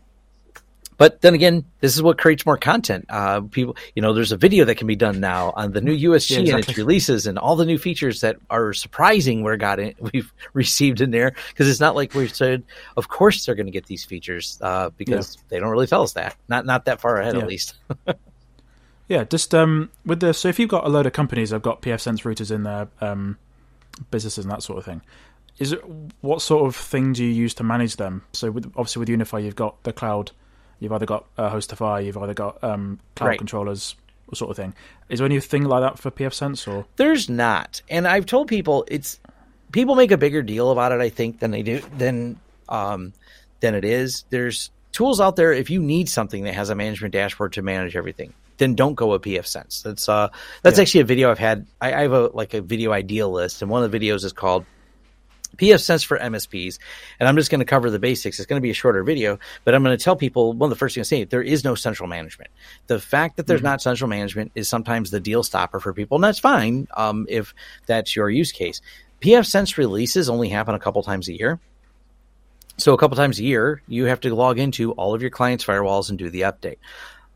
But 1.00 1.22
then 1.22 1.32
again, 1.32 1.64
this 1.80 1.96
is 1.96 2.02
what 2.02 2.18
creates 2.18 2.44
more 2.44 2.58
content. 2.58 3.06
Uh, 3.08 3.40
people, 3.40 3.74
you 3.94 4.02
know, 4.02 4.12
there's 4.12 4.32
a 4.32 4.36
video 4.36 4.66
that 4.66 4.74
can 4.74 4.86
be 4.86 4.96
done 4.96 5.18
now 5.18 5.50
on 5.56 5.72
the 5.72 5.80
new 5.80 5.96
USG 5.96 6.32
yeah, 6.32 6.40
exactly. 6.40 6.50
and 6.50 6.68
its 6.68 6.76
releases 6.76 7.26
and 7.26 7.38
all 7.38 7.56
the 7.56 7.64
new 7.64 7.78
features 7.78 8.20
that 8.20 8.36
are 8.50 8.74
surprising. 8.74 9.42
We're 9.42 9.56
got 9.56 9.78
it, 9.78 9.96
we've 10.12 10.30
received 10.52 11.00
in 11.00 11.10
there 11.10 11.32
because 11.48 11.70
it's 11.70 11.80
not 11.80 11.96
like 11.96 12.12
we 12.12 12.28
said. 12.28 12.64
Of 12.98 13.08
course, 13.08 13.46
they're 13.46 13.54
going 13.54 13.64
to 13.64 13.72
get 13.72 13.86
these 13.86 14.04
features 14.04 14.58
uh, 14.60 14.90
because 14.90 15.36
yeah. 15.36 15.42
they 15.48 15.58
don't 15.58 15.70
really 15.70 15.86
tell 15.86 16.02
us 16.02 16.12
that. 16.12 16.36
Not 16.50 16.66
not 16.66 16.84
that 16.84 17.00
far 17.00 17.16
ahead, 17.16 17.34
yeah. 17.34 17.40
at 17.40 17.48
least. 17.48 17.76
yeah, 19.08 19.24
just 19.24 19.54
um, 19.54 19.90
with 20.04 20.20
the 20.20 20.34
so 20.34 20.48
if 20.48 20.58
you've 20.58 20.68
got 20.68 20.84
a 20.84 20.90
load 20.90 21.06
of 21.06 21.14
companies 21.14 21.48
that've 21.48 21.62
got 21.62 21.80
pfSense 21.80 22.24
routers 22.24 22.50
in 22.50 22.64
their 22.64 22.88
um, 23.00 23.38
businesses 24.10 24.44
and 24.44 24.52
that 24.52 24.62
sort 24.62 24.76
of 24.76 24.84
thing. 24.84 25.00
Is 25.58 25.72
it 25.72 25.80
what 26.20 26.42
sort 26.42 26.66
of 26.66 26.76
thing 26.76 27.14
do 27.14 27.24
you 27.24 27.30
use 27.30 27.54
to 27.54 27.64
manage 27.64 27.96
them? 27.96 28.22
So 28.34 28.50
with, 28.50 28.66
obviously 28.76 29.00
with 29.00 29.08
UniFi, 29.08 29.44
you've 29.44 29.56
got 29.56 29.82
the 29.82 29.94
cloud 29.94 30.32
You've 30.80 30.92
either 30.92 31.06
got 31.06 31.26
a 31.36 31.50
HostiFi, 31.50 32.06
you've 32.06 32.16
either 32.16 32.34
got 32.34 32.62
um, 32.64 32.98
cloud 33.14 33.28
right. 33.28 33.38
controllers, 33.38 33.94
sort 34.34 34.50
of 34.50 34.56
thing. 34.56 34.74
Is 35.08 35.18
there 35.18 35.26
anything 35.26 35.64
like 35.64 35.82
that 35.82 35.98
for 35.98 36.10
pfSense 36.10 36.66
or? 36.66 36.86
There's 36.96 37.28
not, 37.28 37.82
and 37.88 38.08
I've 38.08 38.26
told 38.26 38.48
people 38.48 38.84
it's 38.88 39.20
people 39.72 39.94
make 39.94 40.10
a 40.10 40.18
bigger 40.18 40.42
deal 40.42 40.70
about 40.70 40.92
it. 40.92 41.00
I 41.00 41.10
think 41.10 41.40
than 41.40 41.50
they 41.50 41.62
do 41.62 41.80
than 41.96 42.38
um, 42.68 43.12
than 43.60 43.74
it 43.74 43.84
is. 43.84 44.24
There's 44.30 44.70
tools 44.92 45.20
out 45.20 45.36
there. 45.36 45.52
If 45.52 45.70
you 45.70 45.80
need 45.82 46.08
something 46.08 46.44
that 46.44 46.54
has 46.54 46.70
a 46.70 46.74
management 46.74 47.12
dashboard 47.12 47.52
to 47.54 47.62
manage 47.62 47.96
everything, 47.96 48.32
then 48.58 48.74
don't 48.74 48.94
go 48.94 49.08
with 49.08 49.22
pfSense. 49.22 49.82
That's 49.82 50.08
uh 50.08 50.28
that's 50.62 50.78
yeah. 50.78 50.82
actually 50.82 51.00
a 51.02 51.04
video 51.04 51.30
I've 51.30 51.38
had. 51.38 51.66
I, 51.80 51.92
I 51.92 52.00
have 52.02 52.12
a 52.12 52.28
like 52.28 52.54
a 52.54 52.62
video 52.62 52.92
idea 52.92 53.26
list, 53.26 53.62
and 53.62 53.70
one 53.70 53.82
of 53.82 53.90
the 53.90 53.98
videos 53.98 54.24
is 54.24 54.32
called 54.32 54.64
pfSense 55.56 56.04
for 56.04 56.18
MSPs, 56.18 56.78
and 57.18 57.28
I'm 57.28 57.36
just 57.36 57.50
going 57.50 57.60
to 57.60 57.64
cover 57.64 57.90
the 57.90 57.98
basics. 57.98 58.38
It's 58.38 58.46
going 58.46 58.60
to 58.60 58.62
be 58.62 58.70
a 58.70 58.74
shorter 58.74 59.02
video, 59.02 59.38
but 59.64 59.74
I'm 59.74 59.82
going 59.82 59.96
to 59.96 60.02
tell 60.02 60.16
people 60.16 60.52
one 60.52 60.68
of 60.68 60.70
the 60.70 60.78
first 60.78 60.94
things 60.94 61.08
I 61.08 61.16
say: 61.16 61.24
there 61.24 61.42
is 61.42 61.64
no 61.64 61.74
central 61.74 62.08
management. 62.08 62.50
The 62.86 62.98
fact 62.98 63.36
that 63.36 63.46
there's 63.46 63.60
mm-hmm. 63.60 63.66
not 63.66 63.82
central 63.82 64.08
management 64.08 64.52
is 64.54 64.68
sometimes 64.68 65.10
the 65.10 65.20
deal 65.20 65.42
stopper 65.42 65.80
for 65.80 65.92
people, 65.92 66.16
and 66.16 66.24
that's 66.24 66.38
fine 66.38 66.88
um, 66.96 67.26
if 67.28 67.54
that's 67.86 68.14
your 68.14 68.30
use 68.30 68.52
case. 68.52 68.80
pfSense 69.22 69.76
releases 69.76 70.28
only 70.28 70.48
happen 70.48 70.74
a 70.74 70.78
couple 70.78 71.02
times 71.02 71.28
a 71.28 71.36
year. 71.36 71.60
So 72.76 72.94
a 72.94 72.98
couple 72.98 73.16
times 73.16 73.38
a 73.38 73.44
year, 73.44 73.82
you 73.88 74.06
have 74.06 74.20
to 74.20 74.34
log 74.34 74.58
into 74.58 74.92
all 74.92 75.14
of 75.14 75.20
your 75.20 75.30
clients' 75.30 75.64
firewalls 75.64 76.08
and 76.08 76.18
do 76.18 76.30
the 76.30 76.42
update 76.42 76.78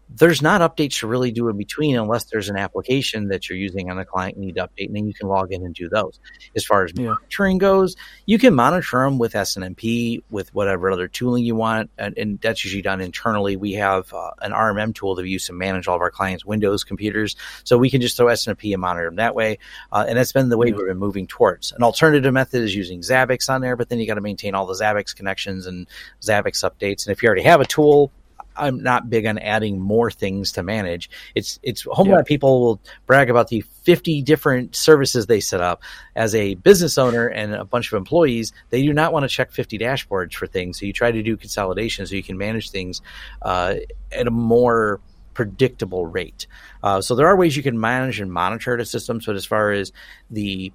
there's 0.08 0.42
not 0.42 0.60
updates 0.60 1.00
to 1.00 1.06
really 1.06 1.32
do 1.32 1.48
in 1.48 1.56
between 1.56 1.96
unless 1.96 2.24
there's 2.24 2.48
an 2.48 2.56
application 2.56 3.28
that 3.28 3.48
you're 3.48 3.58
using 3.58 3.90
on 3.90 3.96
the 3.96 4.04
client 4.04 4.36
need 4.36 4.56
to 4.56 4.62
update, 4.62 4.86
and 4.86 4.96
then 4.96 5.06
you 5.06 5.14
can 5.14 5.28
log 5.28 5.52
in 5.52 5.64
and 5.64 5.74
do 5.74 5.88
those. 5.88 6.20
As 6.54 6.64
far 6.64 6.84
as 6.84 6.92
yeah. 6.94 7.06
monitoring 7.06 7.58
goes, 7.58 7.96
you 8.26 8.38
can 8.38 8.54
monitor 8.54 9.04
them 9.04 9.18
with 9.18 9.32
SNMP, 9.32 10.22
with 10.30 10.54
whatever 10.54 10.90
other 10.90 11.08
tooling 11.08 11.44
you 11.44 11.54
want, 11.54 11.90
and, 11.98 12.16
and 12.18 12.40
that's 12.40 12.64
usually 12.64 12.82
done 12.82 13.00
internally. 13.00 13.56
We 13.56 13.72
have 13.72 14.12
uh, 14.12 14.32
an 14.42 14.52
RMM 14.52 14.94
tool 14.94 15.14
that 15.14 15.22
we 15.22 15.30
use 15.30 15.46
to 15.46 15.52
manage 15.52 15.88
all 15.88 15.96
of 15.96 16.02
our 16.02 16.10
clients' 16.10 16.44
Windows 16.44 16.84
computers, 16.84 17.36
so 17.64 17.78
we 17.78 17.90
can 17.90 18.00
just 18.00 18.16
throw 18.16 18.26
SNMP 18.26 18.72
and 18.72 18.80
monitor 18.80 19.06
them 19.06 19.16
that 19.16 19.34
way. 19.34 19.58
Uh, 19.90 20.04
and 20.06 20.18
that's 20.18 20.32
been 20.32 20.48
the 20.48 20.58
way 20.58 20.68
yeah. 20.68 20.74
we've 20.74 20.86
been 20.86 20.98
moving 20.98 21.26
towards. 21.26 21.72
An 21.72 21.82
alternative 21.82 22.32
method 22.32 22.62
is 22.62 22.74
using 22.74 23.00
Zabbix 23.00 23.48
on 23.48 23.60
there, 23.60 23.76
but 23.76 23.88
then 23.88 23.98
you 23.98 24.06
got 24.06 24.14
to 24.14 24.20
maintain 24.20 24.54
all 24.54 24.66
the 24.66 24.74
Zabbix 24.74 25.14
connections 25.14 25.66
and 25.66 25.88
Zabbix 26.20 26.68
updates. 26.68 27.06
And 27.06 27.12
if 27.12 27.22
you 27.22 27.28
already 27.28 27.42
have 27.42 27.60
a 27.60 27.66
tool, 27.66 28.12
I'm 28.56 28.82
not 28.82 29.10
big 29.10 29.26
on 29.26 29.38
adding 29.38 29.80
more 29.80 30.10
things 30.10 30.52
to 30.52 30.62
manage. 30.62 31.10
It's 31.34 31.58
it's 31.62 31.86
lot 31.86 32.20
of 32.20 32.26
people 32.26 32.60
will 32.60 32.80
brag 33.06 33.30
about 33.30 33.48
the 33.48 33.62
50 33.82 34.22
different 34.22 34.76
services 34.76 35.26
they 35.26 35.40
set 35.40 35.60
up. 35.60 35.82
As 36.14 36.34
a 36.34 36.54
business 36.54 36.98
owner 36.98 37.26
and 37.26 37.54
a 37.54 37.64
bunch 37.64 37.92
of 37.92 37.96
employees, 37.96 38.52
they 38.70 38.82
do 38.82 38.92
not 38.92 39.12
want 39.12 39.24
to 39.24 39.28
check 39.28 39.52
50 39.52 39.78
dashboards 39.78 40.34
for 40.34 40.46
things. 40.46 40.78
So 40.78 40.86
you 40.86 40.92
try 40.92 41.10
to 41.10 41.22
do 41.22 41.36
consolidation 41.36 42.06
so 42.06 42.14
you 42.14 42.22
can 42.22 42.38
manage 42.38 42.70
things 42.70 43.02
uh, 43.42 43.76
at 44.12 44.26
a 44.26 44.30
more 44.30 45.00
predictable 45.34 46.06
rate. 46.06 46.46
Uh, 46.82 47.00
so 47.00 47.14
there 47.14 47.26
are 47.26 47.36
ways 47.36 47.56
you 47.56 47.62
can 47.62 47.78
manage 47.78 48.20
and 48.20 48.32
monitor 48.32 48.76
the 48.76 48.84
systems, 48.84 49.26
but 49.26 49.36
as 49.36 49.44
far 49.44 49.72
as 49.72 49.92
the 50.30 50.72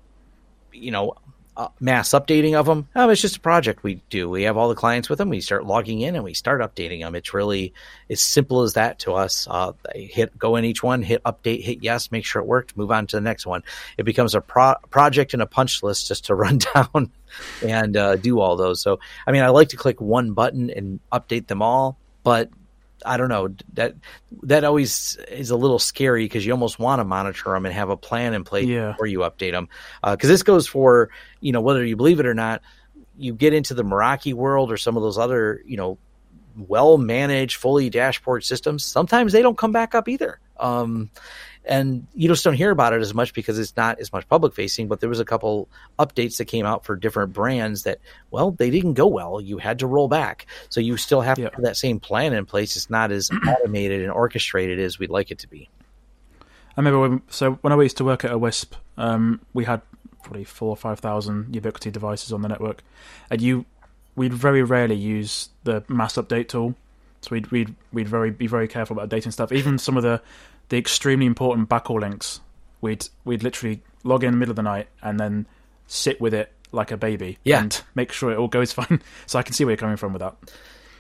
you 0.71 0.91
know 0.91 1.15
mass 1.79 2.09
updating 2.09 2.53
of 2.53 2.65
them. 2.65 2.87
Oh, 2.95 3.09
it's 3.09 3.21
just 3.21 3.37
a 3.37 3.41
project 3.41 3.83
we 3.83 4.01
do. 4.09 4.29
We 4.29 4.43
have 4.43 4.57
all 4.57 4.69
the 4.69 4.75
clients 4.75 5.09
with 5.09 5.17
them. 5.17 5.29
We 5.29 5.41
start 5.41 5.65
logging 5.65 6.01
in 6.01 6.15
and 6.15 6.23
we 6.23 6.33
start 6.33 6.61
updating 6.61 7.01
them. 7.01 7.15
It's 7.15 7.33
really 7.33 7.73
as 8.09 8.21
simple 8.21 8.61
as 8.61 8.73
that 8.73 8.99
to 8.99 9.13
us. 9.13 9.47
Uh, 9.49 9.73
hit 9.93 10.37
go 10.37 10.55
in 10.55 10.65
each 10.65 10.83
one, 10.83 11.01
hit 11.01 11.23
update, 11.23 11.61
hit 11.61 11.83
yes, 11.83 12.11
make 12.11 12.25
sure 12.25 12.41
it 12.41 12.47
worked, 12.47 12.77
move 12.77 12.91
on 12.91 13.07
to 13.07 13.17
the 13.17 13.21
next 13.21 13.45
one. 13.45 13.63
It 13.97 14.03
becomes 14.03 14.35
a 14.35 14.41
pro- 14.41 14.75
project 14.89 15.33
and 15.33 15.41
a 15.41 15.47
punch 15.47 15.83
list 15.83 16.07
just 16.07 16.25
to 16.25 16.35
run 16.39 16.59
down 16.73 17.11
and 17.61 17.97
uh, 17.97 18.15
do 18.15 18.39
all 18.39 18.55
those. 18.55 18.81
So, 18.81 18.99
I 19.27 19.31
mean, 19.31 19.43
I 19.43 19.49
like 19.49 19.69
to 19.69 19.77
click 19.77 19.99
one 19.99 20.33
button 20.33 20.69
and 20.69 20.99
update 21.11 21.47
them 21.47 21.61
all, 21.61 21.97
but 22.23 22.49
I 23.05 23.17
don't 23.17 23.29
know 23.29 23.55
that 23.73 23.95
that 24.43 24.63
always 24.63 25.17
is 25.29 25.49
a 25.49 25.55
little 25.55 25.79
scary 25.79 26.25
because 26.25 26.45
you 26.45 26.51
almost 26.51 26.79
want 26.79 26.99
to 26.99 27.03
monitor 27.03 27.53
them 27.53 27.65
and 27.65 27.73
have 27.73 27.89
a 27.89 27.97
plan 27.97 28.33
in 28.33 28.43
place 28.43 28.67
yeah. 28.67 28.91
before 28.91 29.07
you 29.07 29.19
update 29.19 29.51
them. 29.51 29.69
Because 30.03 30.29
uh, 30.29 30.33
this 30.33 30.43
goes 30.43 30.67
for 30.67 31.09
you 31.41 31.51
know 31.51 31.61
whether 31.61 31.85
you 31.85 31.95
believe 31.95 32.19
it 32.19 32.25
or 32.25 32.33
not, 32.33 32.61
you 33.17 33.33
get 33.33 33.53
into 33.53 33.73
the 33.73 33.83
Meraki 33.83 34.33
world 34.33 34.71
or 34.71 34.77
some 34.77 34.97
of 34.97 35.03
those 35.03 35.17
other 35.17 35.61
you 35.65 35.77
know 35.77 35.97
well 36.55 36.97
managed, 36.97 37.57
fully 37.57 37.89
dashboard 37.89 38.43
systems. 38.43 38.83
Sometimes 38.83 39.31
they 39.31 39.41
don't 39.41 39.57
come 39.57 39.71
back 39.71 39.95
up 39.95 40.07
either. 40.07 40.39
Um, 40.57 41.09
and 41.65 42.07
you 42.13 42.27
just 42.27 42.43
don't 42.43 42.53
hear 42.53 42.71
about 42.71 42.93
it 42.93 43.01
as 43.01 43.13
much 43.13 43.33
because 43.33 43.59
it's 43.59 43.75
not 43.77 43.99
as 43.99 44.11
much 44.11 44.27
public 44.27 44.53
facing. 44.53 44.87
But 44.87 45.01
there 45.01 45.09
was 45.09 45.19
a 45.19 45.25
couple 45.25 45.67
updates 45.97 46.37
that 46.37 46.45
came 46.45 46.65
out 46.65 46.85
for 46.85 46.95
different 46.95 47.33
brands 47.33 47.83
that, 47.83 47.99
well, 48.31 48.51
they 48.51 48.69
didn't 48.69 48.93
go 48.93 49.07
well. 49.07 49.39
You 49.39 49.57
had 49.57 49.79
to 49.79 49.87
roll 49.87 50.07
back, 50.07 50.47
so 50.69 50.79
you 50.79 50.97
still 50.97 51.21
have 51.21 51.37
yeah. 51.37 51.49
to 51.49 51.55
have 51.55 51.63
that 51.63 51.77
same 51.77 51.99
plan 51.99 52.33
in 52.33 52.45
place. 52.45 52.75
It's 52.75 52.89
not 52.89 53.11
as 53.11 53.29
automated 53.47 54.01
and 54.01 54.11
orchestrated 54.11 54.79
as 54.79 54.97
we'd 54.99 55.09
like 55.09 55.31
it 55.31 55.39
to 55.39 55.47
be. 55.47 55.69
I 56.41 56.81
remember 56.81 56.99
when, 56.99 57.21
so 57.29 57.53
when 57.55 57.73
I 57.73 57.81
used 57.81 57.97
to 57.97 58.05
work 58.05 58.23
at 58.23 58.31
a 58.31 58.37
WISP, 58.37 58.73
um, 58.97 59.41
we 59.53 59.65
had 59.65 59.81
probably 60.23 60.43
four 60.43 60.69
or 60.69 60.77
five 60.77 60.99
thousand 60.99 61.53
Ubiquiti 61.53 61.91
devices 61.91 62.31
on 62.31 62.41
the 62.41 62.47
network, 62.47 62.83
and 63.29 63.41
you 63.41 63.65
we'd 64.15 64.33
very 64.33 64.63
rarely 64.63 64.95
use 64.95 65.49
the 65.63 65.83
mass 65.87 66.15
update 66.15 66.47
tool. 66.47 66.75
So 67.21 67.29
we'd 67.31 67.47
we'd 67.51 67.75
we'd 67.91 68.07
very 68.07 68.31
be 68.31 68.47
very 68.47 68.67
careful 68.67 68.97
about 68.97 69.09
updating 69.09 69.33
stuff. 69.33 69.51
Even 69.51 69.77
some 69.77 69.97
of 69.97 70.03
the 70.03 70.21
the 70.69 70.77
extremely 70.77 71.25
important 71.25 71.69
backhaul 71.69 71.99
links, 71.99 72.41
we'd 72.81 73.07
we'd 73.25 73.43
literally 73.43 73.81
log 74.03 74.23
in 74.23 74.31
the 74.31 74.37
middle 74.37 74.51
of 74.51 74.55
the 74.55 74.63
night 74.63 74.87
and 75.01 75.19
then 75.19 75.45
sit 75.87 76.21
with 76.21 76.33
it 76.33 76.51
like 76.71 76.91
a 76.91 76.97
baby 76.97 77.37
yeah. 77.43 77.61
and 77.61 77.81
make 77.95 78.11
sure 78.11 78.31
it 78.31 78.37
all 78.37 78.47
goes 78.47 78.71
fine. 78.79 79.01
So 79.25 79.39
I 79.39 79.43
can 79.43 79.53
see 79.53 79.65
where 79.65 79.71
you're 79.71 79.77
coming 79.77 79.97
from 79.97 80.13
with 80.13 80.21
that. 80.21 80.35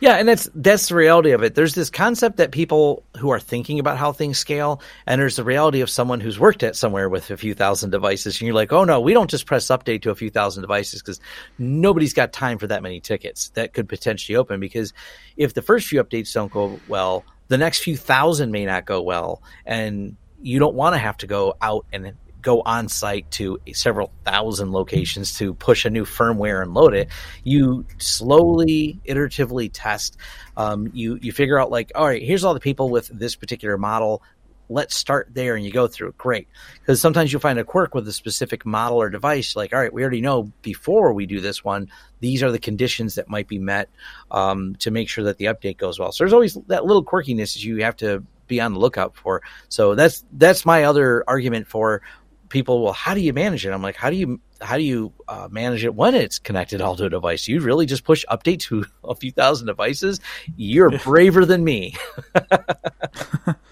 Yeah, 0.01 0.15
and 0.15 0.29
that's 0.29 0.49
that's 0.55 0.87
the 0.87 0.95
reality 0.95 1.31
of 1.31 1.43
it. 1.43 1.55
There's 1.55 1.75
this 1.75 1.89
concept 1.89 2.37
that 2.37 2.51
people 2.51 3.03
who 3.17 3.31
are 3.31 3.39
thinking 3.39 3.79
about 3.79 3.97
how 3.97 4.13
things 4.13 4.37
scale, 4.37 4.81
and 5.05 5.19
there's 5.19 5.35
the 5.35 5.43
reality 5.43 5.81
of 5.81 5.89
someone 5.89 6.21
who's 6.21 6.39
worked 6.39 6.63
at 6.63 6.77
somewhere 6.77 7.09
with 7.09 7.29
a 7.31 7.35
few 7.35 7.53
thousand 7.53 7.89
devices, 7.89 8.39
and 8.39 8.47
you're 8.47 8.55
like, 8.55 8.71
oh 8.71 8.85
no, 8.85 9.01
we 9.01 9.13
don't 9.13 9.29
just 9.29 9.45
press 9.45 9.67
update 9.67 10.01
to 10.03 10.09
a 10.09 10.15
few 10.15 10.29
thousand 10.29 10.61
devices 10.61 11.01
because 11.01 11.19
nobody's 11.57 12.13
got 12.13 12.31
time 12.31 12.57
for 12.57 12.67
that 12.67 12.81
many 12.81 13.01
tickets 13.01 13.49
that 13.55 13.73
could 13.73 13.89
potentially 13.89 14.37
open. 14.37 14.61
Because 14.61 14.93
if 15.35 15.53
the 15.53 15.61
first 15.61 15.87
few 15.87 16.01
updates 16.01 16.33
don't 16.33 16.51
go 16.51 16.79
well, 16.87 17.25
the 17.49 17.57
next 17.57 17.79
few 17.79 17.97
thousand 17.97 18.51
may 18.51 18.65
not 18.65 18.85
go 18.85 19.01
well, 19.01 19.43
and 19.65 20.15
you 20.41 20.59
don't 20.59 20.75
want 20.75 20.93
to 20.93 20.97
have 20.97 21.17
to 21.17 21.27
go 21.27 21.55
out 21.61 21.85
and 21.91 22.13
go 22.41 22.61
on 22.61 22.87
site 22.87 23.29
to 23.31 23.59
several 23.73 24.11
thousand 24.23 24.71
locations 24.71 25.37
to 25.37 25.53
push 25.53 25.83
a 25.83 25.89
new 25.89 26.05
firmware 26.05 26.61
and 26.61 26.73
load 26.73 26.93
it. 26.93 27.09
You 27.43 27.85
slowly, 27.97 28.99
iteratively 29.05 29.69
test. 29.73 30.15
Um, 30.55 30.89
you 30.93 31.19
you 31.21 31.31
figure 31.31 31.59
out 31.59 31.69
like, 31.69 31.91
all 31.95 32.05
right, 32.05 32.21
here's 32.21 32.43
all 32.43 32.53
the 32.53 32.59
people 32.59 32.89
with 32.89 33.07
this 33.07 33.35
particular 33.35 33.77
model. 33.77 34.23
Let's 34.69 34.95
start 34.95 35.29
there, 35.33 35.55
and 35.55 35.65
you 35.65 35.71
go 35.71 35.87
through 35.87 36.09
it. 36.09 36.17
Great, 36.17 36.47
because 36.79 37.01
sometimes 37.01 37.31
you'll 37.31 37.41
find 37.41 37.59
a 37.59 37.63
quirk 37.63 37.93
with 37.95 38.07
a 38.07 38.13
specific 38.13 38.65
model 38.65 39.01
or 39.01 39.09
device. 39.09 39.55
Like, 39.55 39.73
all 39.73 39.79
right, 39.79 39.91
we 39.91 40.01
already 40.01 40.21
know 40.21 40.51
before 40.61 41.13
we 41.13 41.25
do 41.25 41.41
this 41.41 41.63
one, 41.63 41.89
these 42.19 42.43
are 42.43 42.51
the 42.51 42.59
conditions 42.59 43.15
that 43.15 43.29
might 43.29 43.47
be 43.47 43.59
met 43.59 43.89
um, 44.31 44.75
to 44.75 44.91
make 44.91 45.09
sure 45.09 45.23
that 45.25 45.37
the 45.37 45.45
update 45.45 45.77
goes 45.77 45.99
well. 45.99 46.11
So 46.11 46.23
there's 46.23 46.33
always 46.33 46.55
that 46.67 46.85
little 46.85 47.03
quirkiness 47.03 47.61
you 47.61 47.83
have 47.83 47.97
to 47.97 48.23
be 48.47 48.61
on 48.61 48.73
the 48.73 48.79
lookout 48.79 49.15
for. 49.15 49.41
So 49.69 49.95
that's 49.95 50.23
that's 50.33 50.65
my 50.65 50.83
other 50.83 51.23
argument 51.27 51.67
for 51.67 52.01
people, 52.49 52.83
well, 52.83 52.93
how 52.93 53.13
do 53.13 53.21
you 53.21 53.31
manage 53.31 53.65
it? 53.65 53.71
I'm 53.71 53.81
like, 53.81 53.95
how 53.95 54.09
do 54.09 54.15
you 54.15 54.41
how 54.61 54.75
do 54.75 54.83
you 54.83 55.13
uh, 55.29 55.47
manage 55.49 55.85
it 55.85 55.95
when 55.95 56.15
it's 56.15 56.37
connected 56.37 56.81
all 56.81 56.95
to 56.97 57.05
a 57.05 57.09
device? 57.09 57.47
You 57.47 57.61
really 57.61 57.85
just 57.85 58.03
push 58.03 58.25
update 58.29 58.59
to 58.61 58.85
a 59.03 59.15
few 59.15 59.31
thousand 59.31 59.67
devices. 59.67 60.19
You're 60.57 60.97
braver 61.03 61.45
than 61.45 61.63
me. 61.63 61.95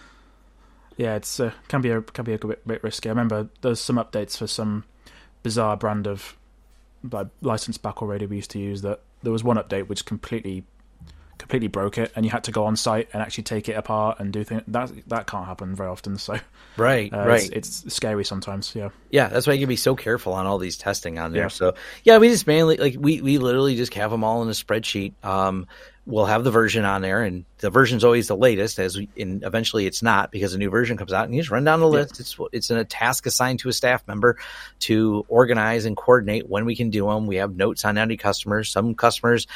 yeah, 0.98 1.16
it's 1.16 1.40
uh, 1.40 1.52
can 1.68 1.82
be 1.82 1.90
a 1.90 2.02
can 2.02 2.26
be 2.26 2.34
a 2.34 2.38
bit, 2.38 2.68
bit 2.68 2.84
risky. 2.84 3.10
I 3.10 3.12
remember 3.12 3.50
there's 3.62 3.80
some 3.80 3.98
updates 3.98 4.36
for 4.38 4.48
some 4.48 4.84
bizarre 5.44 5.78
brand 5.78 6.08
of 6.08 6.36
like 7.10 7.28
licensed 7.42 7.82
back 7.82 8.02
already 8.02 8.26
we 8.26 8.38
used 8.38 8.52
to 8.52 8.60
use 8.60 8.82
that 8.82 9.02
there 9.24 9.32
was 9.32 9.44
one 9.44 9.58
update 9.58 9.88
which 9.88 10.06
completely 10.06 10.66
completely 11.38 11.67
broke 11.67 11.97
it 11.97 12.12
and 12.15 12.26
you 12.26 12.32
had 12.32 12.43
to 12.45 12.52
go 12.52 12.65
on 12.65 12.76
site 12.76 13.10
and 13.13 13.21
actually 13.21 13.43
take 13.43 13.69
it 13.69 13.73
apart 13.73 14.19
and 14.19 14.34
do 14.34 14.43
things 14.43 14.63
that 14.67 14.91
that 15.08 15.28
can't 15.28 15.45
happen 15.45 15.76
very 15.76 15.89
often 15.89 16.17
so. 16.17 16.38
Right 16.78 17.13
uh, 17.13 17.26
right. 17.26 17.50
it's, 17.52 17.84
it's, 17.84 17.95
scary 17.95 18.23
sometimes 18.23 18.73
yeah. 18.76 18.89
Yeah 19.10 19.28
that's 19.28 19.47
why 19.47 19.54
you 19.54 19.60
can 19.60 19.69
be 19.69 19.76
so 19.76 19.95
careful 19.95 20.34
on 20.34 20.45
all 20.45 20.58
these 20.58 20.78
testing 20.78 21.19
on 21.19 21.32
there 21.32 21.43
yeah. 21.43 21.47
so. 21.47 21.76
Yeah 22.04 22.17
we 22.17 22.30
just 22.30 22.47
mainly 22.47 22.78
like 22.78 22.95
we 23.00 23.21
we 23.21 23.38
literally 23.38 23.76
just 23.76 23.93
have 23.95 24.12
them 24.12 24.23
all 24.23 24.41
in 24.41 24.47
a 24.47 24.52
spreadsheet. 24.52 25.13
Um 25.23 25.67
we'll 26.08 26.26
have 26.26 26.45
the 26.45 26.52
version 26.52 26.86
on 26.86 27.02
there 27.02 27.21
and 27.21 27.43
the 27.58 27.69
version's 27.69 28.04
always 28.04 28.30
the 28.30 28.36
latest 28.36 28.80
as 28.80 28.97
we, 28.97 29.10
and 29.17 29.43
eventually 29.43 29.86
it's 29.86 30.02
not 30.02 30.32
because 30.32 30.54
a 30.54 30.58
new 30.58 30.69
version 30.69 30.95
comes 30.95 31.12
out 31.12 31.26
and 31.26 31.36
you 31.36 31.41
just 31.41 31.52
run 31.52 31.65
down 31.65 31.82
the 31.82 31.88
list. 31.88 32.19
It's 32.19 32.38
it's 32.54 32.69
a 32.69 32.86
task 32.86 33.26
assigned 33.26 33.60
to 33.60 33.69
a 33.69 33.73
staff 33.73 34.08
member 34.08 34.38
to 34.80 35.26
organize 35.28 35.86
and 35.86 35.97
coordinate 35.97 36.47
when 36.47 36.63
we 36.63 36.76
can 36.76 36.89
do 36.89 37.08
them 37.08 37.28
we 37.28 37.36
have 37.36 37.56
notes 37.56 37.84
on 37.84 37.97
any 37.97 38.15
customers. 38.15 38.69
Some 38.69 38.95
customers 38.95 39.47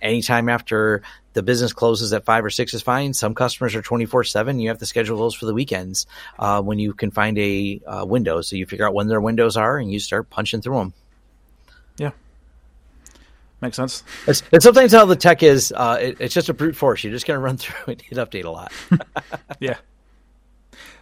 anytime 0.00 0.48
after 0.48 1.02
the 1.34 1.42
business 1.42 1.72
closes 1.72 2.12
at 2.12 2.24
five 2.24 2.44
or 2.44 2.50
six 2.50 2.72
is 2.74 2.82
fine. 2.82 3.12
Some 3.12 3.34
customers 3.34 3.74
are 3.74 3.82
24 3.82 4.24
seven. 4.24 4.58
You 4.60 4.68
have 4.68 4.78
to 4.78 4.86
schedule 4.86 5.18
those 5.18 5.34
for 5.34 5.46
the 5.46 5.54
weekends 5.54 6.06
uh, 6.38 6.62
when 6.62 6.78
you 6.78 6.94
can 6.94 7.10
find 7.10 7.36
a 7.38 7.80
uh, 7.86 8.04
window. 8.06 8.40
So 8.40 8.56
you 8.56 8.66
figure 8.66 8.86
out 8.86 8.94
when 8.94 9.08
their 9.08 9.20
windows 9.20 9.56
are 9.56 9.78
and 9.78 9.92
you 9.92 9.98
start 9.98 10.30
punching 10.30 10.62
through 10.62 10.78
them. 10.78 10.94
Yeah. 11.98 12.10
Makes 13.60 13.76
sense. 13.76 14.04
It's, 14.26 14.42
and 14.52 14.62
sometimes 14.62 14.92
how 14.92 15.06
the 15.06 15.16
tech 15.16 15.42
is, 15.42 15.72
uh, 15.76 15.98
it, 16.00 16.16
it's 16.20 16.34
just 16.34 16.48
a 16.48 16.54
brute 16.54 16.76
force. 16.76 17.02
You're 17.02 17.12
just 17.12 17.26
going 17.26 17.36
to 17.36 17.42
run 17.42 17.56
through 17.58 17.92
it, 17.92 18.02
hit 18.02 18.18
update 18.18 18.44
a 18.44 18.50
lot. 18.50 18.72
yeah. 19.60 19.76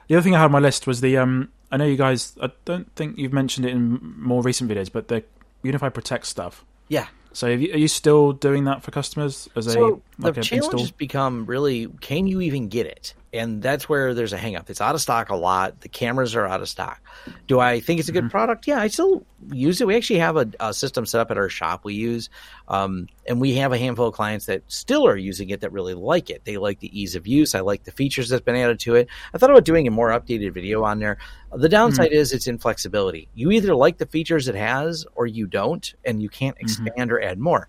The 0.09 0.17
other 0.17 0.23
thing 0.23 0.35
I 0.35 0.39
had 0.39 0.47
on 0.47 0.53
my 0.53 0.59
list 0.59 0.87
was 0.87 1.01
the, 1.01 1.19
um, 1.19 1.51
I 1.71 1.77
know 1.77 1.85
you 1.85 1.97
guys, 1.97 2.37
I 2.41 2.51
don't 2.65 2.91
think 2.97 3.19
you've 3.19 3.33
mentioned 3.33 3.67
it 3.67 3.73
in 3.73 4.15
more 4.19 4.43
recent 4.43 4.71
videos, 4.71 4.91
but 4.91 5.09
the 5.09 5.25
UniFi 5.65 5.93
Protect 5.93 6.27
stuff. 6.27 6.65
Yeah. 6.89 7.07
So, 7.33 7.49
are 7.49 7.53
you, 7.53 7.73
are 7.75 7.79
you 7.79 7.89
still 7.89 8.33
doing 8.33 8.65
that 8.65 8.83
for 8.83 8.91
customers 8.91 9.49
as 9.57 9.73
so 9.73 10.03
a 10.21 10.23
like 10.23 10.35
the 10.35 10.43
challenge 10.43 10.65
install? 10.65 10.81
has 10.81 10.91
become 10.91 11.47
really 11.47 11.89
can 12.01 12.27
you 12.27 12.41
even 12.41 12.69
get 12.69 12.87
it? 12.87 13.15
And 13.33 13.63
that's 13.63 13.89
where 13.89 14.13
there's 14.13 14.35
a 14.35 14.39
hangup. 14.39 14.69
It's 14.69 14.81
out 14.81 14.95
of 14.95 15.01
stock 15.01 15.31
a 15.31 15.37
lot. 15.37 15.81
The 15.81 15.89
cameras 15.89 16.35
are 16.35 16.47
out 16.47 16.61
of 16.61 16.69
stock. 16.69 17.01
Do 17.47 17.61
I 17.61 17.81
think 17.81 17.99
it's 17.99 18.09
a 18.09 18.13
good 18.13 18.25
mm-hmm. 18.25 18.31
product? 18.31 18.67
Yeah, 18.67 18.79
I 18.79 18.89
still 18.89 19.25
use 19.51 19.81
it. 19.81 19.87
We 19.87 19.97
actually 19.97 20.19
have 20.19 20.37
a, 20.37 20.51
a 20.61 20.75
system 20.75 21.07
set 21.07 21.21
up 21.21 21.31
at 21.31 21.39
our 21.39 21.49
shop 21.49 21.85
we 21.85 21.95
use, 21.95 22.29
um, 22.69 23.09
and 23.27 23.41
we 23.41 23.55
have 23.57 23.73
a 23.73 23.79
handful 23.79 24.07
of 24.07 24.15
clients 24.15 24.47
that 24.47 24.63
still 24.69 25.07
are 25.07 25.17
using 25.17 25.49
it 25.49 25.63
that 25.63 25.73
really 25.73 25.95
like 25.95 26.29
it. 26.29 26.45
They 26.45 26.59
like 26.59 26.81
the 26.81 27.01
ease 27.01 27.15
of 27.15 27.27
use. 27.27 27.55
I 27.55 27.61
like 27.61 27.85
the 27.85 27.93
features 27.93 28.29
that's 28.29 28.45
been 28.45 28.57
added 28.57 28.81
to 28.81 28.97
it. 28.97 29.09
I 29.33 29.39
thought 29.39 29.51
about 29.51 29.65
doing 29.65 29.89
a 29.89 29.91
more 29.91 30.11
updated 30.11 30.53
video 30.53 30.85
on 30.85 30.99
there. 30.99 31.17
The 31.55 31.71
downside 31.71 32.11
mm-hmm. 32.11 32.19
is 32.19 32.33
its 32.33 32.47
inflexibility. 32.47 33.29
You 33.35 33.51
either 33.53 33.75
like 33.75 33.97
the 33.97 34.07
features 34.07 34.49
it 34.49 34.57
has 34.57 35.07
or 35.15 35.27
you 35.27 35.47
don't, 35.47 35.93
and 36.05 36.23
you 36.23 36.29
can't 36.29 36.57
mm-hmm. 36.57 36.65
expand 36.65 36.97
mm-hmm. 36.97 37.13
or 37.13 37.21
add 37.21 37.39
more. 37.39 37.69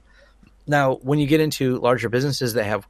Now, 0.67 0.95
when 0.95 1.19
you 1.19 1.27
get 1.27 1.41
into 1.41 1.77
larger 1.79 2.09
businesses 2.09 2.53
that 2.53 2.65
have 2.65 2.87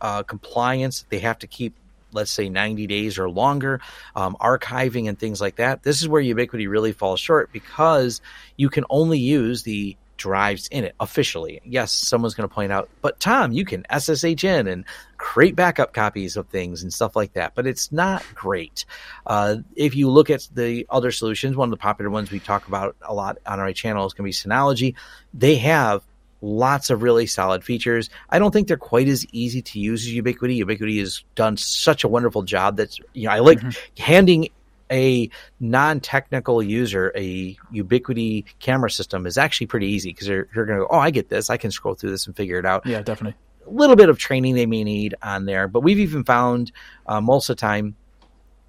uh, 0.00 0.22
compliance, 0.22 1.06
they 1.08 1.18
have 1.20 1.38
to 1.38 1.46
keep 1.46 1.74
let's 2.14 2.30
say 2.30 2.48
90 2.48 2.86
days 2.86 3.18
or 3.18 3.28
longer, 3.28 3.80
um, 4.16 4.36
archiving 4.40 5.08
and 5.08 5.18
things 5.18 5.40
like 5.40 5.56
that. 5.56 5.82
This 5.82 6.00
is 6.00 6.08
where 6.08 6.22
Ubiquiti 6.22 6.68
really 6.68 6.92
falls 6.92 7.20
short 7.20 7.52
because 7.52 8.20
you 8.56 8.70
can 8.70 8.84
only 8.88 9.18
use 9.18 9.62
the 9.62 9.96
drives 10.16 10.68
in 10.68 10.84
it 10.84 10.94
officially. 11.00 11.60
Yes, 11.64 11.92
someone's 11.92 12.34
going 12.34 12.48
to 12.48 12.54
point 12.54 12.72
out, 12.72 12.88
but 13.02 13.20
Tom, 13.20 13.52
you 13.52 13.64
can 13.64 13.84
SSH 13.90 14.44
in 14.44 14.66
and 14.66 14.84
create 15.16 15.56
backup 15.56 15.92
copies 15.92 16.36
of 16.36 16.46
things 16.48 16.82
and 16.82 16.92
stuff 16.92 17.16
like 17.16 17.32
that, 17.34 17.54
but 17.54 17.66
it's 17.66 17.90
not 17.92 18.24
great. 18.34 18.84
Uh, 19.26 19.56
if 19.76 19.94
you 19.94 20.08
look 20.08 20.30
at 20.30 20.48
the 20.54 20.86
other 20.90 21.10
solutions, 21.10 21.56
one 21.56 21.68
of 21.68 21.70
the 21.70 21.76
popular 21.76 22.10
ones 22.10 22.30
we 22.30 22.40
talk 22.40 22.68
about 22.68 22.96
a 23.02 23.14
lot 23.14 23.38
on 23.46 23.60
our 23.60 23.72
channel 23.72 24.06
is 24.06 24.14
going 24.14 24.30
to 24.30 24.46
be 24.46 24.50
Synology. 24.50 24.94
They 25.32 25.56
have 25.56 26.02
lots 26.44 26.90
of 26.90 27.02
really 27.02 27.26
solid 27.26 27.64
features. 27.64 28.10
I 28.30 28.38
don't 28.38 28.52
think 28.52 28.68
they're 28.68 28.76
quite 28.76 29.08
as 29.08 29.26
easy 29.32 29.62
to 29.62 29.80
use 29.80 30.06
as 30.06 30.12
Ubiquiti. 30.12 30.62
Ubiquiti 30.62 31.00
has 31.00 31.24
done 31.34 31.56
such 31.56 32.04
a 32.04 32.08
wonderful 32.08 32.42
job 32.42 32.76
that's 32.76 33.00
you 33.14 33.26
know 33.26 33.32
I 33.32 33.38
like 33.40 33.58
mm-hmm. 33.58 34.02
handing 34.02 34.48
a 34.90 35.30
non-technical 35.60 36.62
user 36.62 37.10
a 37.16 37.56
Ubiquiti 37.72 38.44
camera 38.60 38.90
system 38.90 39.26
is 39.26 39.38
actually 39.38 39.66
pretty 39.66 39.86
easy 39.86 40.10
because 40.10 40.26
they're, 40.26 40.46
they're 40.54 40.66
going 40.66 40.78
to 40.78 40.84
go, 40.84 40.88
oh, 40.90 40.98
I 40.98 41.10
get 41.10 41.30
this. 41.30 41.48
I 41.48 41.56
can 41.56 41.70
scroll 41.70 41.94
through 41.94 42.10
this 42.10 42.26
and 42.26 42.36
figure 42.36 42.58
it 42.58 42.66
out. 42.66 42.84
Yeah, 42.84 43.00
definitely. 43.00 43.34
A 43.66 43.70
little 43.70 43.96
bit 43.96 44.10
of 44.10 44.18
training 44.18 44.54
they 44.54 44.66
may 44.66 44.84
need 44.84 45.14
on 45.22 45.46
there, 45.46 45.68
but 45.68 45.80
we've 45.80 45.98
even 45.98 46.22
found 46.22 46.70
uh, 47.06 47.20
most 47.22 47.48
of 47.48 47.56
the 47.56 47.60
time 47.60 47.96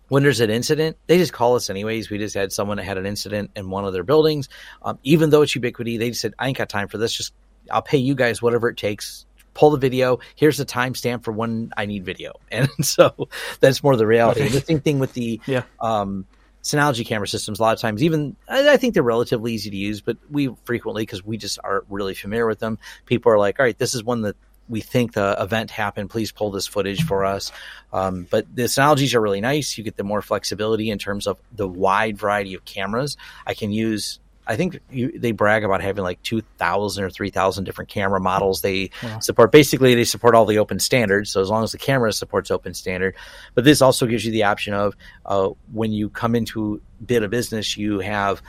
when 0.08 0.24
there's 0.24 0.40
an 0.40 0.50
incident, 0.50 0.98
they 1.08 1.18
just 1.18 1.34
call 1.34 1.56
us 1.56 1.70
anyways. 1.70 2.10
We 2.10 2.18
just 2.18 2.36
had 2.36 2.54
someone 2.54 2.78
that 2.78 2.84
had 2.84 2.98
an 2.98 3.06
incident 3.06 3.52
in 3.56 3.70
one 3.70 3.86
of 3.86 3.94
their 3.94 4.04
buildings. 4.04 4.50
Um, 4.84 5.00
even 5.04 5.32
though 5.32 5.42
it's 5.42 5.54
Ubiquiti, 5.54 6.00
they 6.00 6.10
just 6.10 6.22
said, 6.22 6.34
I 6.38 6.48
ain't 6.48 6.58
got 6.58 6.70
time 6.70 6.88
for 6.88 6.98
this. 6.98 7.12
Just 7.12 7.34
I'll 7.72 7.82
pay 7.82 7.98
you 7.98 8.16
guys 8.16 8.42
whatever 8.42 8.70
it 8.70 8.78
takes. 8.78 9.26
Pull 9.54 9.72
the 9.72 9.78
video. 9.78 10.20
Here's 10.36 10.58
the 10.58 10.66
timestamp 10.66 11.24
for 11.24 11.32
when 11.32 11.72
I 11.78 11.86
need 11.86 12.04
video, 12.04 12.34
and 12.52 12.70
so 12.82 13.30
that's 13.60 13.84
more 13.84 13.96
the 13.96 14.08
reality. 14.08 14.42
Okay. 14.42 14.50
The 14.50 14.62
same 14.62 14.82
thing 14.82 15.00
with 15.00 15.14
the 15.14 15.40
yeah. 15.46 15.64
um, 15.80 16.26
Synology 16.64 17.06
camera 17.06 17.28
systems. 17.28 17.60
A 17.60 17.62
lot 17.62 17.74
of 17.74 17.80
times, 17.80 18.04
even 18.04 18.36
I 18.50 18.78
think 18.78 18.94
they're 18.94 19.04
relatively 19.04 19.54
easy 19.54 19.70
to 19.70 19.78
use, 19.78 20.02
but 20.02 20.18
we 20.30 20.54
frequently 20.66 21.04
because 21.04 21.24
we 21.24 21.38
just 21.38 21.60
aren't 21.64 21.86
really 21.90 22.16
familiar 22.16 22.48
with 22.48 22.60
them. 22.60 22.80
People 23.06 23.32
are 23.32 23.40
like, 23.40 23.60
"All 23.60 23.66
right, 23.66 23.78
this 23.78 23.96
is 23.96 24.04
one 24.04 24.24
that 24.24 24.36
we 24.68 24.82
think 24.82 25.14
the 25.14 25.36
event 25.40 25.72
happened. 25.72 26.10
Please 26.10 26.32
pull 26.32 26.52
this 26.52 26.68
footage 26.68 27.04
for 27.04 27.26
us. 27.26 27.52
Um, 27.94 28.28
but 28.30 28.48
the 28.54 28.64
Synologies 28.64 29.14
are 29.14 29.22
really 29.22 29.42
nice. 29.42 29.78
You 29.78 29.84
get 29.84 29.96
the 29.96 30.04
more 30.04 30.22
flexibility 30.22 30.90
in 30.90 30.98
terms 30.98 31.28
of 31.28 31.38
the 31.52 31.68
wide 31.68 32.18
variety 32.18 32.56
of 32.56 32.66
cameras. 32.66 33.18
I 33.46 33.54
can 33.54 33.72
use 33.72 34.20
I 34.48 34.56
think 34.56 34.80
you, 34.92 35.18
they 35.18 35.32
brag 35.32 35.64
about 35.64 35.82
having 35.82 36.04
like 36.04 36.22
2,000 36.24 37.04
or 37.04 37.10
3,000 37.10 37.64
different 37.64 37.90
camera 37.90 38.20
models 38.20 38.62
they 38.62 38.92
wow. 39.04 39.20
support. 39.20 39.52
Basically, 39.52 39.96
they 39.96 40.04
support 40.04 40.36
all 40.36 40.46
the 40.46 40.60
open 40.60 40.80
standards. 40.80 41.32
So 41.32 41.42
as 41.42 41.50
long 41.50 41.64
as 41.64 41.72
the 41.72 41.78
camera 41.78 42.14
supports 42.14 42.52
open 42.52 42.74
standard, 42.74 43.16
but 43.54 43.64
this 43.64 43.82
also 43.82 44.06
gives 44.06 44.26
you 44.26 44.32
the 44.32 44.44
option 44.44 44.74
of 44.74 44.96
uh, 45.26 45.50
when 45.74 45.92
you 45.92 46.10
come 46.10 46.36
into 46.36 46.82
bid 47.06 47.24
a 47.24 47.28
business, 47.28 47.78
you 47.78 48.00
have 48.00 48.42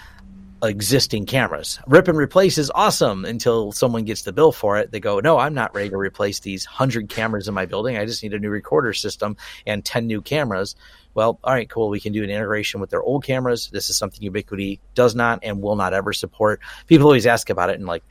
existing 0.63 1.27
cameras. 1.27 1.79
Rip 1.87 2.09
and 2.09 2.17
replace 2.17 2.59
is 2.59 2.71
awesome 2.75 3.25
until 3.25 3.73
someone 3.73 4.05
gets 4.05 4.23
the 4.23 4.33
bill 4.33 4.53
for 4.53 4.79
it. 4.79 4.91
They 4.91 5.01
go, 5.01 5.21
no, 5.21 5.39
I'm 5.39 5.55
not 5.55 5.75
ready 5.75 5.91
to 5.91 5.97
replace 5.97 6.41
these 6.41 6.65
hundred 6.65 7.09
cameras 7.09 7.49
in 7.49 7.55
my 7.55 7.67
building. 7.67 7.97
I 7.97 8.07
just 8.07 8.23
need 8.23 8.35
a 8.35 8.39
new 8.39 8.51
recorder 8.51 8.93
system 8.93 9.37
and 9.67 9.85
10 9.85 10.07
new 10.07 10.23
cameras 10.23 10.75
well, 11.17 11.41
all 11.43 11.55
right, 11.55 11.69
cool. 11.69 11.89
We 11.89 11.99
can 11.99 12.13
do 12.13 12.23
an 12.23 12.29
integration 12.29 12.79
with 12.79 12.91
their 12.91 13.03
old 13.03 13.25
cameras. 13.25 13.71
This 13.73 13.89
is 13.89 13.97
something 13.97 14.31
Ubiquiti 14.31 14.81
does 14.95 15.15
not 15.15 15.41
and 15.43 15.63
will 15.63 15.75
not 15.75 15.95
ever 15.95 16.13
support. 16.13 16.61
People 16.87 17.07
always 17.07 17.27
ask 17.27 17.49
about 17.49 17.71
it 17.71 17.77
and 17.77 17.87
like, 17.87 18.05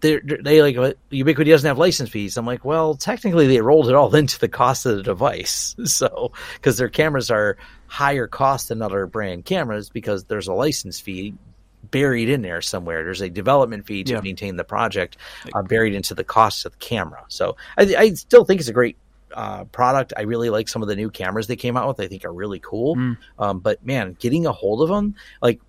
they're, 0.00 0.22
they 0.22 0.62
like 0.62 0.76
Ubiquiti 1.10 1.46
doesn't 1.46 1.66
have 1.66 1.76
license 1.76 2.08
fees. 2.08 2.36
I'm 2.36 2.46
like, 2.46 2.64
well, 2.64 2.94
technically 2.94 3.48
they 3.48 3.60
rolled 3.60 3.88
it 3.88 3.96
all 3.96 4.14
into 4.14 4.38
the 4.38 4.48
cost 4.48 4.86
of 4.86 4.96
the 4.96 5.02
device. 5.02 5.74
So 5.84 6.30
because 6.54 6.78
their 6.78 6.88
cameras 6.88 7.32
are 7.32 7.56
higher 7.88 8.28
cost 8.28 8.68
than 8.68 8.80
other 8.80 9.06
brand 9.06 9.44
cameras 9.44 9.90
because 9.90 10.24
there's 10.24 10.46
a 10.46 10.54
license 10.54 11.00
fee 11.00 11.34
buried 11.90 12.28
in 12.28 12.42
there 12.42 12.62
somewhere. 12.62 13.02
There's 13.02 13.20
a 13.20 13.28
development 13.28 13.86
fee 13.86 14.04
to 14.04 14.12
yeah. 14.12 14.20
maintain 14.20 14.54
the 14.54 14.62
project 14.62 15.16
uh, 15.52 15.62
buried 15.62 15.94
into 15.94 16.14
the 16.14 16.22
cost 16.22 16.64
of 16.64 16.72
the 16.72 16.78
camera. 16.78 17.24
So 17.28 17.56
I, 17.76 17.94
I 17.98 18.14
still 18.14 18.44
think 18.44 18.60
it's 18.60 18.68
a 18.68 18.72
great 18.72 18.96
uh, 19.34 19.64
product. 19.64 20.12
I 20.16 20.22
really 20.22 20.50
like 20.50 20.68
some 20.68 20.82
of 20.82 20.88
the 20.88 20.96
new 20.96 21.10
cameras 21.10 21.46
they 21.46 21.56
came 21.56 21.76
out 21.76 21.88
with. 21.88 22.00
I 22.00 22.08
think 22.08 22.24
are 22.24 22.32
really 22.32 22.60
cool. 22.60 22.96
Mm. 22.96 23.16
Um, 23.38 23.60
but 23.60 23.84
man, 23.84 24.16
getting 24.18 24.46
a 24.46 24.52
hold 24.52 24.82
of 24.82 24.88
them, 24.88 25.14
like 25.42 25.60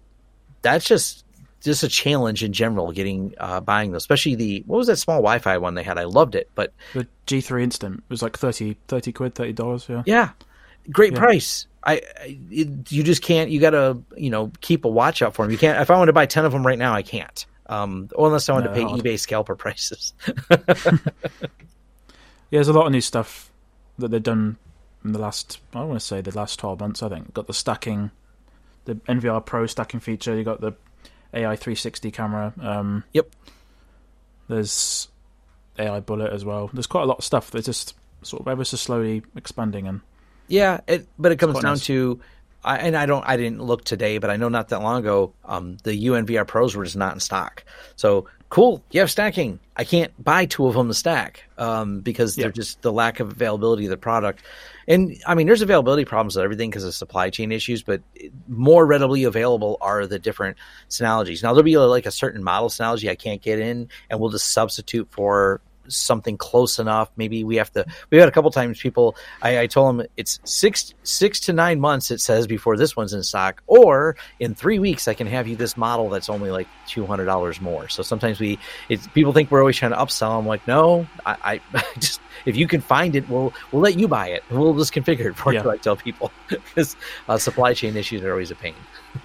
that's 0.62 0.86
just 0.86 1.26
just 1.62 1.84
a 1.84 1.88
challenge 1.88 2.44
in 2.44 2.54
general. 2.54 2.92
Getting 2.92 3.34
uh, 3.38 3.62
buying 3.62 3.92
those, 3.92 4.04
especially 4.04 4.36
the 4.36 4.64
what 4.66 4.78
was 4.78 4.88
that 4.88 4.98
small 4.98 5.18
Wi-Fi 5.18 5.58
one 5.58 5.76
they 5.76 5.84
had? 5.84 5.98
I 5.98 6.04
loved 6.04 6.36
it, 6.36 6.50
but 6.56 6.74
the 6.94 7.08
G3 7.28 7.64
Instant 7.64 8.04
was 8.10 8.22
like 8.22 8.38
30, 8.38 8.78
30 8.88 9.12
quid, 9.12 9.36
thirty 9.36 9.54
dollars. 9.54 9.88
Yeah, 9.88 10.04
yeah, 10.06 10.30
great 10.92 11.14
yeah. 11.14 11.20
price. 11.20 11.68
I, 11.84 11.94
I 11.94 12.38
it, 12.50 12.92
you 12.92 13.04
just 13.04 13.24
can't. 13.24 13.50
You 13.50 13.60
got 13.60 13.72
to 13.72 14.02
you 14.18 14.30
know 14.30 14.52
keep 14.62 14.86
a 14.86 14.90
watch 14.90 15.22
out 15.22 15.34
for 15.34 15.44
them. 15.44 15.52
You 15.52 15.58
can't. 15.58 15.80
If 15.80 15.90
I 15.90 15.98
want 15.98 16.10
to 16.10 16.14
buy 16.14 16.26
ten 16.26 16.46
of 16.46 16.52
them 16.52 16.66
right 16.66 16.80
now, 16.80 16.94
I 16.94 17.02
can't. 17.04 17.46
Um, 17.68 18.10
unless 18.18 18.50
I 18.50 18.54
want 18.54 18.66
no, 18.66 18.74
to 18.74 18.76
pay 18.76 18.84
eBay 18.84 19.20
scalper 19.20 19.56
prices. 19.58 20.14
yeah, 20.50 20.98
there's 22.52 22.68
a 22.68 22.74
lot 22.74 22.86
of 22.86 22.92
new 22.92 23.02
stuff 23.02 23.51
that 24.02 24.12
they've 24.12 24.22
done 24.22 24.58
in 25.04 25.14
the 25.14 25.20
last, 25.20 25.60
I 25.74 25.84
want 25.84 26.00
to 26.00 26.06
say 26.06 26.22
the 26.22 26.36
last 26.36 26.60
12 26.60 26.80
months, 26.80 27.04
I 27.04 27.10
think. 27.10 27.34
Got 27.34 27.48
the 27.48 27.54
stacking, 27.54 28.12
the 28.86 28.96
NVR 28.96 29.46
Pro 29.46 29.66
stacking 29.66 30.00
feature, 30.00 30.36
you 30.36 30.44
got 30.44 30.62
the 30.62 30.74
AI 31.34 31.56
360 31.56 32.12
camera. 32.12 32.54
Um, 32.62 33.04
yep. 33.14 33.30
There's 34.48 35.08
AI 35.80 36.00
Bullet 36.02 36.32
as 36.32 36.46
well. 36.46 36.70
There's 36.74 36.88
quite 36.88 37.04
a 37.04 37.06
lot 37.06 37.20
of 37.20 37.24
stuff 37.24 37.52
that's 37.52 37.66
just 37.66 37.96
sort 38.22 38.42
of 38.42 38.48
ever 38.48 38.64
so 38.64 38.78
slowly 38.78 39.24
expanding 39.36 39.88
and 39.88 40.02
yeah, 40.48 40.82
it, 40.86 41.08
but 41.18 41.32
it 41.32 41.38
comes 41.38 41.60
down 41.60 41.74
nice. 41.74 41.86
to 41.86 42.20
I, 42.64 42.78
and 42.78 42.96
I 42.96 43.06
don't, 43.06 43.24
I 43.28 43.38
didn't 43.38 43.62
look 43.62 43.84
today, 43.84 44.18
but 44.18 44.30
I 44.30 44.36
know 44.38 44.50
not 44.50 44.70
that 44.70 44.82
long 44.82 45.00
ago, 45.00 45.34
um, 45.46 45.78
the 45.84 46.06
UNVR 46.08 46.48
Pros 46.48 46.76
were 46.76 46.84
just 46.84 46.96
not 46.98 47.14
in 47.14 47.20
stock. 47.20 47.64
So 47.96 48.28
cool, 48.50 48.84
you 48.92 49.00
have 49.00 49.10
stacking. 49.10 49.60
I 49.78 49.84
can't 49.84 50.12
buy 50.24 50.46
two 50.46 50.68
of 50.68 50.76
them 50.76 50.88
to 50.90 50.94
stack 50.94 51.44
um, 51.58 52.02
because 52.02 52.38
Yeah. 52.38 52.44
they're 52.44 52.52
just 52.52 52.82
the 52.82 52.92
lack 52.92 53.20
of 53.20 53.32
availability 53.32 53.86
of 53.86 53.90
the 53.90 53.98
product. 53.98 54.44
And 54.88 55.16
I 55.26 55.36
mean, 55.36 55.48
there's 55.48 55.62
availability 55.62 56.06
problems 56.06 56.36
with 56.36 56.44
everything 56.44 56.70
because 56.70 56.84
of 56.84 56.94
supply 56.94 57.30
chain 57.30 57.52
issues, 57.52 57.82
but 57.82 58.02
more 58.48 58.86
readily 58.86 59.24
available 59.24 59.78
are 59.80 60.06
the 60.06 60.20
different 60.20 60.58
Synologies. 60.90 61.42
Now 61.42 61.54
there'll 61.54 61.64
be 61.64 61.78
like 61.78 62.06
a 62.06 62.12
certain 62.12 62.44
model 62.44 62.70
Synology 62.70 63.10
I 63.10 63.16
can't 63.16 63.42
get 63.42 63.60
in, 63.60 63.90
and 64.10 64.20
we'll 64.20 64.32
just 64.32 64.50
substitute 64.52 65.08
for 65.12 65.62
something 65.88 66.38
close 66.38 66.80
enough. 66.80 67.10
Maybe 67.18 67.44
we 67.44 67.56
have 67.58 67.72
to. 67.74 67.86
We 68.10 68.18
had 68.18 68.28
a 68.28 68.32
couple 68.32 68.52
times 68.52 68.80
people. 68.80 69.16
I, 69.42 69.60
I 69.62 69.68
told 69.68 69.98
them 70.00 70.08
it's 70.18 70.40
six 70.44 70.94
six 71.04 71.40
to 71.42 71.54
nine 71.54 71.80
months. 71.80 72.12
It 72.12 72.22
says 72.22 72.48
before 72.48 72.78
this 72.78 72.96
one's 72.96 73.14
in 73.14 73.24
stock, 73.24 73.62
or 73.68 74.16
in 74.40 74.56
three 74.56 74.80
weeks 74.80 75.08
I 75.08 75.14
can 75.14 75.28
have 75.28 75.48
you 75.48 75.56
this 75.56 75.76
model 75.78 76.10
that's 76.10 76.30
only 76.30 76.52
like 76.52 76.68
two 76.88 77.06
hundred 77.06 77.26
dollars 77.26 77.60
more. 77.62 77.90
So 77.90 78.04
sometimes 78.04 78.40
we, 78.40 78.60
it's 78.90 79.08
people 79.08 79.34
think 79.34 79.52
we're 79.52 79.60
always 79.62 79.78
trying 79.78 79.92
to 79.92 79.98
upsell. 79.98 80.38
I'm 80.38 80.46
like, 80.48 80.68
no, 80.68 81.08
I, 81.26 81.60
I 81.74 81.84
just 82.00 82.22
if 82.46 82.56
you 82.56 82.68
can 82.68 82.82
find 82.82 83.16
it, 83.16 83.28
we'll 83.30 83.54
we'll 83.72 83.82
let 83.82 83.98
you 84.00 84.08
buy 84.08 84.30
it. 84.30 84.44
We'll 84.50 84.74
just 84.76 84.94
configure 84.94 85.26
it 85.32 85.36
for 85.38 85.54
Yeah. 85.54 85.64
you. 85.64 85.72
I 85.72 85.78
tell 85.78 85.96
people 85.96 86.32
because 86.48 86.96
uh, 87.30 87.38
supply 87.38 87.74
chain 87.74 87.96
issues 87.96 88.22
are 88.24 88.32
always 88.32 88.52
a 88.52 88.56
pain. 88.56 88.76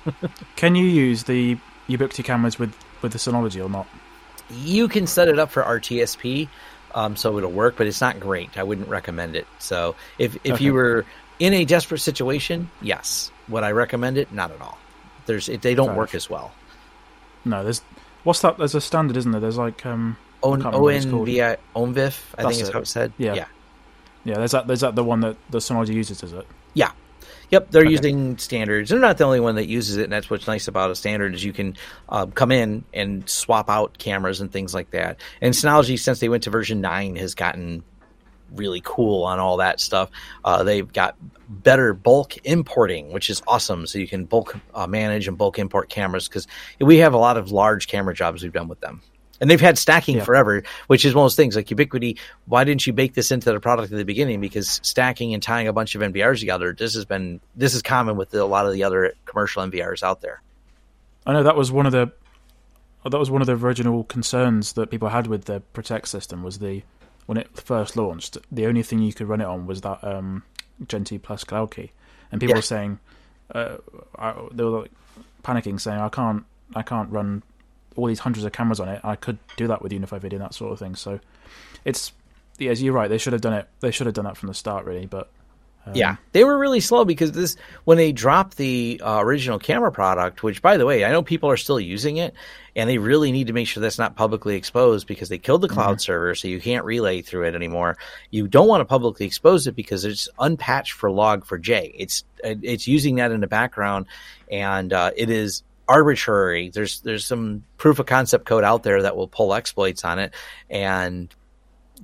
Can 0.56 0.74
you 0.74 0.84
use 0.86 1.24
the 1.24 1.56
Ubiquiti 1.88 2.24
cameras 2.24 2.58
with 2.58 2.74
with 3.02 3.12
the 3.12 3.18
Synology 3.18 3.64
or 3.64 3.68
not? 3.68 3.86
You 4.50 4.88
can 4.88 5.06
set 5.06 5.28
it 5.28 5.38
up 5.38 5.50
for 5.50 5.62
RTSP, 5.62 6.48
um, 6.94 7.16
so 7.16 7.36
it'll 7.38 7.50
work, 7.50 7.76
but 7.76 7.86
it's 7.86 8.00
not 8.00 8.20
great. 8.20 8.56
I 8.56 8.62
wouldn't 8.62 8.88
recommend 8.88 9.36
it. 9.36 9.46
So 9.58 9.96
if 10.18 10.36
if 10.44 10.54
Okay. 10.54 10.64
you 10.64 10.74
were 10.74 11.04
in 11.38 11.52
a 11.54 11.64
desperate 11.64 11.98
situation, 12.00 12.70
yes. 12.80 13.30
Would 13.48 13.62
I 13.62 13.70
recommend 13.72 14.18
it? 14.18 14.32
Not 14.32 14.50
at 14.50 14.60
all. 14.60 14.78
There's 15.26 15.48
it, 15.48 15.62
they 15.62 15.74
don't 15.74 15.88
Fair 15.88 15.96
work 15.96 16.14
as 16.14 16.30
well. 16.30 16.52
No, 17.44 17.62
there's 17.62 17.82
what's 18.24 18.40
that? 18.40 18.58
There's 18.58 18.74
a 18.74 18.80
standard, 18.80 19.16
isn't 19.16 19.30
there? 19.32 19.40
There's 19.40 19.58
like 19.58 19.84
um, 19.86 20.16
On 20.42 20.52
can't 20.60 20.64
remember 20.74 20.80
what 20.82 20.94
it's 20.94 21.04
called. 21.06 21.28
ONVI 21.28 21.56
ONVIF, 21.74 22.22
I 22.38 22.42
That's 22.42 22.56
think 22.56 22.62
is 22.62 22.70
how 22.70 22.80
it 22.80 22.86
said. 22.88 23.12
Yeah. 23.18 23.34
yeah. 23.34 23.44
yeah. 24.24 24.34
There's 24.36 24.52
that. 24.52 24.66
There's 24.66 24.80
that 24.80 24.94
the 24.94 25.04
one 25.04 25.20
that 25.20 25.36
the 25.50 25.58
Synology 25.58 25.94
uses, 25.94 26.22
is 26.22 26.32
it? 26.32 26.46
Yeah. 26.74 26.90
Yep, 27.50 27.70
they're 27.70 27.82
Okay. 27.82 27.90
using 27.92 28.38
standards. 28.38 28.90
They're 28.90 28.98
not 28.98 29.18
the 29.18 29.24
only 29.24 29.40
one 29.40 29.54
that 29.54 29.66
uses 29.66 29.96
it, 29.96 30.04
and 30.04 30.12
that's 30.12 30.28
what's 30.28 30.46
nice 30.46 30.66
about 30.68 30.90
a 30.90 30.96
standard 30.96 31.34
is 31.34 31.44
you 31.44 31.52
can 31.52 31.76
uh, 32.08 32.26
come 32.26 32.50
in 32.50 32.84
and 32.92 33.28
swap 33.28 33.70
out 33.70 33.98
cameras 33.98 34.40
and 34.40 34.50
things 34.50 34.74
like 34.74 34.90
that. 34.90 35.20
And 35.40 35.54
Synology, 35.54 35.98
since 35.98 36.18
they 36.18 36.28
went 36.28 36.42
to 36.44 36.50
version 36.50 36.80
nine, 36.80 37.16
has 37.16 37.34
gotten 37.34 37.84
really 38.54 38.80
cool 38.84 39.24
on 39.24 39.38
all 39.38 39.58
that 39.58 39.80
stuff. 39.80 40.10
Uh, 40.44 40.62
they've 40.62 40.92
got 40.92 41.16
better 41.48 41.94
bulk 41.94 42.36
importing, 42.44 43.12
which 43.12 43.30
is 43.30 43.42
awesome. 43.46 43.86
So 43.86 43.98
you 43.98 44.08
can 44.08 44.24
bulk 44.24 44.56
uh, 44.74 44.86
manage 44.86 45.28
and 45.28 45.36
bulk 45.38 45.58
import 45.58 45.88
cameras 45.88 46.28
because 46.28 46.46
we 46.80 46.98
have 46.98 47.14
a 47.14 47.18
lot 47.18 47.36
of 47.36 47.50
large 47.50 47.88
camera 47.88 48.14
jobs 48.14 48.42
we've 48.42 48.52
done 48.52 48.68
with 48.68 48.80
them. 48.80 49.02
And 49.40 49.50
they've 49.50 49.60
had 49.60 49.76
stacking 49.78 50.16
Yeah. 50.16 50.24
forever, 50.24 50.62
which 50.86 51.04
is 51.04 51.14
one 51.14 51.22
of 51.22 51.26
those 51.26 51.36
things 51.36 51.56
like 51.56 51.66
Ubiquiti. 51.66 52.18
Why 52.46 52.64
didn't 52.64 52.86
you 52.86 52.92
bake 52.92 53.14
this 53.14 53.30
into 53.30 53.52
the 53.52 53.60
product 53.60 53.92
in 53.92 53.98
the 53.98 54.04
beginning? 54.04 54.40
Because 54.40 54.80
stacking 54.82 55.34
and 55.34 55.42
tying 55.42 55.68
a 55.68 55.72
bunch 55.72 55.94
of 55.94 56.00
NVRs 56.02 56.40
together, 56.40 56.72
this 56.72 56.94
has 56.94 57.04
been 57.04 57.40
this 57.54 57.74
is 57.74 57.82
common 57.82 58.16
with 58.16 58.30
the, 58.30 58.42
a 58.42 58.46
lot 58.46 58.66
of 58.66 58.72
the 58.72 58.82
other 58.84 59.14
commercial 59.26 59.62
NVRs 59.62 60.02
out 60.02 60.20
there. 60.22 60.40
I 61.26 61.32
know 61.32 61.42
that 61.42 61.56
was 61.56 61.70
one 61.72 61.86
of 61.86 61.92
the 61.92 62.12
that 63.04 63.18
was 63.18 63.30
one 63.30 63.40
of 63.40 63.46
the 63.46 63.54
original 63.56 64.04
concerns 64.04 64.72
that 64.72 64.90
people 64.90 65.08
had 65.10 65.26
with 65.26 65.44
the 65.44 65.60
Protect 65.72 66.08
system 66.08 66.42
was 66.42 66.58
the 66.58 66.82
when 67.26 67.36
it 67.38 67.48
first 67.56 67.96
launched, 67.96 68.38
the 68.52 68.66
only 68.66 68.82
thing 68.82 69.00
you 69.00 69.12
could 69.12 69.28
run 69.28 69.40
it 69.40 69.46
on 69.46 69.66
was 69.66 69.80
that 69.80 70.02
um, 70.04 70.44
Gen 70.86 71.02
2 71.04 71.18
Plus 71.18 71.42
Cloud 71.44 71.72
Key, 71.72 71.90
and 72.30 72.40
people 72.40 72.52
Yeah. 72.54 72.58
were 72.58 72.62
saying 72.62 72.98
uh, 73.54 73.76
I, 74.18 74.34
they 74.52 74.64
were 74.64 74.80
like 74.82 74.90
panicking, 75.42 75.80
saying 75.80 75.98
I 76.00 76.08
can't 76.08 76.44
I 76.74 76.82
can't 76.82 77.10
run 77.10 77.42
all 77.96 78.06
these 78.06 78.20
hundreds 78.20 78.44
of 78.44 78.52
cameras 78.52 78.80
on 78.80 78.88
it. 78.88 79.00
I 79.04 79.16
could 79.16 79.38
do 79.56 79.66
that 79.68 79.82
with 79.82 79.92
UniFi 79.92 80.20
Video 80.20 80.38
and 80.38 80.44
that 80.44 80.54
sort 80.54 80.72
of 80.72 80.78
thing. 80.78 80.94
So 80.94 81.20
it's 81.84 82.12
yeah, 82.58 82.72
you're 82.72 82.92
right. 82.92 83.08
They 83.08 83.18
should 83.18 83.32
have 83.32 83.42
done 83.42 83.54
it. 83.54 83.68
They 83.80 83.90
should 83.90 84.06
have 84.06 84.14
done 84.14 84.24
that 84.24 84.36
from 84.36 84.48
the 84.48 84.54
start, 84.54 84.86
really. 84.86 85.06
But 85.06 85.30
um, 85.86 85.94
Yeah, 85.94 86.16
they 86.32 86.42
were 86.44 86.58
really 86.58 86.80
slow 86.80 87.04
because 87.04 87.32
this 87.32 87.56
when 87.84 87.96
they 87.96 88.12
dropped 88.12 88.56
the 88.56 89.00
uh, 89.04 89.18
original 89.20 89.58
camera 89.58 89.92
product, 89.92 90.42
which 90.42 90.60
by 90.60 90.76
the 90.76 90.86
way, 90.86 91.04
I 91.04 91.12
know 91.12 91.22
people 91.22 91.50
are 91.50 91.56
still 91.56 91.78
using 91.78 92.16
it, 92.16 92.34
and 92.74 92.90
they 92.90 92.98
really 92.98 93.30
need 93.30 93.46
to 93.46 93.52
make 93.52 93.68
sure 93.68 93.80
that's 93.80 93.98
not 93.98 94.16
publicly 94.16 94.56
exposed 94.56 95.06
because 95.06 95.28
they 95.28 95.38
killed 95.38 95.62
the 95.62 95.68
cloud 95.68 96.00
server, 96.00 96.34
so 96.34 96.48
you 96.48 96.60
can't 96.60 96.84
relay 96.84 97.22
through 97.22 97.44
it 97.44 97.54
anymore. 97.54 97.96
You 98.30 98.48
don't 98.48 98.68
want 98.68 98.80
to 98.80 98.84
publicly 98.84 99.26
expose 99.26 99.66
it 99.66 99.76
because 99.76 100.04
it's 100.04 100.28
unpatched 100.38 100.92
for 100.92 101.08
log4j. 101.08 101.92
It's 101.94 102.24
it's 102.42 102.88
using 102.88 103.16
that 103.16 103.30
in 103.30 103.40
the 103.40 103.46
background, 103.46 104.06
and 104.50 104.92
uh, 104.92 105.12
it 105.16 105.30
is 105.30 105.62
arbitrary. 105.88 106.70
There's 106.70 107.00
there's 107.00 107.24
some 107.24 107.64
proof 107.76 107.98
of 107.98 108.06
concept 108.06 108.46
code 108.46 108.64
out 108.64 108.82
there 108.82 109.02
that 109.02 109.16
will 109.16 109.28
pull 109.28 109.54
exploits 109.54 110.04
on 110.04 110.18
it, 110.18 110.34
and 110.70 111.34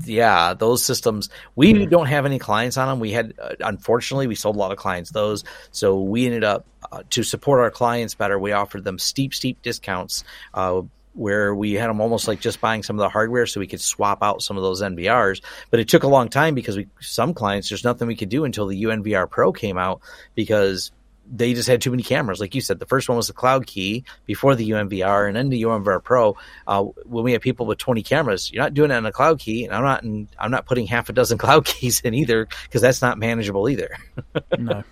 yeah, 0.05 0.55
those 0.55 0.83
systems 0.83 1.29
we 1.55 1.87
don't 1.87 2.07
have 2.07 2.25
any 2.27 2.39
clients 2.39 2.77
on 2.77 2.89
them. 2.89 3.01
We 3.01 3.13
had, 3.13 3.35
uh, 3.41 3.55
unfortunately, 3.61 4.27
we 4.27 4.35
sold 4.35 4.57
a 4.57 4.59
lot 4.59 4.73
of 4.73 4.79
clients 4.79 5.11
those, 5.11 5.45
so 5.71 6.01
we 6.01 6.27
ended 6.27 6.45
up 6.45 6.67
uh, 6.91 7.03
to 7.11 7.23
support 7.23 7.61
our 7.61 7.71
clients 7.71 8.15
better. 8.15 8.39
We 8.39 8.53
offered 8.53 8.85
them 8.85 8.99
steep, 8.99 9.35
steep 9.35 9.63
discounts. 9.63 10.25
Uh, 10.55 10.83
where 11.15 11.55
we 11.55 11.75
had 11.75 11.91
them 11.91 12.01
almost 12.01 12.27
like 12.27 12.41
just 12.41 12.59
buying 12.59 12.83
some 12.83 12.97
of 12.97 13.01
the 13.01 13.09
hardware 13.09 13.45
so 13.45 13.61
we 13.61 13.67
could 13.67 13.83
swap 13.83 14.23
out 14.23 14.41
some 14.41 14.57
of 14.57 14.63
those 14.63 14.81
NVRs. 14.81 15.43
But 15.71 15.81
it 15.81 15.89
took 15.89 16.05
a 16.05 16.09
long 16.09 16.31
time 16.31 16.55
because 16.55 16.77
we 16.77 16.89
some 17.01 17.35
clients 17.35 17.69
there's 17.69 17.85
nothing 17.85 18.09
we 18.09 18.17
could 18.17 18.31
do 18.31 18.45
until 18.45 18.67
the 18.67 18.83
UNVR 18.85 19.29
Pro 19.29 19.53
came 19.53 19.77
out 19.77 20.01
because 20.35 20.91
they 21.31 21.55
just 21.55 21.69
had 21.69 21.81
too 21.81 21.91
many 21.91 22.03
cameras. 22.03 22.41
Like 22.41 22.55
you 22.55 22.61
said, 22.61 22.79
the 22.79 22.87
first 22.87 23.09
one 23.09 23.17
was 23.17 23.27
the 23.27 23.33
Cloud 23.33 23.67
Key 23.67 24.05
before 24.27 24.55
the 24.55 24.69
UNVR, 24.71 25.27
and 25.27 25.37
then 25.37 25.49
the 25.49 25.63
UNVR 25.63 26.03
Pro. 26.03 26.37
Uh, 26.67 26.85
when 27.05 27.25
we 27.25 27.33
have 27.33 27.41
people 27.41 27.67
with 27.67 27.79
20 27.79 28.03
cameras, 28.03 28.53
you're 28.53 28.63
not 28.63 28.75
doing 28.75 28.91
it 28.91 28.95
on 28.95 29.07
a 29.07 29.13
Cloud 29.13 29.39
Key, 29.39 29.65
and 29.65 29.75
I'm 29.75 29.83
not. 29.83 30.03
In, 30.03 30.29
I'm 30.39 30.51
not 30.51 30.67
putting 30.67 30.87
half 30.87 31.09
a 31.09 31.13
dozen 31.13 31.39
Cloud 31.39 31.65
Keys 31.65 32.01
in 32.01 32.15
either 32.15 32.49
because 32.65 32.83
that's 32.83 33.03
not 33.03 33.19
manageable 33.19 33.69
either. 33.69 33.97
no, 34.59 34.85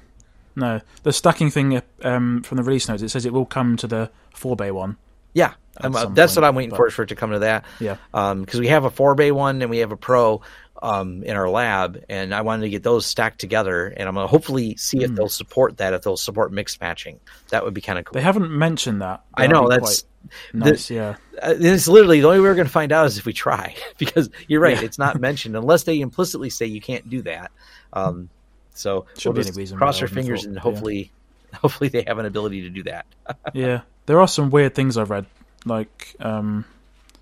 no. 0.57 0.81
The 1.03 1.13
stacking 1.13 1.51
thing 1.51 1.83
um, 2.03 2.43
from 2.43 2.57
the 2.57 2.63
release 2.63 2.89
notes 2.89 3.03
it 3.03 3.09
says 3.11 3.27
it 3.27 3.33
will 3.33 3.47
come 3.47 3.77
to 3.79 3.87
the 3.87 4.11
four 4.35 4.57
bay 4.57 4.71
one. 4.71 4.97
Yeah, 5.33 5.55
I'm, 5.77 5.95
uh, 5.95 6.07
that's 6.07 6.35
point, 6.35 6.43
what 6.43 6.49
I'm 6.49 6.55
waiting 6.55 6.71
but- 6.71 6.77
for 6.77 6.91
for 6.91 7.03
it 7.05 7.09
to 7.09 7.15
come 7.15 7.31
to 7.31 7.39
that. 7.41 7.65
Yeah. 7.79 7.97
Um 8.13 8.43
because 8.43 8.61
we 8.61 8.69
have 8.69 8.85
a 8.85 8.91
four 8.91 9.15
bay 9.15 9.31
one 9.31 9.63
and 9.63 9.71
we 9.71 9.79
have 9.79 9.93
a 9.93 9.97
pro 9.97 10.43
um, 10.83 11.23
in 11.25 11.37
our 11.37 11.49
lab, 11.49 12.05
and 12.09 12.35
I 12.35 12.41
wanted 12.43 12.63
to 12.63 12.69
get 12.71 12.83
those 12.83 13.07
stacked 13.07 13.39
together, 13.41 13.87
and 13.89 14.09
I'm 14.09 14.15
gonna 14.15 14.27
hopefully 14.27 14.77
see 14.77 14.99
Hmm. 14.99 15.05
if 15.05 15.15
they'll 15.15 15.29
support 15.29 15.77
that. 15.79 15.93
If 15.95 16.03
they'll 16.03 16.17
support 16.17 16.53
mixed 16.53 16.81
matching, 16.81 17.21
that 17.51 17.65
would 17.65 17.75
be 17.75 17.81
kind 17.81 17.99
of 17.99 18.05
cool. 18.05 18.15
They 18.15 18.23
haven't 18.23 18.51
mentioned 18.51 19.03
that. 19.03 19.23
I 19.35 19.47
know 19.47 19.69
that's 19.69 20.05
nice. 20.53 20.91
yeah, 20.91 21.17
uh, 21.43 21.55
it's 21.59 21.89
literally 21.89 22.21
the 22.21 22.27
only 22.27 22.41
way 22.41 22.49
we're 22.49 22.55
going 22.55 22.67
to 22.67 22.73
find 22.73 22.93
out 22.93 23.07
is 23.07 23.19
if 23.19 23.25
we 23.25 23.33
try 23.33 23.75
because 23.99 24.29
you're 24.49 24.61
right 24.61 24.77
Yeah. 24.77 24.85
it's 24.85 24.99
not 24.99 25.19
mentioned 25.21 25.57
unless 25.57 25.85
they 25.85 26.01
implicitly 26.01 26.51
say 26.51 26.67
you 26.67 26.81
can't 26.81 27.09
do 27.09 27.23
that 27.23 27.51
um, 27.95 28.29
so 28.75 29.07
we'll 29.25 29.35
just 29.35 29.75
cross 29.77 30.03
our 30.03 30.09
fingers 30.09 30.45
and 30.45 30.55
yeah. 30.57 30.61
hopefully 30.61 31.11
hopefully 31.55 31.89
they 31.89 32.05
have 32.07 32.19
an 32.19 32.27
ability 32.27 32.63
to 32.63 32.71
do 32.71 32.83
that 32.85 33.07
yeah. 33.55 33.81
There 34.07 34.21
are 34.21 34.29
some 34.29 34.51
weird 34.51 34.75
things 34.75 34.97
I've 34.99 35.11
read, 35.11 35.27
like 35.65 36.15
um, 36.21 36.65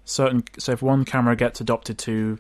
certain. 0.05 0.43
So 0.59 0.73
if 0.73 0.81
one 0.81 1.05
camera 1.05 1.37
gets 1.37 1.61
adopted 1.61 1.99
to 1.99 2.39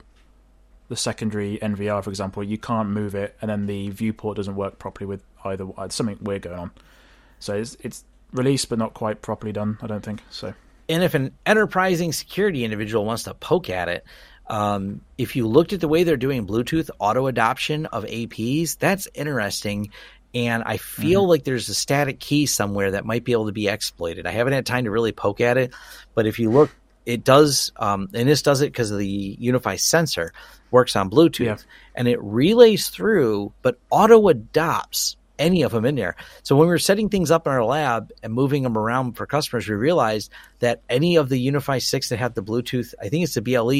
the 0.88 0.96
secondary 0.96 1.58
NVR, 1.58 2.02
for 2.02 2.10
example, 2.10 2.42
you 2.42 2.58
can't 2.58 2.88
move 2.88 3.14
it, 3.14 3.36
and 3.40 3.50
then 3.50 3.66
the 3.66 3.90
viewport 3.90 4.36
doesn't 4.36 4.56
work 4.56 4.78
properly 4.78 5.06
with 5.06 5.22
either. 5.44 5.66
Something 5.90 6.18
weird 6.22 6.42
going 6.42 6.58
on. 6.58 6.70
So 7.40 7.54
it's 7.54 7.76
it's 7.80 8.04
released 8.32 8.68
but 8.68 8.78
not 8.78 8.94
quite 8.94 9.22
properly 9.22 9.52
done. 9.52 9.78
I 9.82 9.86
don't 9.86 10.04
think 10.04 10.22
so. 10.30 10.54
and 10.88 11.02
if 11.02 11.14
an 11.14 11.32
enterprising 11.46 12.12
security 12.12 12.64
individual 12.64 13.04
wants 13.04 13.24
to 13.24 13.34
poke 13.34 13.70
at 13.70 13.88
it 13.88 14.04
um, 14.46 15.02
if 15.18 15.36
you 15.36 15.46
looked 15.46 15.72
at 15.74 15.80
the 15.80 15.88
way 15.88 16.04
they're 16.04 16.16
doing 16.16 16.46
bluetooth 16.46 16.90
auto 16.98 17.26
adoption 17.26 17.86
of 17.86 18.04
aps 18.04 18.78
that's 18.78 19.06
interesting 19.14 19.90
and 20.34 20.62
i 20.64 20.76
feel 20.78 21.26
like 21.28 21.44
there's 21.44 21.68
a 21.68 21.74
static 21.74 22.20
key 22.20 22.46
somewhere 22.46 22.92
that 22.92 23.04
might 23.04 23.24
be 23.24 23.32
able 23.32 23.46
to 23.46 23.52
be 23.52 23.68
exploited 23.68 24.26
i 24.26 24.30
haven't 24.30 24.52
had 24.54 24.64
time 24.66 24.84
to 24.84 24.90
really 24.90 25.12
poke 25.12 25.40
at 25.40 25.56
it 25.56 25.72
but 26.14 26.26
if 26.26 26.38
you 26.38 26.50
look 26.50 26.70
it 27.08 27.24
does 27.24 27.72
um, 27.78 28.08
and 28.14 28.28
this 28.28 28.42
does 28.42 28.60
it 28.60 28.66
because 28.66 28.90
the 28.90 29.36
UniFi 29.40 29.80
sensor 29.80 30.32
works 30.70 30.94
on 30.94 31.08
bluetooth 31.10 31.44
Yeah. 31.46 31.56
and 31.94 32.06
it 32.06 32.20
relays 32.22 32.90
through 32.90 33.52
but 33.62 33.78
auto 33.90 34.28
adopts 34.28 35.16
any 35.38 35.62
of 35.62 35.70
them 35.72 35.84
in 35.86 35.94
there 35.94 36.16
so 36.42 36.54
when 36.56 36.66
we 36.66 36.72
were 36.74 36.78
setting 36.80 37.08
things 37.08 37.30
up 37.30 37.46
in 37.46 37.52
our 37.52 37.64
lab 37.64 38.10
and 38.22 38.34
moving 38.34 38.62
them 38.64 38.76
around 38.76 39.12
for 39.16 39.24
customers 39.24 39.66
we 39.68 39.74
realized 39.76 40.30
that 40.58 40.82
any 40.90 41.14
of 41.16 41.28
the 41.28 41.46
UniFi 41.48 41.80
6 41.80 42.08
that 42.10 42.18
had 42.18 42.34
the 42.34 42.42
bluetooth 42.42 42.92
i 43.00 43.08
think 43.08 43.24
it's 43.24 43.34
the 43.34 43.40
ble 43.40 43.72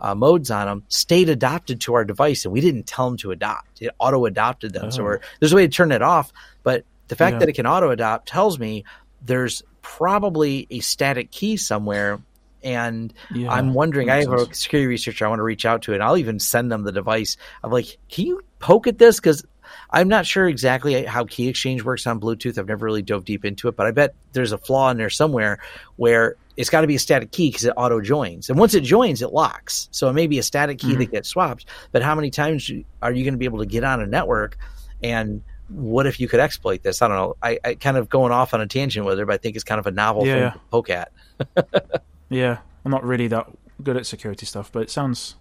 uh, 0.00 0.14
modes 0.14 0.50
on 0.50 0.66
them 0.66 0.82
stayed 0.88 1.28
adopted 1.28 1.80
to 1.82 1.94
our 1.94 2.04
device 2.04 2.44
and 2.44 2.52
we 2.52 2.60
didn't 2.62 2.86
tell 2.86 3.08
them 3.08 3.18
to 3.18 3.30
adopt 3.30 3.80
it 3.82 3.90
auto 4.00 4.24
adopted 4.24 4.72
them 4.72 4.90
so 4.90 5.02
Oh. 5.02 5.04
we're, 5.04 5.20
there's 5.38 5.52
a 5.52 5.56
way 5.56 5.66
to 5.66 5.72
turn 5.72 5.92
it 5.92 6.02
off 6.02 6.32
but 6.64 6.84
the 7.08 7.14
fact 7.16 7.34
Yeah. 7.34 7.38
that 7.40 7.48
it 7.50 7.52
can 7.52 7.66
auto 7.66 7.90
adopt 7.90 8.26
tells 8.26 8.58
me 8.58 8.84
there's 9.24 9.62
probably 9.82 10.66
a 10.70 10.80
static 10.80 11.30
key 11.30 11.56
somewhere 11.56 12.18
and 12.64 13.12
Yeah, 13.34 13.50
I'm 13.50 13.74
wondering. 13.74 14.10
I 14.10 14.20
have 14.20 14.32
a 14.32 14.54
security 14.54 14.86
researcher 14.86 15.26
I 15.26 15.28
want 15.28 15.40
to 15.40 15.44
reach 15.44 15.64
out 15.64 15.82
to, 15.82 15.94
and 15.94 16.02
I'll 16.02 16.18
even 16.18 16.38
send 16.38 16.70
them 16.70 16.82
the 16.82 16.92
device. 16.92 17.36
I'm 17.62 17.70
like, 17.70 17.98
can 18.08 18.26
you 18.26 18.42
poke 18.58 18.86
at 18.86 18.98
this? 18.98 19.20
Because 19.20 19.44
I'm 19.90 20.08
not 20.08 20.26
sure 20.26 20.48
exactly 20.48 21.04
how 21.04 21.24
key 21.24 21.48
exchange 21.48 21.82
works 21.82 22.06
on 22.06 22.20
Bluetooth. 22.20 22.58
I've 22.58 22.68
never 22.68 22.84
really 22.84 23.02
dove 23.02 23.24
deep 23.24 23.44
into 23.44 23.68
it, 23.68 23.76
but 23.76 23.86
I 23.86 23.90
bet 23.90 24.14
there's 24.32 24.52
a 24.52 24.58
flaw 24.58 24.90
in 24.90 24.96
there 24.96 25.10
somewhere 25.10 25.58
where 25.96 26.36
it's 26.56 26.70
got 26.70 26.82
to 26.82 26.86
be 26.86 26.94
a 26.94 26.98
static 26.98 27.30
key 27.30 27.48
because 27.48 27.64
it 27.64 27.72
auto 27.76 28.00
joins. 28.00 28.50
And 28.50 28.58
once 28.58 28.74
it 28.74 28.82
joins, 28.82 29.22
it 29.22 29.32
locks. 29.32 29.88
So 29.90 30.08
it 30.08 30.12
may 30.12 30.26
be 30.26 30.38
a 30.38 30.42
static 30.42 30.78
key 30.78 30.88
mm-hmm. 30.88 30.98
that 30.98 31.10
gets 31.10 31.28
swapped. 31.28 31.66
But 31.92 32.02
how 32.02 32.14
many 32.14 32.30
times 32.30 32.70
are 33.02 33.12
you 33.12 33.24
going 33.24 33.34
to 33.34 33.38
be 33.38 33.44
able 33.44 33.60
to 33.60 33.66
get 33.66 33.84
on 33.84 34.00
a 34.00 34.06
network? 34.06 34.58
And 35.02 35.42
what 35.68 36.06
if 36.06 36.20
you 36.20 36.28
could 36.28 36.40
exploit 36.40 36.82
this? 36.82 37.00
I 37.00 37.08
don't 37.08 37.16
know. 37.16 37.36
I, 37.42 37.58
I 37.64 37.74
kind 37.74 37.96
of 37.96 38.08
going 38.08 38.32
off 38.32 38.54
on 38.54 38.60
a 38.60 38.66
tangent 38.66 39.06
with 39.06 39.18
it, 39.18 39.26
but 39.26 39.34
I 39.34 39.38
think 39.38 39.56
it's 39.56 39.64
kind 39.64 39.78
of 39.78 39.86
a 39.86 39.90
novel 39.90 40.26
yeah. 40.26 40.50
thing 40.50 40.52
to 40.52 40.60
poke 40.70 40.90
at. 40.90 41.12
yeah, 42.34 42.58
I'm 42.84 42.90
not 42.90 43.04
really 43.04 43.28
that 43.28 43.48
good 43.82 43.96
at 43.96 44.06
security 44.06 44.46
stuff, 44.46 44.70
but 44.72 44.82
it 44.82 44.90
sounds 44.90 45.36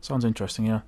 sounds 0.00 0.24
interesting. 0.24 0.66
Yeah. 0.66 0.80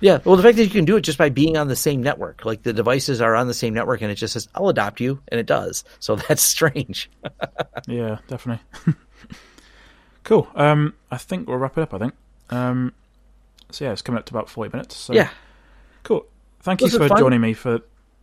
Yeah, 0.00 0.20
well, 0.24 0.36
the 0.36 0.44
fact 0.44 0.56
that 0.58 0.64
you 0.64 0.70
can 0.70 0.84
do 0.84 0.96
it 0.96 1.00
just 1.00 1.18
by 1.18 1.28
being 1.28 1.56
on 1.56 1.66
the 1.66 1.74
same 1.74 2.02
network, 2.02 2.44
like 2.44 2.62
the 2.62 2.72
devices 2.72 3.20
are 3.20 3.34
on 3.34 3.48
the 3.48 3.54
same 3.54 3.74
network, 3.74 4.00
and 4.00 4.12
it 4.12 4.14
just 4.14 4.32
says, 4.32 4.48
"I'll 4.54 4.68
adopt 4.68 5.00
you," 5.00 5.20
and 5.28 5.40
it 5.40 5.46
does. 5.46 5.82
So 5.98 6.16
that's 6.28 6.42
strange. 6.42 7.10
yeah, 7.88 8.18
definitely. 8.28 8.64
cool. 10.24 10.48
Um, 10.54 10.94
I 11.10 11.16
think 11.16 11.48
we'll 11.48 11.56
wrap 11.56 11.76
it 11.78 11.82
up. 11.82 11.94
I 11.94 11.98
think. 11.98 12.14
Um, 12.50 12.92
so 13.70 13.86
yeah, 13.86 13.92
it's 13.92 14.02
coming 14.02 14.18
up 14.20 14.26
to 14.26 14.32
about 14.32 14.48
forty 14.48 14.70
minutes. 14.70 14.96
So. 14.96 15.14
Yeah. 15.14 15.30
Cool. 16.04 16.26
Thank 16.60 16.80
you 16.80 16.90
for 16.90 17.08
joining 17.08 17.40
me. 17.40 17.52
For 17.54 17.80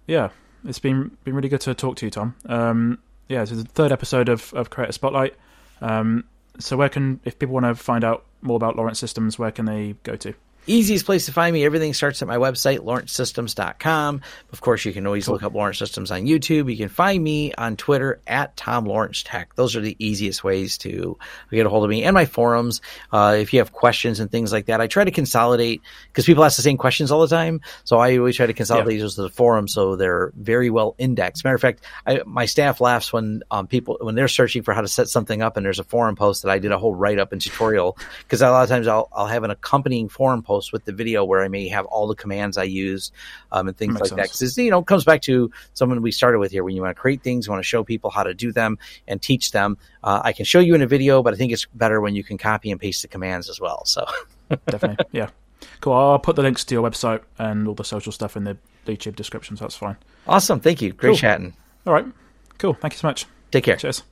yeah, 0.08 0.30
it's 0.64 0.80
been 0.80 1.18
been 1.26 1.36
really 1.36 1.50
good 1.50 1.62
to 1.62 1.74
talk 1.74 1.98
to 1.98 2.06
you, 2.06 2.10
Tom. 2.10 2.36
Um, 2.46 3.00
yeah, 3.28 3.42
this 3.42 3.52
is 3.52 3.64
the 3.64 3.70
third 3.70 3.92
episode 3.92 4.30
of 4.30 4.54
of 4.54 4.70
Creator 4.70 4.94
Spotlight. 4.94 5.36
Um, 5.82 6.26
so 6.60 6.78
where 6.78 6.90
can 6.90 7.20
if 7.26 7.38
people 7.38 7.54
want 7.54 7.66
to 7.66 7.76
find 7.76 8.04
out 8.04 8.26
more 8.42 8.56
about 8.56 8.76
Lawrence 8.76 9.00
Systems, 9.00 9.38
where 9.38 9.52
can 9.52 9.66
they 9.66 9.96
go 10.04 10.16
to? 10.18 10.34
Easiest 10.68 11.06
place 11.06 11.28
to 11.28 11.32
find 11.32 11.54
me, 11.54 11.64
everything 11.64 11.94
starts 11.94 12.22
at 12.24 12.28
my 12.28 12.38
website, 12.38 12.80
lawrencesystems.com. 12.80 14.22
Of 14.52 14.62
course, 14.62 14.84
you 14.84 14.94
can 14.94 15.06
always 15.06 15.26
cool. 15.26 15.36
look 15.36 15.44
up 15.44 15.54
Lawrence 15.54 15.78
Systems 15.78 16.10
on 16.10 16.22
YouTube. 16.22 16.72
You 16.72 16.78
can 16.78 16.90
find 16.90 17.24
me 17.24 17.54
on 17.54 17.78
Twitter 17.78 18.20
at 18.26 18.58
Tom 18.58 18.86
Lawrence 18.86 19.22
Tech. 19.24 19.54
Those 19.56 19.76
are 19.76 19.82
the 19.82 19.96
easiest 20.00 20.44
ways 20.44 20.80
to 20.80 21.20
get 21.52 21.68
a 21.68 21.70
hold 21.70 21.84
of 21.84 21.90
me 21.92 22.04
and 22.04 22.16
my 22.16 22.26
forums. 22.26 22.82
Uh, 23.12 23.38
if 23.40 23.54
you 23.54 23.60
have 23.60 23.74
questions 23.74 24.20
and 24.20 24.32
things 24.32 24.52
like 24.52 24.66
that, 24.66 24.82
I 24.82 24.88
try 24.88 25.04
to 25.04 25.12
consolidate 25.12 25.84
because 26.08 26.26
people 26.26 26.44
ask 26.44 26.56
the 26.56 26.64
same 26.64 26.78
questions 26.78 27.12
all 27.12 27.22
the 27.22 27.28
time. 27.28 27.62
So 27.84 27.98
I 27.98 28.18
always 28.18 28.36
try 28.36 28.48
to 28.48 28.54
consolidate 28.54 28.96
yeah. 28.96 29.02
those 29.02 29.16
to 29.16 29.22
the 29.22 29.30
forum 29.30 29.68
so 29.68 29.96
they're 29.96 30.32
very 30.36 30.72
well 30.72 30.96
indexed. 30.98 31.44
Matter 31.44 31.56
of 31.56 31.62
fact, 31.62 31.84
I, 32.08 32.22
my 32.26 32.46
staff 32.48 32.82
laughs 32.82 33.14
when 33.14 33.44
um, 33.52 33.68
people, 33.68 34.00
when 34.02 34.16
they're 34.16 34.28
searching 34.28 34.64
for 34.64 34.74
how 34.74 34.82
to 34.82 34.88
set 34.88 35.10
something 35.10 35.44
up 35.44 35.58
and 35.58 35.66
there's 35.66 35.80
a 35.80 35.84
forum 35.84 36.16
post 36.16 36.42
that 36.42 36.50
I 36.50 36.58
did 36.58 36.72
a 36.72 36.80
whole 36.80 36.96
write 36.96 37.20
up 37.20 37.34
and 37.34 37.42
tutorial 37.42 37.98
because 38.24 38.42
a 38.42 38.50
lot 38.50 38.64
of 38.64 38.70
times 38.70 38.88
I'll, 38.88 39.10
I'll 39.14 39.28
have 39.28 39.44
an 39.44 39.52
accompanying 39.52 40.10
forum 40.10 40.42
post 40.42 40.55
post 40.56 40.72
with 40.72 40.86
the 40.86 40.94
video 40.94 41.24
where 41.26 41.42
I 41.44 41.48
may 41.48 41.68
have 41.68 41.86
all 41.86 42.08
the 42.08 42.16
commands 42.16 42.58
I 42.58 42.64
use 42.64 43.12
um, 43.52 43.68
and 43.68 43.78
things 43.78 43.94
like 43.96 44.10
sense. 44.10 44.18
that. 44.18 44.32
Because 44.32 44.58
you 44.58 44.72
know, 44.72 44.80
it 44.80 44.88
comes 44.88 45.04
back 45.04 45.22
to 45.24 45.52
someone 45.74 46.02
we 46.02 46.12
started 46.12 46.40
with 46.40 46.52
here. 46.52 46.64
When 46.64 46.76
you 46.76 46.82
want 46.82 46.96
to 46.96 47.02
create 47.02 47.22
things, 47.22 47.46
you 47.46 47.52
want 47.52 47.64
to 47.64 47.68
show 47.68 47.84
people 47.84 48.10
how 48.10 48.24
to 48.24 48.34
do 48.34 48.52
them 48.52 48.78
and 49.08 49.22
teach 49.22 49.52
them. 49.52 49.78
Uh, 50.04 50.22
I 50.24 50.32
can 50.34 50.46
show 50.46 50.60
you 50.60 50.76
in 50.76 50.82
a 50.82 50.88
video, 50.88 51.22
but 51.22 51.34
I 51.34 51.38
think 51.38 51.52
it's 51.52 51.66
better 51.66 52.00
when 52.00 52.16
you 52.16 52.24
can 52.24 52.38
copy 52.38 52.72
and 52.72 52.80
paste 52.80 53.02
the 53.02 53.08
commands 53.08 53.50
as 53.50 53.60
well. 53.60 53.84
So 53.86 54.06
definitely, 54.68 55.06
yeah. 55.12 55.30
Cool. 55.82 55.94
I'll 55.94 56.20
put 56.20 56.36
the 56.36 56.44
links 56.44 56.64
to 56.66 56.76
your 56.76 56.90
website 56.90 57.22
and 57.38 57.68
all 57.68 57.74
the 57.74 57.84
social 57.84 58.12
stuff 58.12 58.38
in 58.38 58.44
the 58.46 58.58
YouTube 58.86 59.16
description. 59.16 59.58
So 59.58 59.66
that's 59.66 59.76
fine. 59.76 59.98
Awesome. 60.28 60.60
Thank 60.60 60.82
you. 60.82 60.94
Great 60.94 61.12
cool. 61.12 61.18
chatting. 61.18 61.54
All 61.86 61.94
right. 61.94 62.06
Cool. 62.58 62.74
Thank 62.74 62.94
you 62.94 63.00
so 63.00 63.08
much. 63.08 63.26
Take 63.52 63.64
care. 63.64 63.78
Cheers. 63.78 64.04